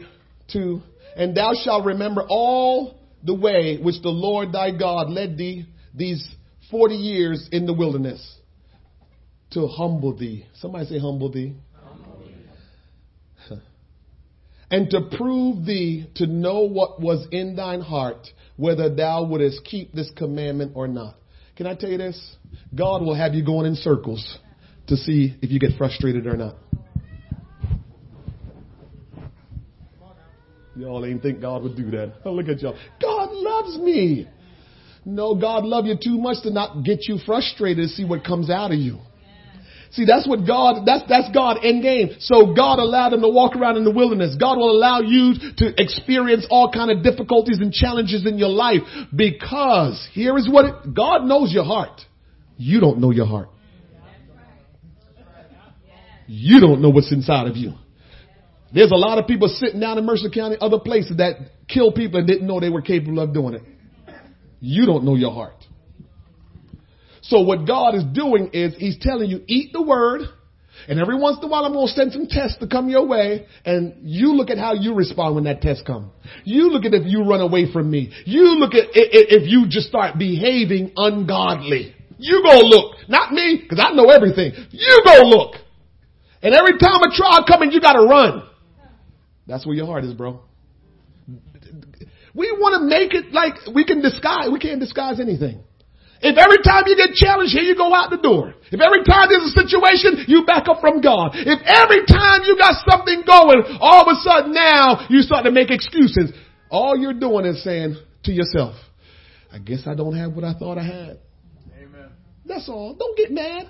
2, 0.52 0.82
and 1.16 1.36
thou 1.36 1.52
shalt 1.62 1.84
remember 1.84 2.24
all 2.28 2.98
the 3.22 3.34
way 3.34 3.78
which 3.78 4.02
the 4.02 4.10
Lord 4.10 4.52
thy 4.52 4.70
God 4.70 5.08
led 5.08 5.38
thee 5.38 5.66
these 5.94 6.26
40 6.70 6.94
years 6.94 7.48
in 7.52 7.66
the 7.66 7.72
wilderness 7.72 8.38
to 9.54 9.66
humble 9.66 10.16
thee. 10.16 10.46
Somebody 10.54 10.86
say, 10.86 10.98
humble 10.98 11.30
thee. 11.30 11.56
and 14.70 14.90
to 14.90 15.02
prove 15.16 15.64
thee 15.64 16.08
to 16.16 16.26
know 16.26 16.60
what 16.68 17.00
was 17.00 17.26
in 17.30 17.56
thine 17.56 17.80
heart, 17.80 18.26
whether 18.56 18.94
thou 18.94 19.24
wouldest 19.24 19.64
keep 19.64 19.92
this 19.92 20.10
commandment 20.16 20.72
or 20.74 20.88
not. 20.88 21.16
Can 21.56 21.66
I 21.66 21.74
tell 21.74 21.90
you 21.90 21.98
this? 21.98 22.36
God 22.74 23.02
will 23.02 23.14
have 23.14 23.34
you 23.34 23.44
going 23.44 23.66
in 23.66 23.76
circles 23.76 24.38
to 24.88 24.96
see 24.96 25.36
if 25.40 25.50
you 25.50 25.60
get 25.60 25.78
frustrated 25.78 26.26
or 26.26 26.36
not. 26.36 26.56
Y'all 30.76 31.04
ain't 31.06 31.22
think 31.22 31.40
God 31.40 31.62
would 31.62 31.76
do 31.76 31.90
that. 31.92 32.14
Look 32.26 32.48
at 32.48 32.60
y'all. 32.60 32.76
God 33.00 33.30
loves 33.30 33.78
me. 33.78 34.28
No, 35.04 35.34
God 35.36 35.64
love 35.64 35.86
you 35.86 35.94
too 36.02 36.18
much 36.18 36.42
to 36.42 36.50
not 36.50 36.82
get 36.84 37.06
you 37.06 37.18
frustrated 37.24 37.88
to 37.88 37.88
see 37.88 38.04
what 38.04 38.24
comes 38.24 38.50
out 38.50 38.72
of 38.72 38.78
you. 38.78 38.98
See, 39.94 40.04
that's 40.04 40.26
what 40.26 40.44
God, 40.44 40.84
that's, 40.84 41.04
that's 41.08 41.30
God 41.32 41.58
end 41.62 41.82
game. 41.82 42.16
So 42.18 42.52
God 42.52 42.80
allowed 42.80 43.10
them 43.10 43.22
to 43.22 43.28
walk 43.28 43.54
around 43.54 43.76
in 43.76 43.84
the 43.84 43.92
wilderness. 43.92 44.36
God 44.38 44.58
will 44.58 44.72
allow 44.72 45.00
you 45.00 45.34
to 45.58 45.80
experience 45.80 46.46
all 46.50 46.72
kind 46.72 46.90
of 46.90 47.04
difficulties 47.04 47.60
and 47.60 47.72
challenges 47.72 48.26
in 48.26 48.36
your 48.36 48.48
life 48.48 48.82
because 49.14 50.08
here 50.12 50.36
is 50.36 50.48
what 50.50 50.64
it, 50.64 50.94
God 50.94 51.24
knows 51.24 51.52
your 51.52 51.64
heart. 51.64 52.00
You 52.56 52.80
don't 52.80 52.98
know 52.98 53.12
your 53.12 53.26
heart. 53.26 53.50
You 56.26 56.58
don't 56.58 56.82
know 56.82 56.90
what's 56.90 57.12
inside 57.12 57.46
of 57.46 57.56
you. 57.56 57.74
There's 58.74 58.90
a 58.90 58.96
lot 58.96 59.18
of 59.18 59.28
people 59.28 59.46
sitting 59.46 59.78
down 59.78 59.98
in 59.98 60.06
Mercer 60.06 60.30
County, 60.30 60.56
other 60.60 60.80
places 60.80 61.18
that 61.18 61.36
kill 61.68 61.92
people 61.92 62.18
and 62.18 62.26
didn't 62.26 62.48
know 62.48 62.58
they 62.58 62.70
were 62.70 62.82
capable 62.82 63.20
of 63.20 63.32
doing 63.32 63.54
it. 63.54 63.62
You 64.58 64.86
don't 64.86 65.04
know 65.04 65.14
your 65.14 65.32
heart. 65.32 65.63
So 67.28 67.40
what 67.40 67.66
God 67.66 67.94
is 67.94 68.04
doing 68.04 68.50
is 68.52 68.74
He's 68.76 68.98
telling 69.00 69.30
you, 69.30 69.42
eat 69.46 69.72
the 69.72 69.82
word, 69.82 70.22
and 70.88 71.00
every 71.00 71.18
once 71.18 71.38
in 71.38 71.44
a 71.44 71.48
while 71.48 71.64
I'm 71.64 71.72
going 71.72 71.86
to 71.86 71.92
send 71.92 72.12
some 72.12 72.26
tests 72.26 72.58
to 72.58 72.66
come 72.66 72.88
your 72.90 73.06
way, 73.06 73.46
and 73.64 73.94
you 74.02 74.34
look 74.34 74.50
at 74.50 74.58
how 74.58 74.74
you 74.74 74.94
respond 74.94 75.34
when 75.34 75.44
that 75.44 75.62
test 75.62 75.86
comes. 75.86 76.10
You 76.44 76.70
look 76.70 76.84
at 76.84 76.92
if 76.92 77.06
you 77.06 77.24
run 77.24 77.40
away 77.40 77.72
from 77.72 77.90
me. 77.90 78.12
You 78.26 78.58
look 78.58 78.74
at 78.74 78.88
if 78.92 79.48
you 79.48 79.66
just 79.68 79.88
start 79.88 80.18
behaving 80.18 80.92
ungodly. 80.96 81.94
You 82.18 82.42
go 82.42 82.58
look. 82.60 82.96
Not 83.08 83.32
me, 83.32 83.60
because 83.62 83.82
I 83.82 83.94
know 83.94 84.10
everything. 84.10 84.52
You 84.70 85.02
go 85.04 85.22
look. 85.24 85.54
And 86.42 86.54
every 86.54 86.78
time 86.78 87.00
a 87.02 87.14
trial 87.14 87.44
comes, 87.48 87.72
you 87.72 87.80
gotta 87.80 88.06
run. 88.06 88.42
That's 89.46 89.64
where 89.64 89.74
your 89.74 89.86
heart 89.86 90.04
is, 90.04 90.12
bro. 90.12 90.40
We 92.34 92.50
want 92.52 92.82
to 92.82 92.86
make 92.86 93.14
it 93.14 93.32
like 93.32 93.54
we 93.74 93.84
can 93.84 94.02
disguise. 94.02 94.48
We 94.52 94.58
can't 94.58 94.80
disguise 94.80 95.20
anything. 95.20 95.62
If 96.24 96.40
every 96.40 96.64
time 96.64 96.84
you 96.86 96.96
get 96.96 97.12
challenged, 97.12 97.52
here 97.52 97.62
you 97.62 97.76
go 97.76 97.92
out 97.92 98.08
the 98.08 98.16
door. 98.16 98.54
If 98.72 98.80
every 98.80 99.04
time 99.04 99.28
there's 99.28 99.44
a 99.44 99.60
situation, 99.60 100.24
you 100.26 100.46
back 100.46 100.68
up 100.68 100.80
from 100.80 101.02
God. 101.02 101.36
If 101.36 101.60
every 101.68 102.00
time 102.08 102.48
you 102.48 102.56
got 102.56 102.80
something 102.88 103.28
going, 103.28 103.76
all 103.78 104.00
of 104.00 104.08
a 104.08 104.16
sudden 104.24 104.52
now 104.54 105.04
you 105.10 105.20
start 105.20 105.44
to 105.44 105.52
make 105.52 105.70
excuses. 105.70 106.32
All 106.70 106.96
you're 106.96 107.12
doing 107.12 107.44
is 107.44 107.62
saying 107.62 107.96
to 108.24 108.32
yourself, 108.32 108.74
I 109.52 109.58
guess 109.58 109.86
I 109.86 109.94
don't 109.94 110.16
have 110.16 110.32
what 110.32 110.44
I 110.44 110.54
thought 110.54 110.78
I 110.78 110.84
had. 110.84 111.18
Amen. 111.76 112.08
That's 112.46 112.70
all. 112.70 112.94
Don't 112.94 113.18
get 113.18 113.30
mad. 113.30 113.68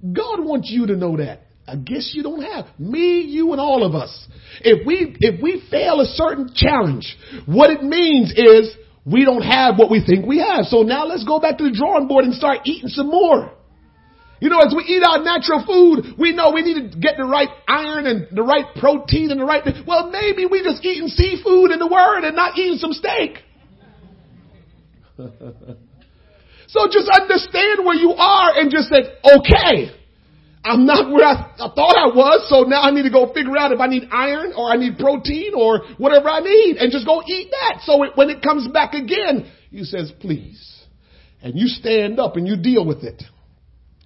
God 0.00 0.44
wants 0.44 0.70
you 0.70 0.86
to 0.86 0.96
know 0.96 1.16
that. 1.16 1.42
I 1.66 1.74
guess 1.74 2.12
you 2.14 2.22
don't 2.22 2.42
have. 2.42 2.66
Me, 2.78 3.20
you, 3.20 3.50
and 3.50 3.60
all 3.60 3.84
of 3.84 3.94
us. 3.94 4.28
If 4.60 4.86
we, 4.86 5.16
if 5.20 5.42
we 5.42 5.62
fail 5.70 6.00
a 6.00 6.06
certain 6.06 6.50
challenge, 6.54 7.16
what 7.46 7.70
it 7.70 7.82
means 7.82 8.32
is 8.34 8.74
we 9.04 9.24
don't 9.24 9.42
have 9.42 9.78
what 9.78 9.90
we 9.90 10.04
think 10.04 10.26
we 10.26 10.38
have. 10.38 10.66
So 10.66 10.82
now 10.82 11.06
let's 11.06 11.24
go 11.24 11.40
back 11.40 11.58
to 11.58 11.64
the 11.64 11.72
drawing 11.72 12.06
board 12.08 12.24
and 12.24 12.34
start 12.34 12.60
eating 12.64 12.88
some 12.88 13.08
more. 13.08 13.52
You 14.40 14.48
know, 14.48 14.60
as 14.60 14.74
we 14.74 14.84
eat 14.84 15.02
our 15.04 15.22
natural 15.22 15.64
food, 15.66 16.16
we 16.18 16.32
know 16.32 16.50
we 16.52 16.62
need 16.62 16.92
to 16.92 16.98
get 16.98 17.16
the 17.18 17.24
right 17.24 17.50
iron 17.68 18.06
and 18.06 18.26
the 18.32 18.42
right 18.42 18.64
protein 18.76 19.30
and 19.30 19.38
the 19.38 19.44
right, 19.44 19.62
well, 19.86 20.10
maybe 20.10 20.46
we 20.46 20.62
just 20.62 20.82
eating 20.84 21.08
seafood 21.08 21.70
in 21.70 21.78
the 21.78 21.86
word 21.86 22.24
and 22.24 22.34
not 22.34 22.56
eating 22.56 22.78
some 22.78 22.92
steak. 22.92 23.36
so 26.68 26.88
just 26.90 27.08
understand 27.10 27.84
where 27.84 27.96
you 27.96 28.12
are 28.12 28.58
and 28.58 28.70
just 28.70 28.88
say, 28.88 29.12
okay, 29.36 29.92
I'm 30.62 30.84
not 30.84 31.10
where 31.10 31.24
I, 31.24 31.54
I, 31.58 31.68
thought 31.74 31.96
I 31.96 32.14
was, 32.14 32.48
so 32.50 32.68
now 32.68 32.82
I 32.82 32.90
need 32.90 33.04
to 33.04 33.10
go 33.10 33.32
figure 33.32 33.56
out 33.56 33.72
if 33.72 33.80
I 33.80 33.86
need 33.86 34.08
iron 34.12 34.52
or 34.54 34.70
I 34.70 34.76
need 34.76 34.98
protein 34.98 35.52
or 35.56 35.80
whatever 35.96 36.28
I 36.28 36.40
need 36.40 36.76
and 36.76 36.92
just 36.92 37.06
go 37.06 37.22
eat 37.26 37.50
that. 37.50 37.80
So 37.84 38.02
it, 38.02 38.12
when 38.14 38.28
it 38.28 38.42
comes 38.42 38.68
back 38.68 38.92
again, 38.92 39.50
he 39.70 39.84
says, 39.84 40.12
please. 40.20 40.84
And 41.42 41.58
you 41.58 41.66
stand 41.66 42.20
up 42.20 42.36
and 42.36 42.46
you 42.46 42.56
deal 42.56 42.84
with 42.84 43.04
it. 43.04 43.22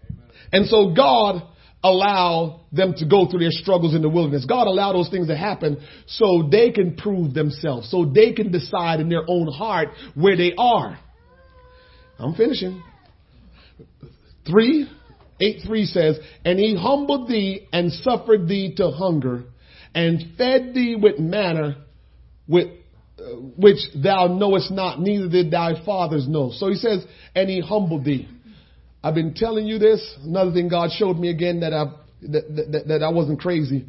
Amen. 0.09 0.31
And 0.53 0.67
so 0.67 0.95
God 0.95 1.43
allowed 1.83 2.61
them 2.73 2.95
to 2.99 3.07
go 3.07 3.29
through 3.29 3.41
their 3.41 3.51
struggles 3.51 3.95
in 3.95 4.03
the 4.03 4.09
wilderness. 4.09 4.47
God 4.47 4.69
allowed 4.69 4.93
those 4.95 5.11
things 5.11 5.27
to 5.27 5.37
happen 5.37 5.85
so 6.07 6.49
they 6.51 6.71
can 6.71 6.97
prove 6.97 7.35
themselves, 7.35 7.91
so 7.91 8.05
they 8.05 8.33
can 8.33 8.53
decide 8.53 9.01
in 9.01 9.09
their 9.09 9.25
own 9.29 9.49
heart 9.49 9.89
where 10.15 10.37
they 10.37 10.55
are. 10.57 10.99
I'm 12.19 12.35
finishing. 12.35 12.83
Three, 14.47 14.89
8 15.41 15.63
3 15.67 15.87
says, 15.87 16.19
And 16.45 16.59
he 16.59 16.77
humbled 16.77 17.29
thee 17.29 17.67
and 17.73 17.93
suffered 17.93 18.49
thee 18.49 18.75
to 18.77 18.91
hunger 18.91 19.45
and 19.95 20.37
fed 20.37 20.75
thee 20.75 20.97
with 21.01 21.19
manna 21.19 21.85
with, 22.49 22.69
uh, 23.19 23.23
which 23.57 23.79
thou 23.95 24.27
knowest 24.27 24.71
not, 24.71 25.01
neither 25.01 25.29
did 25.29 25.51
thy 25.51 25.85
fathers 25.85 26.27
know. 26.29 26.51
So 26.53 26.69
he 26.69 26.75
says, 26.75 27.05
and 27.35 27.49
he 27.49 27.61
humbled 27.61 28.05
thee. 28.05 28.29
I've 29.03 29.15
been 29.15 29.35
telling 29.35 29.67
you 29.67 29.79
this. 29.79 30.17
Another 30.23 30.53
thing 30.53 30.69
God 30.69 30.91
showed 30.91 31.19
me 31.19 31.31
again 31.31 31.61
that 31.61 31.73
I, 31.73 31.85
that, 32.23 32.71
that, 32.73 32.89
that 32.89 33.03
I 33.03 33.11
wasn't 33.11 33.41
crazy. 33.41 33.87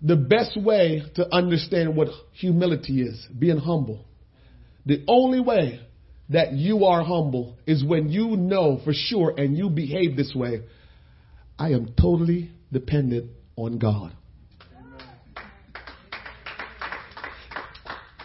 The 0.00 0.16
best 0.16 0.60
way 0.60 1.02
to 1.16 1.34
understand 1.34 1.96
what 1.96 2.08
humility 2.32 3.02
is, 3.02 3.26
being 3.36 3.58
humble. 3.58 4.04
The 4.86 5.04
only 5.06 5.40
way 5.40 5.80
that 6.30 6.52
you 6.52 6.84
are 6.84 7.02
humble 7.02 7.56
is 7.66 7.84
when 7.84 8.08
you 8.08 8.36
know 8.36 8.80
for 8.84 8.92
sure 8.92 9.34
and 9.36 9.56
you 9.56 9.70
behave 9.70 10.16
this 10.16 10.32
way. 10.34 10.62
I 11.58 11.70
am 11.70 11.94
totally 12.00 12.50
dependent 12.72 13.30
on 13.56 13.78
God. 13.78 14.12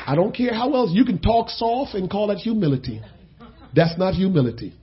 I 0.06 0.16
don't 0.16 0.36
care 0.36 0.54
how 0.54 0.74
else 0.74 0.92
you 0.94 1.06
can 1.06 1.20
talk 1.20 1.50
soft 1.50 1.96
and 1.96 2.10
call 2.10 2.30
it 2.32 2.38
humility. 2.40 3.02
That's 3.74 3.98
not 3.98 4.14
humility. 4.14 4.74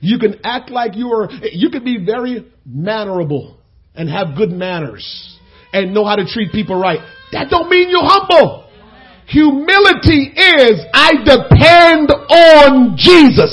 You 0.00 0.18
can 0.18 0.40
act 0.44 0.70
like 0.70 0.92
you're, 0.94 1.30
you 1.30 1.70
can 1.70 1.84
be 1.84 2.04
very 2.04 2.52
mannerable 2.66 3.56
and 3.94 4.08
have 4.10 4.36
good 4.36 4.50
manners 4.50 5.38
and 5.72 5.94
know 5.94 6.04
how 6.04 6.16
to 6.16 6.26
treat 6.26 6.52
people 6.52 6.78
right. 6.78 7.00
That 7.32 7.48
don't 7.48 7.70
mean 7.70 7.88
you're 7.88 8.04
humble. 8.04 8.68
Humility 9.28 10.32
is 10.36 10.80
I 10.92 11.12
depend 11.24 12.10
on 12.10 12.96
Jesus. 12.96 13.52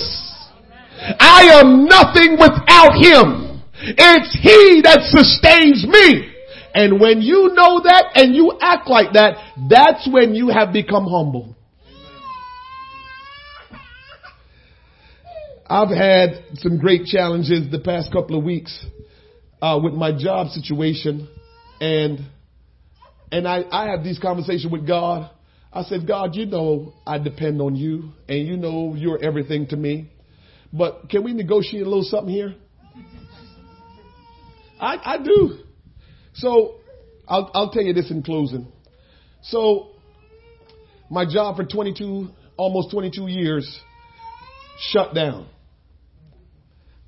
I 1.19 1.61
am 1.61 1.85
nothing 1.85 2.33
without 2.33 2.93
Him. 2.95 3.61
It's 3.81 4.33
He 4.41 4.81
that 4.83 4.99
sustains 5.09 5.85
me. 5.87 6.33
And 6.73 6.99
when 6.99 7.21
you 7.21 7.51
know 7.53 7.81
that 7.83 8.11
and 8.15 8.35
you 8.35 8.57
act 8.61 8.87
like 8.87 9.13
that, 9.13 9.35
that's 9.69 10.07
when 10.11 10.35
you 10.35 10.49
have 10.49 10.71
become 10.71 11.05
humble. 11.05 11.55
I've 15.69 15.89
had 15.89 16.43
some 16.55 16.79
great 16.79 17.05
challenges 17.05 17.71
the 17.71 17.79
past 17.79 18.11
couple 18.11 18.37
of 18.37 18.43
weeks 18.43 18.83
uh, 19.61 19.79
with 19.81 19.93
my 19.93 20.11
job 20.11 20.47
situation, 20.47 21.27
and 21.79 22.19
and 23.31 23.47
I, 23.47 23.63
I 23.71 23.91
have 23.91 24.03
these 24.03 24.17
conversations 24.17 24.71
with 24.71 24.87
God, 24.87 25.29
I 25.71 25.83
said, 25.83 26.07
God, 26.07 26.35
you 26.35 26.45
know 26.45 26.93
I 27.05 27.19
depend 27.19 27.61
on 27.61 27.75
you 27.75 28.11
and 28.27 28.47
you 28.47 28.57
know 28.57 28.95
you're 28.95 29.23
everything 29.23 29.67
to 29.67 29.77
me. 29.77 30.11
But 30.73 31.09
can 31.09 31.23
we 31.23 31.33
negotiate 31.33 31.83
a 31.83 31.89
little 31.89 32.03
something 32.03 32.33
here? 32.33 32.55
I, 34.79 34.97
I 35.03 35.17
do. 35.23 35.59
So 36.33 36.75
I'll, 37.27 37.51
I'll 37.53 37.71
tell 37.71 37.83
you 37.83 37.93
this 37.93 38.09
in 38.09 38.23
closing. 38.23 38.67
So 39.43 39.91
my 41.09 41.25
job 41.25 41.57
for 41.57 41.65
22, 41.65 42.29
almost 42.57 42.91
22 42.91 43.27
years 43.27 43.79
shut 44.79 45.13
down. 45.13 45.47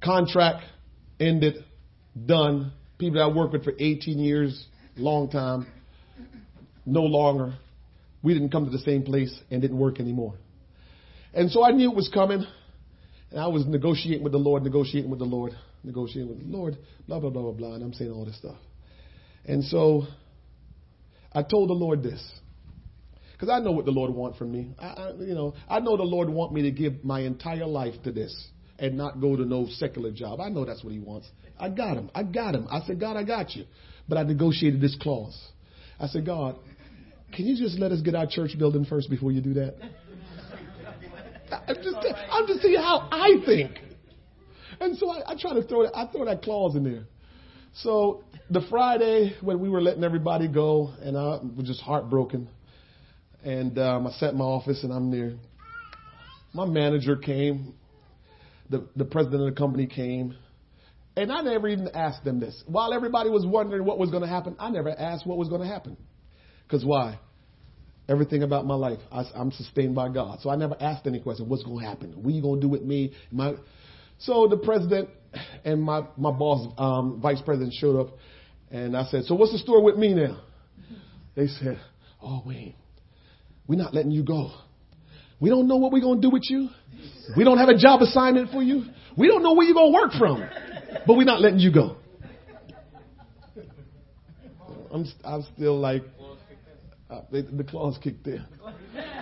Contract 0.04 0.64
ended, 1.20 1.64
done. 2.26 2.74
People 2.98 3.22
I 3.22 3.36
worked 3.36 3.54
with 3.54 3.64
for 3.64 3.74
18 3.78 4.20
years, 4.20 4.66
long 4.98 5.30
time, 5.30 5.68
no 6.86 7.04
longer 7.04 7.54
we 8.24 8.34
didn't 8.34 8.50
come 8.50 8.66
to 8.66 8.72
the 8.72 8.80
same 8.80 9.04
place 9.04 9.34
and 9.50 9.62
didn't 9.62 9.78
work 9.78 10.00
anymore. 10.00 10.36
And 11.34 11.50
so 11.50 11.64
I 11.64 11.72
knew 11.72 11.92
it 11.92 11.96
was 11.96 12.10
coming. 12.14 12.46
And 13.32 13.40
I 13.40 13.48
was 13.48 13.66
negotiating 13.66 14.24
with 14.24 14.34
the 14.34 14.38
Lord, 14.38 14.64
negotiating 14.64 15.10
with 15.10 15.20
the 15.20 15.26
Lord, 15.26 15.54
negotiating 15.84 16.28
with 16.28 16.40
the 16.40 16.58
Lord, 16.58 16.78
blah, 17.08 17.20
blah, 17.20 17.30
blah, 17.30 17.42
blah, 17.44 17.52
blah. 17.52 17.74
And 17.76 17.84
I'm 17.84 17.94
saying 17.94 18.12
all 18.12 18.26
this 18.26 18.38
stuff. 18.38 18.58
And 19.46 19.64
so 19.64 20.04
I 21.34 21.44
told 21.44 21.70
the 21.70 21.74
Lord 21.74 22.04
this. 22.04 22.22
Because 23.34 23.50
I 23.50 23.60
know 23.60 23.72
what 23.72 23.86
the 23.86 23.92
Lord 23.92 24.12
wants 24.12 24.38
from 24.38 24.52
me. 24.52 24.76
I, 24.78 24.86
I, 24.86 25.12
you 25.20 25.34
know, 25.34 25.56
I 25.68 25.80
know 25.80 25.98
the 25.98 26.04
Lord 26.04 26.30
want 26.30 26.54
me 26.54 26.62
to 26.64 26.72
give 26.72 27.04
my 27.04 27.22
entire 27.22 27.66
life 27.66 27.96
to 28.04 28.12
this 28.12 28.50
and 28.78 28.98
not 28.98 29.20
go 29.20 29.36
to 29.36 29.46
no 29.46 29.68
secular 29.78 30.12
job. 30.12 30.40
I 30.40 30.50
know 30.50 30.66
that's 30.66 30.84
what 30.84 30.94
he 30.94 31.00
wants. 31.00 31.28
I 31.60 31.70
got 31.70 31.98
him. 31.98 32.12
I 32.14 32.24
got 32.24 32.54
him. 32.54 32.68
I 32.70 32.82
said, 32.86 33.00
God, 33.00 33.18
I 33.18 33.24
got 33.24 33.56
you. 33.56 33.66
But 34.08 34.18
I 34.18 34.24
negotiated 34.24 34.82
this 34.82 34.96
clause. 35.00 35.40
I 36.00 36.08
said, 36.08 36.26
God, 36.26 36.58
can 37.32 37.46
you 37.46 37.58
just 37.58 37.80
let 37.80 37.92
us 37.92 38.02
get 38.02 38.16
our 38.16 38.28
church 38.28 38.52
building 38.58 38.86
first 38.86 39.10
before 39.10 39.32
you 39.32 39.42
do 39.42 39.54
that? 39.56 39.76
I'm 41.52 41.76
just, 41.76 41.98
I'm 42.32 42.48
just 42.48 42.66
how 42.78 43.10
I 43.12 43.42
think. 43.46 43.80
And 44.80 44.98
so 44.98 45.10
I, 45.10 45.32
I 45.32 45.36
try 45.40 45.54
to 45.54 45.64
throw 45.64 45.86
I 45.94 46.08
throw 46.12 46.26
that 46.26 46.42
clause 46.42 46.76
in 46.76 46.84
there. 46.84 47.04
So 47.74 48.24
the 48.50 48.62
Friday 48.70 49.36
when 49.42 49.60
we 49.60 49.70
were 49.70 49.82
letting 49.82 50.04
everybody 50.04 50.48
go, 50.48 50.94
and 51.02 51.18
I 51.18 51.40
was 51.56 51.66
just 51.68 51.82
heartbroken, 51.82 52.50
and 53.44 53.78
um, 53.78 54.08
I 54.08 54.12
sat 54.12 54.32
in 54.32 54.40
my 54.40 54.46
office 54.46 54.84
and 54.84 54.92
I'm 54.92 55.12
there. 55.12 55.36
My 56.54 56.66
manager 56.66 57.16
came, 57.16 57.74
the 58.70 58.88
the 58.96 59.06
president 59.06 59.48
of 59.48 59.54
the 59.54 59.60
company 59.60 59.88
came, 59.88 60.36
and 61.16 61.32
I 61.32 61.42
never 61.42 61.68
even 61.68 61.90
asked 61.94 62.24
them 62.24 62.40
this. 62.40 62.64
While 62.66 62.94
everybody 62.94 63.30
was 63.30 63.46
wondering 63.46 63.86
what 63.86 64.00
was 64.00 64.10
going 64.10 64.24
to 64.24 64.30
happen, 64.30 64.56
I 64.60 64.70
never 64.70 64.90
asked 64.90 65.28
what 65.28 65.38
was 65.38 65.50
going 65.50 65.62
to 65.62 65.68
happen. 65.68 65.98
Because 66.72 66.86
why? 66.86 67.20
Everything 68.08 68.44
about 68.44 68.66
my 68.66 68.76
life, 68.76 69.00
I, 69.12 69.26
am 69.36 69.52
sustained 69.52 69.94
by 69.94 70.08
God. 70.08 70.40
So 70.42 70.50
I 70.50 70.56
never 70.56 70.76
asked 70.80 71.06
any 71.06 71.20
question. 71.20 71.50
What's 71.50 71.64
going 71.64 71.80
to 71.80 71.86
happen? 71.86 72.14
What 72.24 72.32
are 72.32 72.34
you 72.34 72.42
going 72.42 72.62
to 72.62 72.66
do 72.66 72.70
with 72.70 72.82
me? 72.82 73.14
My, 73.30 73.56
so 74.20 74.48
the 74.48 74.56
president 74.56 75.10
and 75.66 75.84
my, 75.84 76.04
my 76.16 76.32
boss, 76.32 76.74
um, 76.78 77.20
vice 77.22 77.42
president 77.42 77.74
showed 77.74 78.00
up 78.00 78.14
and 78.72 78.96
I 78.96 79.04
said, 79.04 79.26
so 79.26 79.36
what's 79.36 79.52
the 79.52 79.58
story 79.58 79.84
with 79.84 79.98
me 79.98 80.14
now? 80.14 80.42
They 81.36 81.48
said, 81.48 81.78
oh, 82.22 82.42
Wayne, 82.46 82.76
we're 83.68 83.76
not 83.76 83.94
letting 83.94 84.12
you 84.12 84.24
go. 84.24 84.52
We 85.42 85.50
don't 85.50 85.68
know 85.68 85.76
what 85.76 85.92
we're 85.92 86.02
going 86.02 86.22
to 86.22 86.28
do 86.28 86.32
with 86.32 86.44
you. 86.50 86.70
We 87.36 87.44
don't 87.44 87.58
have 87.58 87.70
a 87.70 87.78
job 87.78 88.02
assignment 88.02 88.52
for 88.52 88.64
you. 88.64 88.86
We 89.18 89.28
don't 89.28 89.44
know 89.44 89.54
where 89.54 89.66
you're 89.66 89.76
going 89.76 89.92
to 89.92 90.00
work 90.00 90.12
from, 90.18 90.50
but 91.06 91.18
we're 91.18 91.26
not 91.26 91.42
letting 91.42 91.60
you 91.60 91.74
go. 91.74 91.98
I'm, 94.94 95.06
I'm 95.24 95.44
still 95.56 95.80
like, 95.80 96.04
uh, 97.12 97.22
they, 97.32 97.42
the 97.42 97.64
clause 97.64 97.98
kicked 97.98 98.28
in. 98.28 98.44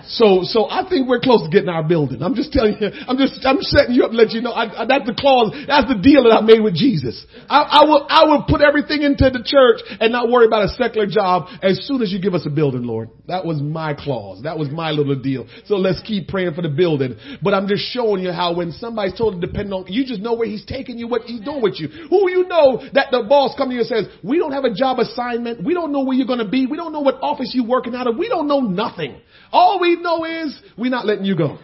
So, 0.08 0.42
so 0.44 0.70
I 0.70 0.88
think 0.88 1.08
we're 1.08 1.20
close 1.20 1.44
to 1.44 1.50
getting 1.50 1.70
our 1.70 1.84
building. 1.84 2.22
I'm 2.24 2.36
just 2.36 2.52
telling 2.52 2.78
you, 2.80 2.90
I'm 3.08 3.18
just, 3.18 3.46
I'm 3.46 3.62
setting 3.62 3.96
you 3.96 4.04
up 4.04 4.12
to 4.12 4.18
let 4.18 4.32
you 4.32 4.42
know, 4.42 4.52
I, 4.52 4.84
I, 4.84 4.86
that's 4.86 5.06
the 5.06 5.16
clause, 5.18 5.54
that's 5.68 5.88
the 5.88 6.00
deal 6.00 6.24
that 6.24 6.34
I 6.34 6.42
made 6.42 6.62
with 6.62 6.76
Jesus. 6.76 7.26
I, 7.50 7.82
I 7.82 7.86
will, 7.86 8.06
I 8.10 8.24
will 8.26 8.44
put 8.48 8.62
everything 8.62 9.02
into 9.04 9.30
the 9.30 9.44
church 9.44 9.82
and 10.00 10.12
not 10.12 10.30
worry 10.30 10.46
about 10.46 10.66
a 10.66 10.70
secular 10.70 11.08
job 11.08 11.48
as 11.62 11.86
soon 11.88 12.02
as 12.02 12.12
you 12.12 12.22
give 12.22 12.34
us 12.34 12.46
a 12.46 12.50
building, 12.50 12.84
Lord. 12.84 13.10
That 13.28 13.46
was 13.46 13.62
my 13.62 13.94
clause. 13.94 14.44
That 14.44 14.58
was 14.58 14.70
my 14.70 14.92
little 14.92 15.20
deal. 15.20 15.48
So 15.66 15.76
let's 15.76 16.02
keep 16.02 16.28
praying 16.28 16.54
for 16.54 16.62
the 16.62 16.70
building. 16.70 17.16
But 17.42 17.54
I'm 17.54 17.68
just 17.68 17.84
showing 17.94 18.24
you 18.24 18.32
how 18.32 18.56
when 18.56 18.72
somebody's 18.72 19.18
totally 19.18 19.42
dependent 19.42 19.74
on, 19.74 19.86
you 19.88 20.06
just 20.06 20.22
know 20.22 20.34
where 20.34 20.48
he's 20.48 20.66
taking 20.66 20.98
you, 20.98 21.08
what 21.08 21.24
he's 21.24 21.42
doing 21.42 21.62
with 21.62 21.80
you. 21.80 21.88
Who 22.10 22.30
you 22.30 22.48
know 22.48 22.82
that 22.94 23.12
the 23.12 23.26
boss 23.28 23.56
comes 23.58 23.70
to 23.72 23.74
you 23.76 23.82
and 23.82 23.90
says, 23.90 24.06
we 24.24 24.38
don't 24.38 24.54
have 24.54 24.66
a 24.66 24.74
job 24.74 25.00
assignment. 25.00 25.64
We 25.64 25.74
don't 25.74 25.92
know 25.92 26.04
where 26.04 26.18
you're 26.18 26.28
going 26.28 26.44
to 26.44 26.50
be. 26.50 26.66
We 26.66 26.78
don't 26.78 26.94
know 26.94 27.02
what 27.02 27.16
office 27.22 27.52
you're 27.54 27.68
working 27.68 27.96
out 27.96 28.08
of. 28.08 28.18
We 28.18 28.28
don't 28.28 28.48
know 28.48 28.62
nothing. 28.62 29.22
All 29.52 29.80
we 29.80 29.96
know 29.96 30.26
is 30.26 30.60
we're 30.78 30.92
not 30.92 31.06
letting 31.06 31.26
you 31.26 31.36
go. 31.36 31.58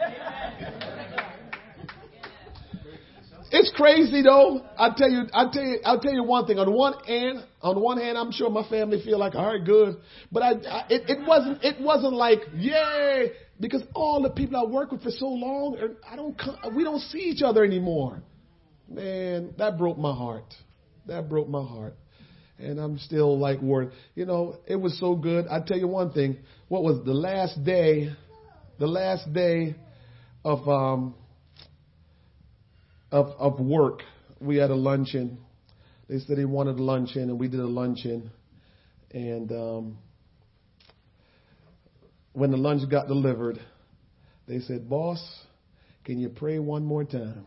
It's 3.51 3.71
crazy 3.75 4.21
though. 4.21 4.65
I 4.77 4.89
tell 4.97 5.09
you, 5.09 5.23
I 5.33 5.45
tell 5.51 5.63
you, 5.63 5.79
I'll 5.85 5.99
tell 6.01 6.13
you 6.13 6.23
one 6.23 6.45
thing. 6.45 6.59
On 6.59 6.73
one 6.73 6.93
hand, 7.05 7.45
on 7.61 7.79
one 7.79 7.97
hand, 7.97 8.17
I'm 8.17 8.31
sure 8.31 8.49
my 8.49 8.67
family 8.67 9.01
feel 9.01 9.17
like, 9.17 9.33
all 9.35 9.45
right, 9.45 9.63
good. 9.63 9.95
But 10.29 10.43
I, 10.43 10.49
I 10.49 10.85
it, 10.89 11.09
it 11.09 11.27
wasn't, 11.27 11.63
it 11.63 11.79
wasn't 11.79 12.13
like, 12.13 12.39
yay, 12.55 13.31
because 13.59 13.83
all 13.93 14.21
the 14.21 14.31
people 14.31 14.57
I 14.57 14.69
work 14.69 14.91
with 14.91 15.03
for 15.03 15.11
so 15.11 15.27
long, 15.27 15.77
er, 15.79 15.95
I 16.09 16.17
don't, 16.17 16.35
we 16.75 16.83
don't 16.83 16.99
see 16.99 17.19
each 17.19 17.43
other 17.43 17.63
anymore. 17.63 18.21
Man, 18.89 19.53
that 19.57 19.77
broke 19.77 19.97
my 19.97 20.13
heart. 20.13 20.53
That 21.07 21.29
broke 21.29 21.47
my 21.47 21.63
heart. 21.63 21.95
And 22.57 22.79
I'm 22.79 22.97
still 22.97 23.37
like 23.39 23.61
worried. 23.61 23.91
You 24.15 24.25
know, 24.25 24.57
it 24.67 24.75
was 24.75 24.99
so 24.99 25.15
good. 25.15 25.45
I 25.49 25.59
tell 25.65 25.77
you 25.77 25.87
one 25.87 26.11
thing. 26.11 26.37
What 26.67 26.83
was 26.83 27.03
the 27.05 27.13
last 27.13 27.63
day 27.63 28.09
the 28.77 28.87
last 28.87 29.31
day 29.31 29.75
of 30.43 30.67
um, 30.67 31.15
of 33.11 33.27
of 33.37 33.59
work, 33.59 34.01
we 34.39 34.57
had 34.57 34.71
a 34.71 34.75
luncheon. 34.75 35.37
they 36.09 36.19
said 36.19 36.37
they 36.37 36.45
wanted 36.45 36.79
a 36.79 36.83
luncheon, 36.83 37.29
and 37.29 37.39
we 37.39 37.47
did 37.47 37.59
a 37.59 37.67
luncheon. 37.67 38.31
And 39.11 39.51
um, 39.51 39.97
when 42.33 42.51
the 42.51 42.57
lunch 42.57 42.89
got 42.89 43.07
delivered, 43.07 43.59
they 44.47 44.59
said, 44.59 44.89
"Boss, 44.89 45.23
can 46.03 46.19
you 46.19 46.29
pray 46.29 46.59
one 46.59 46.83
more 46.83 47.03
time?" 47.03 47.45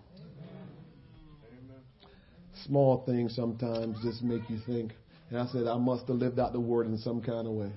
Small 2.66 3.04
things 3.04 3.34
sometimes 3.34 4.00
just 4.02 4.22
make 4.22 4.48
you 4.48 4.58
think. 4.66 4.92
And 5.30 5.38
I 5.38 5.46
said, 5.46 5.66
I 5.66 5.76
must 5.76 6.08
have 6.08 6.16
lived 6.16 6.38
out 6.38 6.52
the 6.52 6.60
word 6.60 6.86
in 6.86 6.98
some 6.98 7.22
kind 7.22 7.46
of 7.46 7.52
way. 7.52 7.70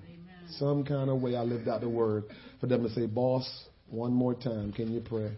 Some 0.57 0.83
kind 0.83 1.09
of 1.09 1.21
way 1.21 1.35
I 1.35 1.41
lived 1.41 1.67
out 1.67 1.81
the 1.81 1.89
word 1.89 2.25
for 2.59 2.67
them 2.67 2.83
to 2.83 2.89
say, 2.89 3.05
Boss, 3.05 3.47
one 3.89 4.13
more 4.13 4.33
time, 4.33 4.71
can 4.71 4.91
you 4.91 5.01
pray? 5.01 5.31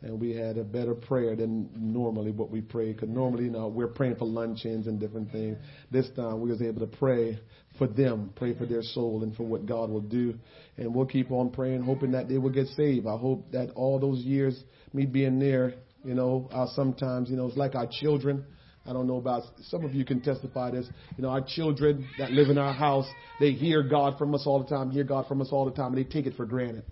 And 0.00 0.20
we 0.20 0.34
had 0.34 0.58
a 0.58 0.62
better 0.62 0.94
prayer 0.94 1.34
than 1.34 1.70
normally 1.74 2.30
what 2.30 2.50
we 2.50 2.60
pray. 2.60 2.92
Because 2.92 3.08
normally, 3.08 3.44
you 3.44 3.50
know, 3.50 3.66
we're 3.66 3.88
praying 3.88 4.16
for 4.16 4.26
luncheons 4.26 4.86
and 4.86 5.00
different 5.00 5.32
things. 5.32 5.58
This 5.90 6.08
time 6.14 6.40
we 6.40 6.50
was 6.50 6.62
able 6.62 6.80
to 6.86 6.98
pray 6.98 7.38
for 7.78 7.88
them, 7.88 8.32
pray 8.36 8.56
for 8.56 8.64
their 8.64 8.82
soul 8.82 9.24
and 9.24 9.34
for 9.34 9.42
what 9.42 9.66
God 9.66 9.90
will 9.90 10.00
do. 10.00 10.34
And 10.76 10.94
we'll 10.94 11.06
keep 11.06 11.32
on 11.32 11.50
praying, 11.50 11.82
hoping 11.82 12.12
that 12.12 12.28
they 12.28 12.38
will 12.38 12.50
get 12.50 12.68
saved. 12.68 13.08
I 13.08 13.16
hope 13.16 13.50
that 13.52 13.70
all 13.74 13.98
those 13.98 14.20
years, 14.20 14.62
me 14.92 15.04
being 15.04 15.40
there, 15.40 15.74
you 16.04 16.14
know, 16.14 16.48
uh, 16.52 16.66
sometimes, 16.74 17.28
you 17.28 17.36
know, 17.36 17.46
it's 17.46 17.56
like 17.56 17.74
our 17.74 17.88
children. 18.00 18.44
I 18.88 18.92
don't 18.94 19.06
know 19.06 19.18
about 19.18 19.42
some 19.64 19.84
of 19.84 19.94
you 19.94 20.04
can 20.04 20.20
testify 20.20 20.70
this. 20.70 20.86
You 21.16 21.22
know, 21.22 21.28
our 21.28 21.42
children 21.42 22.08
that 22.18 22.30
live 22.30 22.48
in 22.48 22.56
our 22.56 22.72
house, 22.72 23.06
they 23.38 23.52
hear 23.52 23.82
God 23.82 24.16
from 24.18 24.34
us 24.34 24.44
all 24.46 24.62
the 24.62 24.68
time, 24.68 24.90
hear 24.90 25.04
God 25.04 25.26
from 25.26 25.42
us 25.42 25.48
all 25.52 25.66
the 25.66 25.72
time, 25.72 25.94
and 25.94 25.98
they 25.98 26.08
take 26.08 26.26
it 26.26 26.34
for 26.36 26.46
granted. 26.46 26.84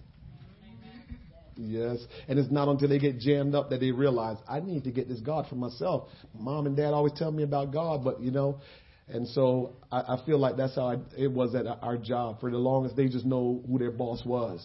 Yes. 1.57 1.99
And 2.29 2.39
it's 2.39 2.51
not 2.51 2.69
until 2.69 2.89
they 2.89 2.99
get 2.99 3.19
jammed 3.19 3.55
up 3.55 3.71
that 3.71 3.81
they 3.81 3.93
realize, 3.93 4.37
I 4.47 4.61
need 4.61 4.85
to 4.85 4.91
get 4.91 5.09
this 5.09 5.21
God 5.21 5.47
for 5.49 5.55
myself. 5.55 6.11
Mom 6.39 6.67
and 6.67 6.77
dad 6.77 6.93
always 6.93 7.15
tell 7.15 7.33
me 7.33 7.45
about 7.45 7.73
God, 7.73 8.05
but 8.05 8.21
you 8.21 8.31
know, 8.31 8.61
and 9.09 9.27
so 9.29 9.77
I, 9.91 10.01
I 10.01 10.23
feel 10.27 10.39
like 10.39 10.59
that's 10.59 10.75
how 10.75 10.89
I, 10.89 10.97
it 11.17 11.33
was 11.33 11.55
at 11.55 11.67
our 11.67 11.97
job. 11.97 12.41
For 12.41 12.51
the 12.51 12.59
longest, 12.59 12.95
they 12.97 13.09
just 13.09 13.25
know 13.25 13.63
who 13.67 13.79
their 13.79 13.91
boss 13.91 14.23
was. 14.27 14.65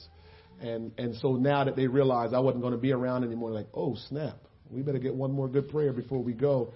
And, 0.60 0.92
and 0.98 1.16
so 1.16 1.38
now 1.38 1.64
that 1.64 1.78
they 1.78 1.88
realize 1.88 2.34
I 2.34 2.40
wasn't 2.40 2.62
going 2.62 2.74
to 2.74 2.80
be 2.80 2.92
around 2.92 3.24
anymore, 3.24 3.52
like, 3.52 3.68
oh, 3.74 3.96
snap 4.10 4.38
we 4.72 4.82
better 4.82 5.00
get 5.00 5.14
one 5.14 5.32
more 5.32 5.48
good 5.48 5.70
prayer 5.70 5.92
before 5.92 6.24
we 6.24 6.34
go. 6.34 6.70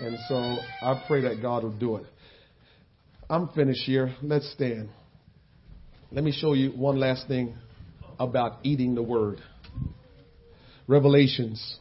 And 0.00 0.16
so 0.28 0.34
I 0.34 1.02
pray 1.06 1.22
that 1.22 1.42
God 1.42 1.62
will 1.62 1.76
do 1.76 1.96
it. 1.96 2.06
I'm 3.28 3.48
finished 3.48 3.82
here. 3.84 4.14
Let's 4.22 4.50
stand. 4.52 4.88
Let 6.10 6.24
me 6.24 6.32
show 6.32 6.54
you 6.54 6.70
one 6.70 6.98
last 6.98 7.28
thing 7.28 7.54
about 8.18 8.58
eating 8.62 8.94
the 8.94 9.02
word. 9.02 9.40
Revelations 10.86 11.78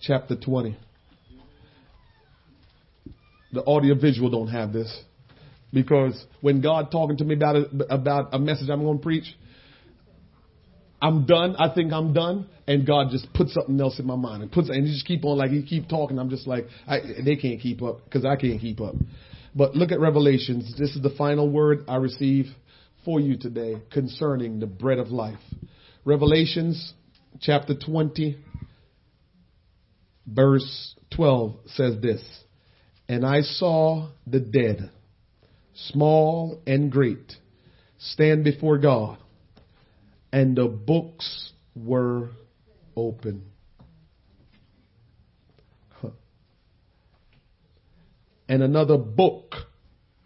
chapter 0.00 0.36
20. 0.36 0.76
The 3.52 3.64
audio 3.64 3.94
visual 3.94 4.30
don't 4.30 4.48
have 4.48 4.72
this 4.72 5.02
because 5.72 6.24
when 6.40 6.60
God 6.60 6.90
talking 6.90 7.16
to 7.16 7.24
me 7.24 7.34
about 7.34 7.56
a, 7.56 7.68
about 7.88 8.28
a 8.32 8.38
message 8.38 8.68
I'm 8.68 8.82
going 8.82 8.98
to 8.98 9.02
preach, 9.02 9.24
I'm 11.00 11.26
done. 11.26 11.56
I 11.56 11.74
think 11.74 11.92
I'm 11.92 12.12
done. 12.12 12.48
And 12.66 12.86
God 12.86 13.08
just 13.10 13.32
puts 13.34 13.52
something 13.52 13.78
else 13.80 13.98
in 13.98 14.06
my 14.06 14.16
mind 14.16 14.42
and 14.42 14.50
puts, 14.50 14.70
and 14.70 14.86
you 14.86 14.92
just 14.92 15.06
keep 15.06 15.24
on 15.24 15.36
like, 15.36 15.50
you 15.50 15.62
keep 15.62 15.88
talking. 15.88 16.18
I'm 16.18 16.30
just 16.30 16.46
like, 16.46 16.66
I, 16.86 17.00
they 17.24 17.36
can't 17.36 17.60
keep 17.60 17.82
up 17.82 18.04
because 18.04 18.24
I 18.24 18.36
can't 18.36 18.60
keep 18.60 18.80
up. 18.80 18.94
But 19.54 19.74
look 19.76 19.92
at 19.92 20.00
Revelations. 20.00 20.74
This 20.78 20.96
is 20.96 21.02
the 21.02 21.14
final 21.16 21.50
word 21.50 21.84
I 21.88 21.96
receive 21.96 22.46
for 23.04 23.20
you 23.20 23.36
today 23.36 23.82
concerning 23.92 24.60
the 24.60 24.66
bread 24.66 24.98
of 24.98 25.08
life. 25.08 25.38
Revelations 26.04 26.94
chapter 27.40 27.74
20 27.74 28.38
verse 30.26 30.94
12 31.14 31.54
says 31.66 32.00
this, 32.00 32.22
and 33.08 33.24
I 33.24 33.42
saw 33.42 34.08
the 34.26 34.40
dead, 34.40 34.90
small 35.74 36.60
and 36.66 36.90
great, 36.90 37.34
stand 37.98 38.44
before 38.44 38.78
God 38.78 39.18
and 40.34 40.56
the 40.56 40.66
books 40.66 41.52
were 41.76 42.30
open. 42.96 43.44
And 48.48 48.60
another 48.60 48.98
book 48.98 49.54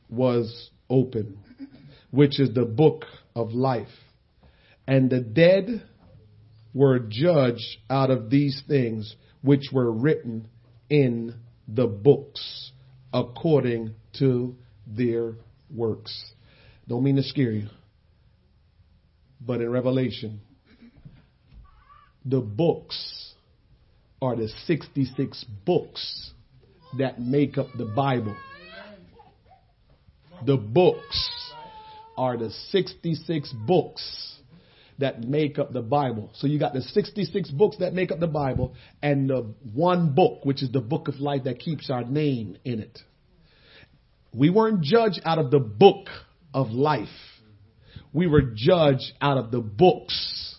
was 0.08 0.70
open, 0.88 1.38
which 2.10 2.40
is 2.40 2.54
the 2.54 2.64
book 2.64 3.04
of 3.36 3.52
life. 3.52 3.86
And 4.86 5.10
the 5.10 5.20
dead 5.20 5.82
were 6.72 7.00
judged 7.00 7.76
out 7.90 8.10
of 8.10 8.30
these 8.30 8.62
things 8.66 9.14
which 9.42 9.66
were 9.70 9.92
written 9.92 10.48
in 10.88 11.34
the 11.68 11.86
books 11.86 12.72
according 13.12 13.94
to 14.20 14.56
their 14.86 15.34
works. 15.70 16.32
Don't 16.88 17.04
mean 17.04 17.16
to 17.16 17.22
scare 17.22 17.52
you. 17.52 17.68
But 19.40 19.60
in 19.60 19.70
Revelation, 19.70 20.40
the 22.24 22.40
books 22.40 23.34
are 24.20 24.36
the 24.36 24.48
66 24.66 25.44
books 25.64 26.32
that 26.98 27.20
make 27.20 27.56
up 27.56 27.68
the 27.76 27.84
Bible. 27.84 28.36
The 30.44 30.56
books 30.56 31.30
are 32.16 32.36
the 32.36 32.50
66 32.70 33.52
books 33.66 34.38
that 34.98 35.22
make 35.22 35.58
up 35.58 35.72
the 35.72 35.82
Bible. 35.82 36.30
So 36.34 36.46
you 36.48 36.58
got 36.58 36.72
the 36.72 36.82
66 36.82 37.50
books 37.52 37.76
that 37.78 37.94
make 37.94 38.10
up 38.10 38.18
the 38.18 38.26
Bible 38.26 38.74
and 39.00 39.30
the 39.30 39.54
one 39.72 40.14
book, 40.14 40.44
which 40.44 40.62
is 40.62 40.72
the 40.72 40.80
book 40.80 41.06
of 41.06 41.20
life 41.20 41.44
that 41.44 41.60
keeps 41.60 41.90
our 41.90 42.04
name 42.04 42.56
in 42.64 42.80
it. 42.80 42.98
We 44.34 44.50
weren't 44.50 44.82
judged 44.82 45.20
out 45.24 45.38
of 45.38 45.50
the 45.50 45.60
book 45.60 46.08
of 46.52 46.70
life 46.70 47.08
we 48.12 48.26
were 48.26 48.42
judged 48.54 49.12
out 49.20 49.38
of 49.38 49.50
the 49.50 49.60
books, 49.60 50.56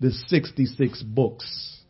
the 0.00 0.10
66 0.10 1.02
books. 1.02 1.80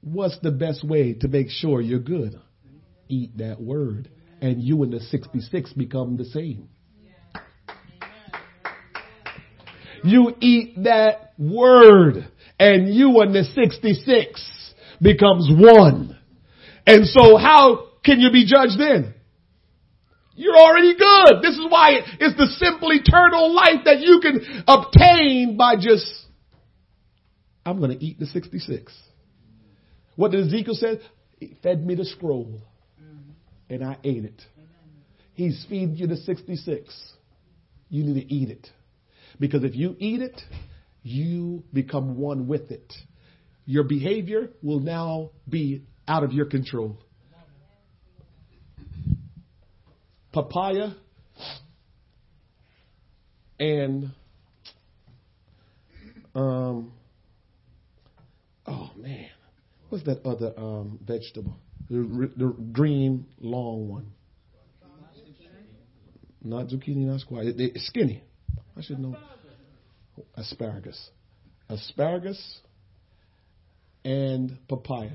What's 0.00 0.38
the 0.40 0.50
best 0.50 0.84
way 0.84 1.14
to 1.14 1.28
make 1.28 1.50
sure 1.50 1.80
you're 1.80 1.98
good? 1.98 2.40
Eat 3.08 3.38
that 3.38 3.60
word, 3.60 4.10
and 4.40 4.62
you 4.62 4.82
and 4.82 4.92
the 4.92 5.00
66 5.00 5.72
become 5.72 6.16
the 6.16 6.24
same. 6.26 6.68
You 10.04 10.34
eat 10.40 10.84
that 10.84 11.32
word, 11.38 12.28
and 12.58 12.94
you 12.94 13.20
and 13.20 13.34
the 13.34 13.44
66 13.44 14.74
becomes 15.02 15.50
one. 15.50 16.16
And 16.86 17.06
so 17.06 17.36
how 17.36 17.88
can 18.04 18.20
you 18.20 18.30
be 18.30 18.46
judged 18.46 18.78
then? 18.78 19.14
You're 20.38 20.56
already 20.56 20.94
good. 20.94 21.42
This 21.42 21.54
is 21.58 21.66
why 21.68 21.98
it's 22.20 22.36
the 22.36 22.46
simple 22.58 22.92
eternal 22.92 23.52
life 23.52 23.84
that 23.86 23.98
you 23.98 24.20
can 24.22 24.62
obtain 24.68 25.56
by 25.56 25.74
just, 25.74 26.06
I'm 27.66 27.78
going 27.78 27.98
to 27.98 28.04
eat 28.04 28.20
the 28.20 28.26
66. 28.26 28.96
What 30.14 30.30
did 30.30 30.46
Ezekiel 30.46 30.74
say? 30.74 31.00
He 31.40 31.56
fed 31.60 31.84
me 31.84 31.96
the 31.96 32.04
scroll 32.04 32.60
and 33.68 33.84
I 33.84 33.98
ate 34.04 34.24
it. 34.24 34.40
He's 35.34 35.66
feeding 35.68 35.96
you 35.96 36.06
the 36.06 36.16
66. 36.16 37.12
You 37.88 38.04
need 38.04 38.20
to 38.20 38.32
eat 38.32 38.50
it. 38.50 38.68
Because 39.40 39.64
if 39.64 39.74
you 39.74 39.96
eat 39.98 40.22
it, 40.22 40.40
you 41.02 41.64
become 41.72 42.16
one 42.16 42.46
with 42.46 42.70
it. 42.70 42.92
Your 43.66 43.82
behavior 43.82 44.50
will 44.62 44.80
now 44.80 45.30
be 45.48 45.82
out 46.06 46.22
of 46.22 46.32
your 46.32 46.46
control. 46.46 46.98
Papaya 50.32 50.92
and 53.58 54.10
um 56.34 56.92
oh 58.66 58.90
man. 58.96 59.28
What's 59.88 60.04
that 60.04 60.24
other 60.24 60.52
um 60.56 60.98
vegetable? 61.04 61.58
The, 61.90 62.30
the 62.36 62.54
green 62.72 63.26
long 63.40 63.88
one. 63.88 64.12
Not 66.42 66.68
zucchini 66.68 67.06
not 67.06 67.20
squash. 67.20 67.46
It, 67.46 67.56
it's 67.58 67.86
skinny. 67.86 68.22
I 68.76 68.82
should 68.82 69.00
know. 69.00 69.16
Asparagus. 70.36 71.10
Asparagus 71.68 72.60
and 74.04 74.56
papaya. 74.68 75.10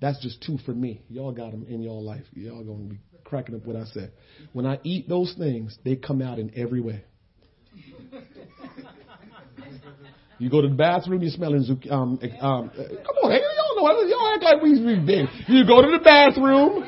That's 0.00 0.20
just 0.20 0.42
two 0.42 0.58
for 0.64 0.72
me. 0.72 1.02
Y'all 1.08 1.32
got 1.32 1.50
them 1.50 1.66
in 1.68 1.82
your 1.82 2.00
life. 2.00 2.24
Y'all 2.32 2.64
gonna 2.64 2.84
be 2.84 2.98
cracking 3.30 3.54
up 3.54 3.64
what 3.64 3.76
I 3.76 3.84
said. 3.84 4.12
When 4.52 4.66
I 4.66 4.78
eat 4.82 5.08
those 5.08 5.34
things, 5.38 5.78
they 5.84 5.96
come 5.96 6.20
out 6.20 6.38
in 6.38 6.52
every 6.56 6.80
way. 6.80 7.04
You 10.38 10.50
go 10.50 10.60
to 10.60 10.68
the 10.68 10.74
bathroom, 10.74 11.22
you're 11.22 11.30
smelling 11.30 11.64
zucchini. 11.64 11.92
Um, 11.92 12.18
um, 12.40 12.70
come 12.70 13.16
on, 13.22 13.30
hey, 13.30 13.40
y'all 13.40 13.76
know, 13.76 14.02
y'all 14.06 14.34
act 14.34 14.42
like 14.42 14.62
we 14.62 14.70
have 14.70 15.06
been. 15.06 15.28
You 15.46 15.66
go 15.66 15.80
to 15.80 15.90
the 15.90 16.02
bathroom, 16.02 16.84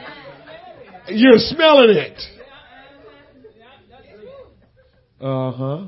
you're 1.09 1.38
smelling 1.38 1.97
it. 1.97 2.18
Uh 5.20 5.53
huh. 5.53 5.86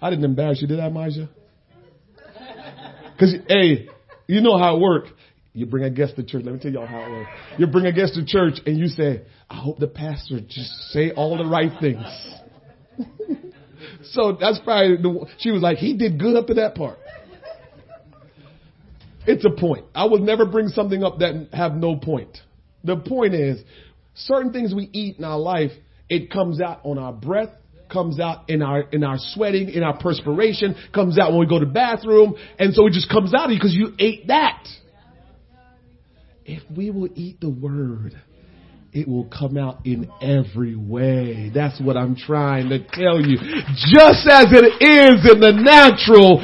I 0.00 0.10
didn't 0.10 0.24
embarrass 0.24 0.62
you, 0.62 0.68
did 0.68 0.80
I, 0.80 0.88
Maja? 0.88 1.28
Because, 3.12 3.34
hey, 3.48 3.88
you 4.28 4.40
know 4.40 4.56
how 4.56 4.76
it 4.76 4.80
worked. 4.80 5.10
You 5.52 5.66
bring 5.66 5.82
a 5.82 5.90
guest 5.90 6.14
to 6.14 6.22
church. 6.22 6.44
Let 6.44 6.54
me 6.54 6.60
tell 6.60 6.70
y'all 6.70 6.86
how 6.86 7.00
it 7.00 7.10
works. 7.10 7.30
You 7.58 7.66
bring 7.66 7.86
a 7.86 7.92
guest 7.92 8.14
to 8.14 8.24
church 8.24 8.60
and 8.64 8.78
you 8.78 8.86
say, 8.86 9.22
I 9.50 9.56
hope 9.56 9.78
the 9.78 9.88
pastor 9.88 10.40
just 10.40 10.70
say 10.92 11.10
all 11.12 11.38
the 11.38 11.46
right 11.46 11.72
things. 11.80 12.04
so 14.12 14.36
that's 14.38 14.58
probably 14.60 14.96
the, 14.96 15.26
she 15.38 15.50
was 15.50 15.62
like, 15.62 15.78
he 15.78 15.96
did 15.96 16.18
good 16.18 16.36
up 16.36 16.46
to 16.48 16.54
that 16.54 16.74
part. 16.74 16.98
It's 19.26 19.44
a 19.44 19.50
point. 19.50 19.84
I 19.94 20.06
will 20.06 20.20
never 20.20 20.46
bring 20.46 20.68
something 20.68 21.02
up 21.02 21.18
that 21.18 21.48
have 21.52 21.74
no 21.74 21.96
point. 21.96 22.38
The 22.84 22.96
point 22.96 23.34
is, 23.34 23.60
certain 24.14 24.52
things 24.52 24.74
we 24.74 24.88
eat 24.92 25.18
in 25.18 25.24
our 25.24 25.38
life, 25.38 25.70
it 26.08 26.30
comes 26.30 26.60
out 26.60 26.80
on 26.84 26.98
our 26.98 27.12
breath, 27.12 27.50
comes 27.92 28.20
out 28.20 28.48
in 28.48 28.62
our 28.62 28.80
in 28.80 29.04
our 29.04 29.16
sweating, 29.18 29.68
in 29.68 29.82
our 29.82 29.98
perspiration, 29.98 30.74
comes 30.94 31.18
out 31.18 31.32
when 31.32 31.40
we 31.40 31.46
go 31.46 31.58
to 31.58 31.66
the 31.66 31.72
bathroom, 31.72 32.34
and 32.58 32.74
so 32.74 32.86
it 32.86 32.92
just 32.92 33.10
comes 33.10 33.34
out 33.34 33.48
because 33.48 33.74
you 33.74 33.92
ate 33.98 34.28
that. 34.28 34.66
If 36.44 36.62
we 36.74 36.90
will 36.90 37.10
eat 37.14 37.40
the 37.40 37.50
word, 37.50 38.18
it 38.98 39.06
will 39.06 39.30
come 39.30 39.56
out 39.56 39.86
in 39.86 40.10
every 40.20 40.74
way. 40.74 41.52
That's 41.54 41.80
what 41.80 41.96
I'm 41.96 42.16
trying 42.16 42.68
to 42.70 42.82
tell 42.82 43.22
you. 43.22 43.38
Just 43.94 44.26
as 44.26 44.50
it 44.50 44.66
is 44.82 45.22
in 45.22 45.38
the 45.38 45.54
natural, 45.54 46.42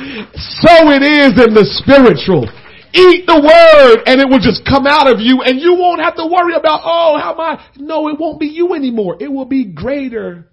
so 0.62 0.94
it 0.94 1.02
is 1.02 1.34
in 1.34 1.50
the 1.50 1.66
spiritual. 1.82 2.46
Eat 2.94 3.26
the 3.26 3.42
word 3.42 4.04
and 4.06 4.20
it 4.20 4.30
will 4.30 4.38
just 4.38 4.62
come 4.64 4.86
out 4.86 5.10
of 5.10 5.18
you 5.18 5.42
and 5.42 5.58
you 5.58 5.74
won't 5.74 6.00
have 6.00 6.14
to 6.14 6.26
worry 6.30 6.54
about, 6.54 6.82
oh, 6.84 7.18
how 7.18 7.34
am 7.34 7.40
I? 7.40 7.66
No, 7.76 8.06
it 8.06 8.20
won't 8.20 8.38
be 8.38 8.46
you 8.46 8.74
anymore. 8.74 9.16
It 9.18 9.26
will 9.26 9.46
be 9.46 9.64
greater 9.64 10.46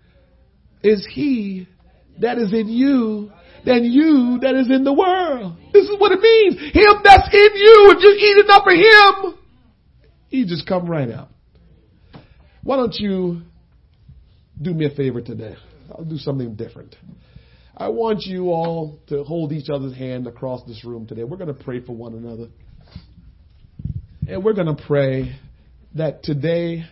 is 0.81 1.07
he 1.07 1.67
that 2.19 2.39
is 2.39 2.51
in 2.51 2.67
you 2.67 3.31
than 3.63 3.85
you 3.85 4.39
that 4.41 4.55
is 4.55 4.71
in 4.71 4.83
the 4.83 4.93
world. 4.93 5.55
This 5.71 5.83
is 5.83 5.99
what 5.99 6.11
it 6.11 6.19
means. 6.19 6.55
Him 6.73 6.95
that's 7.03 7.29
in 7.31 7.51
you, 7.53 7.93
if 7.93 8.01
you 8.01 8.09
eat 8.17 8.43
enough 8.43 8.65
of 8.65 8.73
him, 8.73 9.37
he 10.29 10.45
just 10.45 10.65
come 10.65 10.89
right 10.89 11.11
out. 11.11 11.29
Why 12.63 12.75
don't 12.75 12.95
you 12.95 13.41
do 14.61 14.73
me 14.73 14.85
a 14.85 14.95
favor 14.95 15.21
today? 15.21 15.55
I'll 15.91 16.05
do 16.05 16.17
something 16.17 16.55
different. 16.55 16.95
I 17.75 17.87
want 17.87 18.21
you 18.23 18.49
all 18.49 18.99
to 19.07 19.23
hold 19.23 19.51
each 19.51 19.69
other's 19.69 19.95
hand 19.95 20.27
across 20.27 20.63
this 20.67 20.85
room 20.85 21.07
today. 21.07 21.23
We're 21.23 21.37
going 21.37 21.55
to 21.55 21.63
pray 21.63 21.83
for 21.83 21.95
one 21.95 22.13
another. 22.13 22.47
And 24.27 24.43
we're 24.43 24.53
going 24.53 24.75
to 24.75 24.83
pray 24.85 25.35
that 25.95 26.23
today 26.23 26.83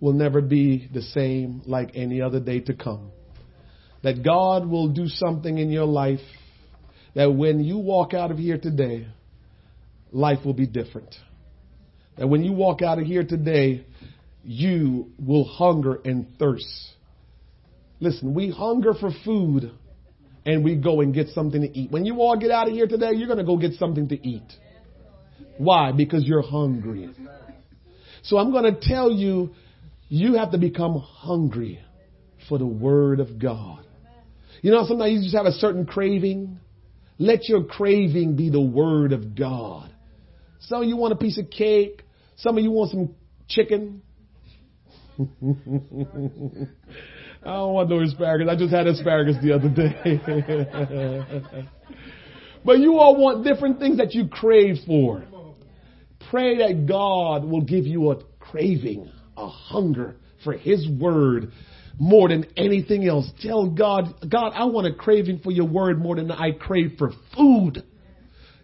will 0.00 0.12
never 0.12 0.40
be 0.40 0.88
the 0.92 1.02
same 1.02 1.62
like 1.66 1.92
any 1.94 2.20
other 2.20 2.40
day 2.40 2.60
to 2.60 2.74
come. 2.74 3.12
That 4.02 4.24
God 4.24 4.66
will 4.66 4.88
do 4.88 5.06
something 5.06 5.56
in 5.56 5.70
your 5.70 5.86
life 5.86 6.20
that 7.14 7.32
when 7.32 7.60
you 7.64 7.78
walk 7.78 8.12
out 8.12 8.30
of 8.30 8.38
here 8.38 8.58
today, 8.58 9.06
life 10.12 10.44
will 10.44 10.52
be 10.52 10.66
different. 10.66 11.14
That 12.18 12.26
when 12.26 12.44
you 12.44 12.52
walk 12.52 12.82
out 12.82 12.98
of 12.98 13.06
here 13.06 13.24
today, 13.24 13.86
you 14.46 15.10
will 15.18 15.44
hunger 15.44 16.00
and 16.04 16.38
thirst. 16.38 16.66
Listen, 17.98 18.32
we 18.32 18.50
hunger 18.50 18.94
for 18.94 19.10
food 19.24 19.72
and 20.44 20.62
we 20.62 20.76
go 20.76 21.00
and 21.00 21.12
get 21.12 21.28
something 21.30 21.60
to 21.60 21.68
eat. 21.76 21.90
When 21.90 22.04
you 22.04 22.20
all 22.20 22.38
get 22.38 22.52
out 22.52 22.68
of 22.68 22.72
here 22.72 22.86
today, 22.86 23.10
you're 23.14 23.26
going 23.26 23.40
to 23.40 23.44
go 23.44 23.56
get 23.56 23.72
something 23.72 24.08
to 24.08 24.26
eat. 24.26 24.46
Why? 25.58 25.90
Because 25.90 26.24
you're 26.24 26.42
hungry. 26.42 27.10
So 28.22 28.38
I'm 28.38 28.52
going 28.52 28.72
to 28.72 28.80
tell 28.80 29.10
you, 29.10 29.50
you 30.08 30.34
have 30.34 30.52
to 30.52 30.58
become 30.58 31.00
hungry 31.00 31.80
for 32.48 32.56
the 32.58 32.66
Word 32.66 33.18
of 33.18 33.40
God. 33.40 33.84
You 34.62 34.70
know, 34.70 34.84
sometimes 34.86 35.12
you 35.12 35.22
just 35.22 35.34
have 35.34 35.46
a 35.46 35.52
certain 35.52 35.86
craving. 35.86 36.60
Let 37.18 37.48
your 37.48 37.64
craving 37.64 38.36
be 38.36 38.50
the 38.50 38.60
Word 38.60 39.12
of 39.12 39.34
God. 39.34 39.92
Some 40.60 40.82
of 40.82 40.88
you 40.88 40.96
want 40.96 41.14
a 41.14 41.16
piece 41.16 41.38
of 41.38 41.50
cake. 41.50 42.02
Some 42.36 42.56
of 42.58 42.62
you 42.62 42.70
want 42.70 42.92
some 42.92 43.14
chicken. 43.48 44.02
I 45.18 45.22
don't 47.44 47.72
want 47.72 47.88
no 47.88 48.02
asparagus. 48.02 48.48
I 48.50 48.56
just 48.56 48.72
had 48.72 48.86
asparagus 48.86 49.36
the 49.42 49.52
other 49.52 49.68
day. 49.68 50.20
but 52.64 52.78
you 52.78 52.98
all 52.98 53.16
want 53.16 53.44
different 53.44 53.78
things 53.78 53.96
that 53.98 54.14
you 54.14 54.28
crave 54.28 54.76
for. 54.86 55.24
Pray 56.30 56.58
that 56.58 56.86
God 56.86 57.44
will 57.44 57.62
give 57.62 57.86
you 57.86 58.10
a 58.10 58.22
craving, 58.40 59.10
a 59.36 59.48
hunger 59.48 60.16
for 60.44 60.52
His 60.52 60.86
Word 60.88 61.52
more 61.98 62.28
than 62.28 62.44
anything 62.56 63.06
else. 63.06 63.30
Tell 63.40 63.70
God, 63.70 64.28
God, 64.30 64.52
I 64.54 64.64
want 64.64 64.86
a 64.86 64.92
craving 64.94 65.40
for 65.42 65.50
your 65.50 65.66
Word 65.66 65.98
more 65.98 66.16
than 66.16 66.30
I 66.30 66.50
crave 66.52 66.96
for 66.98 67.12
food. 67.34 67.84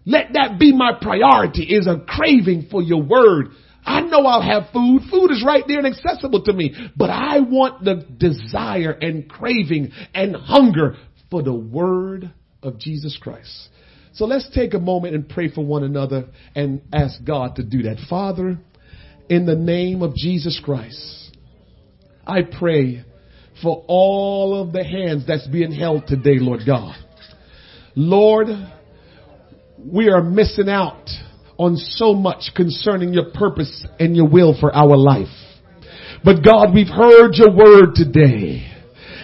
Let 0.04 0.32
that 0.34 0.58
be 0.58 0.76
my 0.76 0.92
priority 1.00 1.62
is 1.62 1.86
a 1.86 2.04
craving 2.06 2.68
for 2.70 2.82
your 2.82 3.02
Word. 3.02 3.52
I 3.84 4.02
know 4.02 4.26
I'll 4.26 4.42
have 4.42 4.72
food. 4.72 5.02
Food 5.10 5.30
is 5.30 5.44
right 5.44 5.64
there 5.66 5.78
and 5.78 5.86
accessible 5.86 6.42
to 6.44 6.52
me. 6.52 6.74
But 6.96 7.10
I 7.10 7.40
want 7.40 7.84
the 7.84 8.06
desire 8.16 8.92
and 8.92 9.28
craving 9.28 9.92
and 10.14 10.36
hunger 10.36 10.96
for 11.30 11.42
the 11.42 11.54
word 11.54 12.32
of 12.62 12.78
Jesus 12.78 13.18
Christ. 13.20 13.68
So 14.14 14.26
let's 14.26 14.48
take 14.54 14.74
a 14.74 14.78
moment 14.78 15.14
and 15.14 15.28
pray 15.28 15.50
for 15.50 15.64
one 15.64 15.82
another 15.82 16.28
and 16.54 16.82
ask 16.92 17.22
God 17.24 17.56
to 17.56 17.62
do 17.62 17.84
that. 17.84 17.96
Father, 18.08 18.58
in 19.28 19.46
the 19.46 19.56
name 19.56 20.02
of 20.02 20.14
Jesus 20.14 20.60
Christ, 20.62 21.36
I 22.26 22.42
pray 22.42 23.04
for 23.62 23.84
all 23.88 24.60
of 24.60 24.72
the 24.72 24.84
hands 24.84 25.26
that's 25.26 25.46
being 25.46 25.72
held 25.72 26.06
today, 26.06 26.38
Lord 26.38 26.60
God. 26.66 26.94
Lord, 27.94 28.48
we 29.78 30.08
are 30.10 30.22
missing 30.22 30.68
out 30.68 31.08
on 31.58 31.76
so 31.76 32.14
much 32.14 32.50
concerning 32.54 33.12
your 33.12 33.30
purpose 33.30 33.86
and 33.98 34.16
your 34.16 34.28
will 34.28 34.56
for 34.58 34.74
our 34.74 34.96
life. 34.96 35.32
But 36.24 36.44
God, 36.44 36.74
we've 36.74 36.88
heard 36.88 37.34
your 37.34 37.54
word 37.54 37.94
today. 37.94 38.68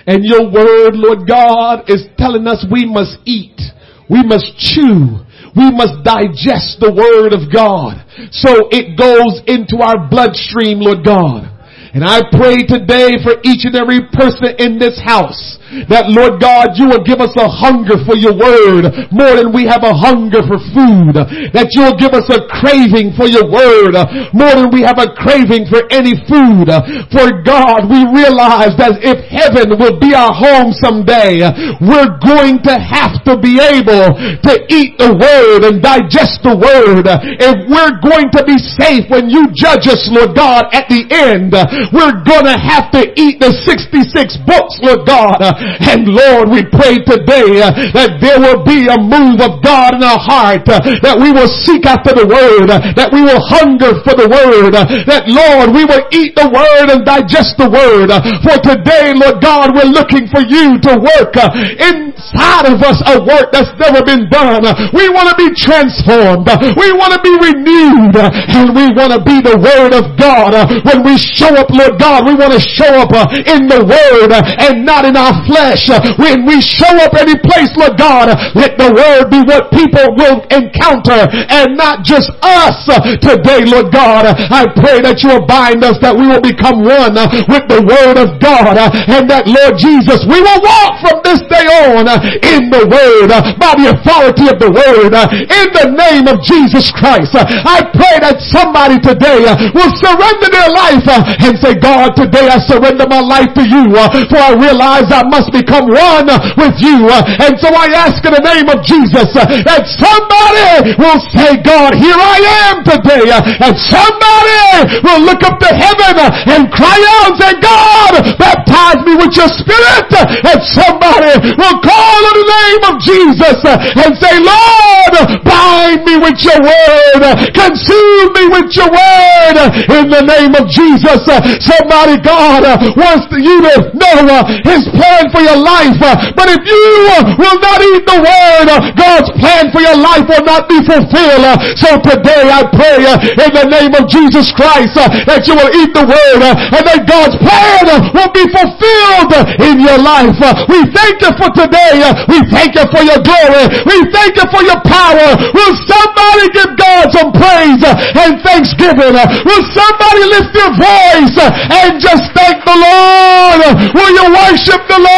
And 0.06 0.24
your 0.24 0.50
word, 0.50 0.96
Lord 0.96 1.28
God, 1.28 1.84
is 1.88 2.06
telling 2.16 2.46
us 2.46 2.64
we 2.70 2.86
must 2.86 3.18
eat. 3.24 3.60
We 4.08 4.22
must 4.24 4.56
chew. 4.56 5.20
We 5.54 5.70
must 5.70 6.00
digest 6.02 6.80
the 6.80 6.92
word 6.92 7.36
of 7.36 7.52
God. 7.52 8.00
So 8.32 8.72
it 8.72 8.96
goes 8.96 9.42
into 9.44 9.84
our 9.84 10.08
bloodstream, 10.08 10.80
Lord 10.80 11.04
God. 11.04 11.44
And 11.92 12.04
I 12.04 12.24
pray 12.30 12.64
today 12.64 13.20
for 13.20 13.36
each 13.44 13.64
and 13.64 13.76
every 13.76 14.00
person 14.12 14.56
in 14.58 14.78
this 14.78 15.00
house 15.04 15.57
that 15.88 16.08
Lord 16.08 16.40
God, 16.40 16.76
you 16.80 16.88
will 16.88 17.04
give 17.04 17.20
us 17.20 17.32
a 17.36 17.48
hunger 17.48 18.00
for 18.08 18.16
your 18.16 18.32
word 18.32 18.88
more 19.12 19.36
than 19.36 19.52
we 19.52 19.68
have 19.68 19.84
a 19.84 19.92
hunger 19.92 20.40
for 20.44 20.60
food. 20.72 21.16
That 21.52 21.72
you'll 21.76 21.98
give 22.00 22.16
us 22.16 22.28
a 22.32 22.44
craving 22.48 23.12
for 23.14 23.28
your 23.28 23.44
word 23.48 23.94
more 24.32 24.54
than 24.56 24.72
we 24.72 24.82
have 24.84 24.96
a 24.96 25.12
craving 25.12 25.68
for 25.68 25.84
any 25.92 26.16
food. 26.26 26.72
For 27.12 27.44
God, 27.44 27.88
we 27.88 28.00
realize 28.08 28.72
that 28.80 29.00
if 29.04 29.20
heaven 29.28 29.76
will 29.76 30.00
be 30.00 30.16
our 30.16 30.32
home 30.32 30.72
someday, 30.72 31.44
we're 31.84 32.16
going 32.20 32.64
to 32.64 32.74
have 32.80 33.20
to 33.28 33.36
be 33.36 33.60
able 33.60 34.16
to 34.16 34.52
eat 34.72 34.96
the 34.96 35.12
word 35.12 35.68
and 35.68 35.84
digest 35.84 36.40
the 36.44 36.56
word. 36.56 37.04
If 37.08 37.56
we're 37.68 37.96
going 38.00 38.32
to 38.36 38.42
be 38.44 38.56
safe 38.56 39.04
when 39.12 39.28
you 39.28 39.52
judge 39.52 39.88
us, 39.88 40.08
Lord 40.08 40.36
God, 40.36 40.70
at 40.72 40.88
the 40.88 41.04
end, 41.12 41.52
we're 41.92 42.20
gonna 42.24 42.56
have 42.56 42.90
to 42.92 43.02
eat 43.16 43.40
the 43.40 43.52
66 43.52 44.38
books, 44.46 44.78
Lord 44.80 45.06
God. 45.06 45.40
And 45.58 46.08
Lord, 46.08 46.48
we 46.48 46.64
pray 46.64 47.00
today 47.02 47.60
uh, 47.62 47.70
that 47.94 48.18
there 48.20 48.38
will 48.40 48.62
be 48.64 48.86
a 48.88 48.98
move 48.98 49.40
of 49.40 49.62
God 49.62 49.98
in 49.98 50.02
our 50.02 50.20
heart, 50.20 50.68
uh, 50.68 50.80
that 51.02 51.18
we 51.18 51.32
will 51.32 51.50
seek 51.66 51.86
after 51.86 52.14
the 52.14 52.26
word, 52.26 52.70
uh, 52.70 52.92
that 52.94 53.10
we 53.10 53.22
will 53.22 53.40
hunger 53.40 53.98
for 54.04 54.14
the 54.14 54.28
word, 54.28 54.74
uh, 54.74 54.84
that 55.06 55.26
Lord, 55.28 55.74
we 55.74 55.84
will 55.84 56.04
eat 56.14 56.34
the 56.34 56.48
word 56.48 56.92
and 56.92 57.04
digest 57.04 57.58
the 57.58 57.68
word. 57.68 58.10
Uh, 58.10 58.20
for 58.44 58.56
today, 58.62 59.14
Lord 59.14 59.42
God, 59.42 59.74
we're 59.74 59.90
looking 59.90 60.28
for 60.28 60.42
you 60.44 60.78
to 60.88 60.92
work 60.98 61.34
uh, 61.36 61.50
inside 61.82 62.68
of 62.68 62.82
us 62.84 62.98
a 63.08 63.22
work 63.22 63.50
that's 63.54 63.72
never 63.78 64.04
been 64.04 64.28
done. 64.28 64.62
We 64.94 65.08
want 65.10 65.32
to 65.32 65.36
be 65.38 65.50
transformed. 65.54 66.48
We 66.76 66.92
want 66.94 67.16
to 67.16 67.20
be 67.24 67.34
renewed 67.34 68.16
and 68.18 68.74
we 68.74 68.90
want 68.92 69.14
to 69.16 69.20
be 69.22 69.40
the 69.40 69.56
word 69.56 69.94
of 69.94 70.18
God. 70.18 70.52
When 70.84 71.04
we 71.04 71.16
show 71.16 71.50
up, 71.56 71.70
Lord 71.70 71.98
God, 71.98 72.26
we 72.26 72.34
want 72.34 72.52
to 72.52 72.62
show 72.62 72.90
up 73.00 73.12
in 73.46 73.66
the 73.70 73.82
word 73.84 74.30
and 74.34 74.84
not 74.84 75.04
in 75.04 75.16
our 75.16 75.34
flesh. 75.48 75.88
When 76.20 76.44
we 76.44 76.60
show 76.60 76.92
up 77.00 77.16
any 77.16 77.34
place, 77.40 77.72
Lord 77.80 77.96
God, 77.96 78.28
let 78.52 78.76
the 78.76 78.92
word 78.92 79.32
be 79.32 79.40
what 79.48 79.72
people 79.72 80.12
will 80.14 80.44
encounter 80.52 81.24
and 81.32 81.74
not 81.74 82.04
just 82.04 82.28
us 82.44 82.84
today, 83.24 83.64
Lord 83.64 83.88
God. 83.88 84.28
I 84.28 84.68
pray 84.76 85.00
that 85.00 85.24
you 85.24 85.32
will 85.32 85.46
bind 85.48 85.80
us, 85.80 85.96
that 86.04 86.12
we 86.12 86.28
will 86.28 86.44
become 86.44 86.84
one 86.84 87.16
with 87.48 87.64
the 87.70 87.80
word 87.80 88.20
of 88.20 88.36
God 88.42 88.76
and 88.76 89.24
that 89.30 89.48
Lord 89.48 89.80
Jesus, 89.80 90.28
we 90.28 90.36
will 90.42 90.60
walk 90.60 91.00
from 91.00 91.24
this 91.24 91.40
day 91.48 91.64
on 91.88 92.04
in 92.44 92.68
the 92.68 92.84
word 92.84 93.30
by 93.56 93.72
the 93.78 93.96
authority 93.96 94.52
of 94.52 94.58
the 94.58 94.68
word 94.68 95.14
in 95.14 95.66
the 95.72 95.88
name 95.94 96.26
of 96.28 96.42
Jesus 96.42 96.90
Christ. 96.92 97.32
I 97.38 97.80
pray 97.94 98.20
that 98.20 98.42
somebody 98.50 98.98
today 98.98 99.46
will 99.72 99.92
surrender 99.96 100.48
their 100.50 100.70
life 100.74 101.06
and 101.40 101.54
say, 101.56 101.78
God, 101.78 102.18
today 102.18 102.50
I 102.50 102.58
surrender 102.66 103.06
my 103.06 103.22
life 103.22 103.54
to 103.54 103.62
you, 103.62 103.94
for 104.28 104.40
I 104.42 104.58
realize 104.58 105.08
I 105.14 105.22
must 105.30 105.37
become 105.46 105.86
one 105.86 106.26
with 106.58 106.76
you. 106.82 107.06
Uh, 107.06 107.22
and 107.46 107.54
so 107.62 107.70
I 107.70 107.86
ask 107.94 108.18
in 108.26 108.34
the 108.34 108.42
name 108.42 108.66
of 108.66 108.82
Jesus 108.82 109.30
uh, 109.38 109.46
that 109.62 109.86
somebody 109.94 110.98
will 110.98 111.20
say, 111.30 111.62
God, 111.62 111.94
here 111.94 112.18
I 112.18 112.38
am 112.70 112.76
today. 112.82 113.30
Uh, 113.30 113.70
and 113.70 113.74
somebody 113.78 114.98
will 115.06 115.22
look 115.22 115.42
up 115.46 115.62
to 115.62 115.70
heaven 115.70 116.18
uh, 116.18 116.54
and 116.58 116.66
cry 116.74 116.98
out 117.18 117.30
and 117.30 117.36
say, 117.38 117.52
God, 117.62 118.12
baptize 118.40 119.00
me 119.06 119.14
with 119.14 119.32
your 119.38 119.50
spirit. 119.54 120.08
Uh, 120.10 120.50
and 120.50 120.58
somebody 120.66 121.54
will 121.54 121.78
call 121.84 122.20
on 122.26 122.34
the 122.34 122.48
name 122.48 122.82
of 122.90 122.94
Jesus 123.04 123.58
and 123.62 124.10
say, 124.18 124.34
Lord, 124.42 125.14
bind 125.44 126.02
me 126.02 126.18
with 126.18 126.38
your 126.42 126.58
word. 126.58 127.22
Consume 127.54 128.28
me 128.34 128.44
with 128.50 128.70
your 128.74 128.90
word 128.90 129.56
in 129.92 130.10
the 130.10 130.24
name 130.24 130.54
of 130.58 130.66
Jesus. 130.70 131.22
Somebody, 131.62 132.18
God, 132.22 132.64
wants 132.96 133.28
you 133.30 133.62
to 133.62 133.92
know 133.94 134.42
his 134.64 134.88
plan 134.94 135.27
for 135.32 135.42
your 135.42 135.58
life. 135.58 135.98
Uh, 136.00 136.32
but 136.34 136.48
if 136.48 136.62
you 136.64 136.84
uh, 137.14 137.36
will 137.38 137.58
not 137.60 137.78
eat 137.80 138.04
the 138.04 138.18
word, 138.18 138.66
uh, 138.68 138.78
God's 138.94 139.30
plan 139.38 139.70
for 139.70 139.80
your 139.80 139.96
life 139.96 140.26
will 140.28 140.44
not 140.44 140.68
be 140.68 140.78
fulfilled. 140.84 141.44
So 141.78 141.98
today 142.02 142.48
I 142.50 142.64
pray 142.68 143.02
in 143.04 143.50
the 143.54 143.66
name 143.68 143.92
of 143.94 144.08
Jesus 144.08 144.50
Christ 144.52 144.96
that 144.96 145.44
you 145.46 145.54
will 145.54 145.72
eat 145.74 145.92
the 145.94 146.04
word 146.04 146.40
and 146.44 146.82
that 146.84 147.06
God's 147.06 147.36
plan 147.40 147.84
will 148.14 148.32
be 148.32 148.44
fulfilled 148.50 149.32
in 149.62 149.80
your 149.82 150.00
life. 150.00 150.38
We 150.68 150.88
thank 150.92 151.22
you 151.22 151.32
for 151.36 151.50
today. 151.54 152.02
We 152.28 152.38
thank 152.50 152.74
you 152.74 152.86
for 152.90 153.02
your 153.04 153.20
glory. 153.22 153.64
We 153.86 153.96
thank 154.10 154.36
you 154.36 154.46
for 154.50 154.62
your 154.64 154.80
power. 154.84 155.28
Will 155.54 155.74
somebody 155.86 156.44
give 156.54 156.72
God 156.76 157.12
some 157.12 157.30
praise 157.34 157.82
and 157.84 158.40
thanksgiving? 158.42 159.14
Will 159.14 159.64
somebody 159.74 160.22
lift 160.32 160.52
your 160.54 160.72
voice 160.74 161.36
and 161.38 162.00
just 162.00 162.24
thank 162.34 162.64
the 162.64 162.76
Lord? 162.76 163.60
Will 163.94 164.12
you 164.12 164.26
worship 164.32 164.82
the 164.88 164.98
Lord? 164.98 165.17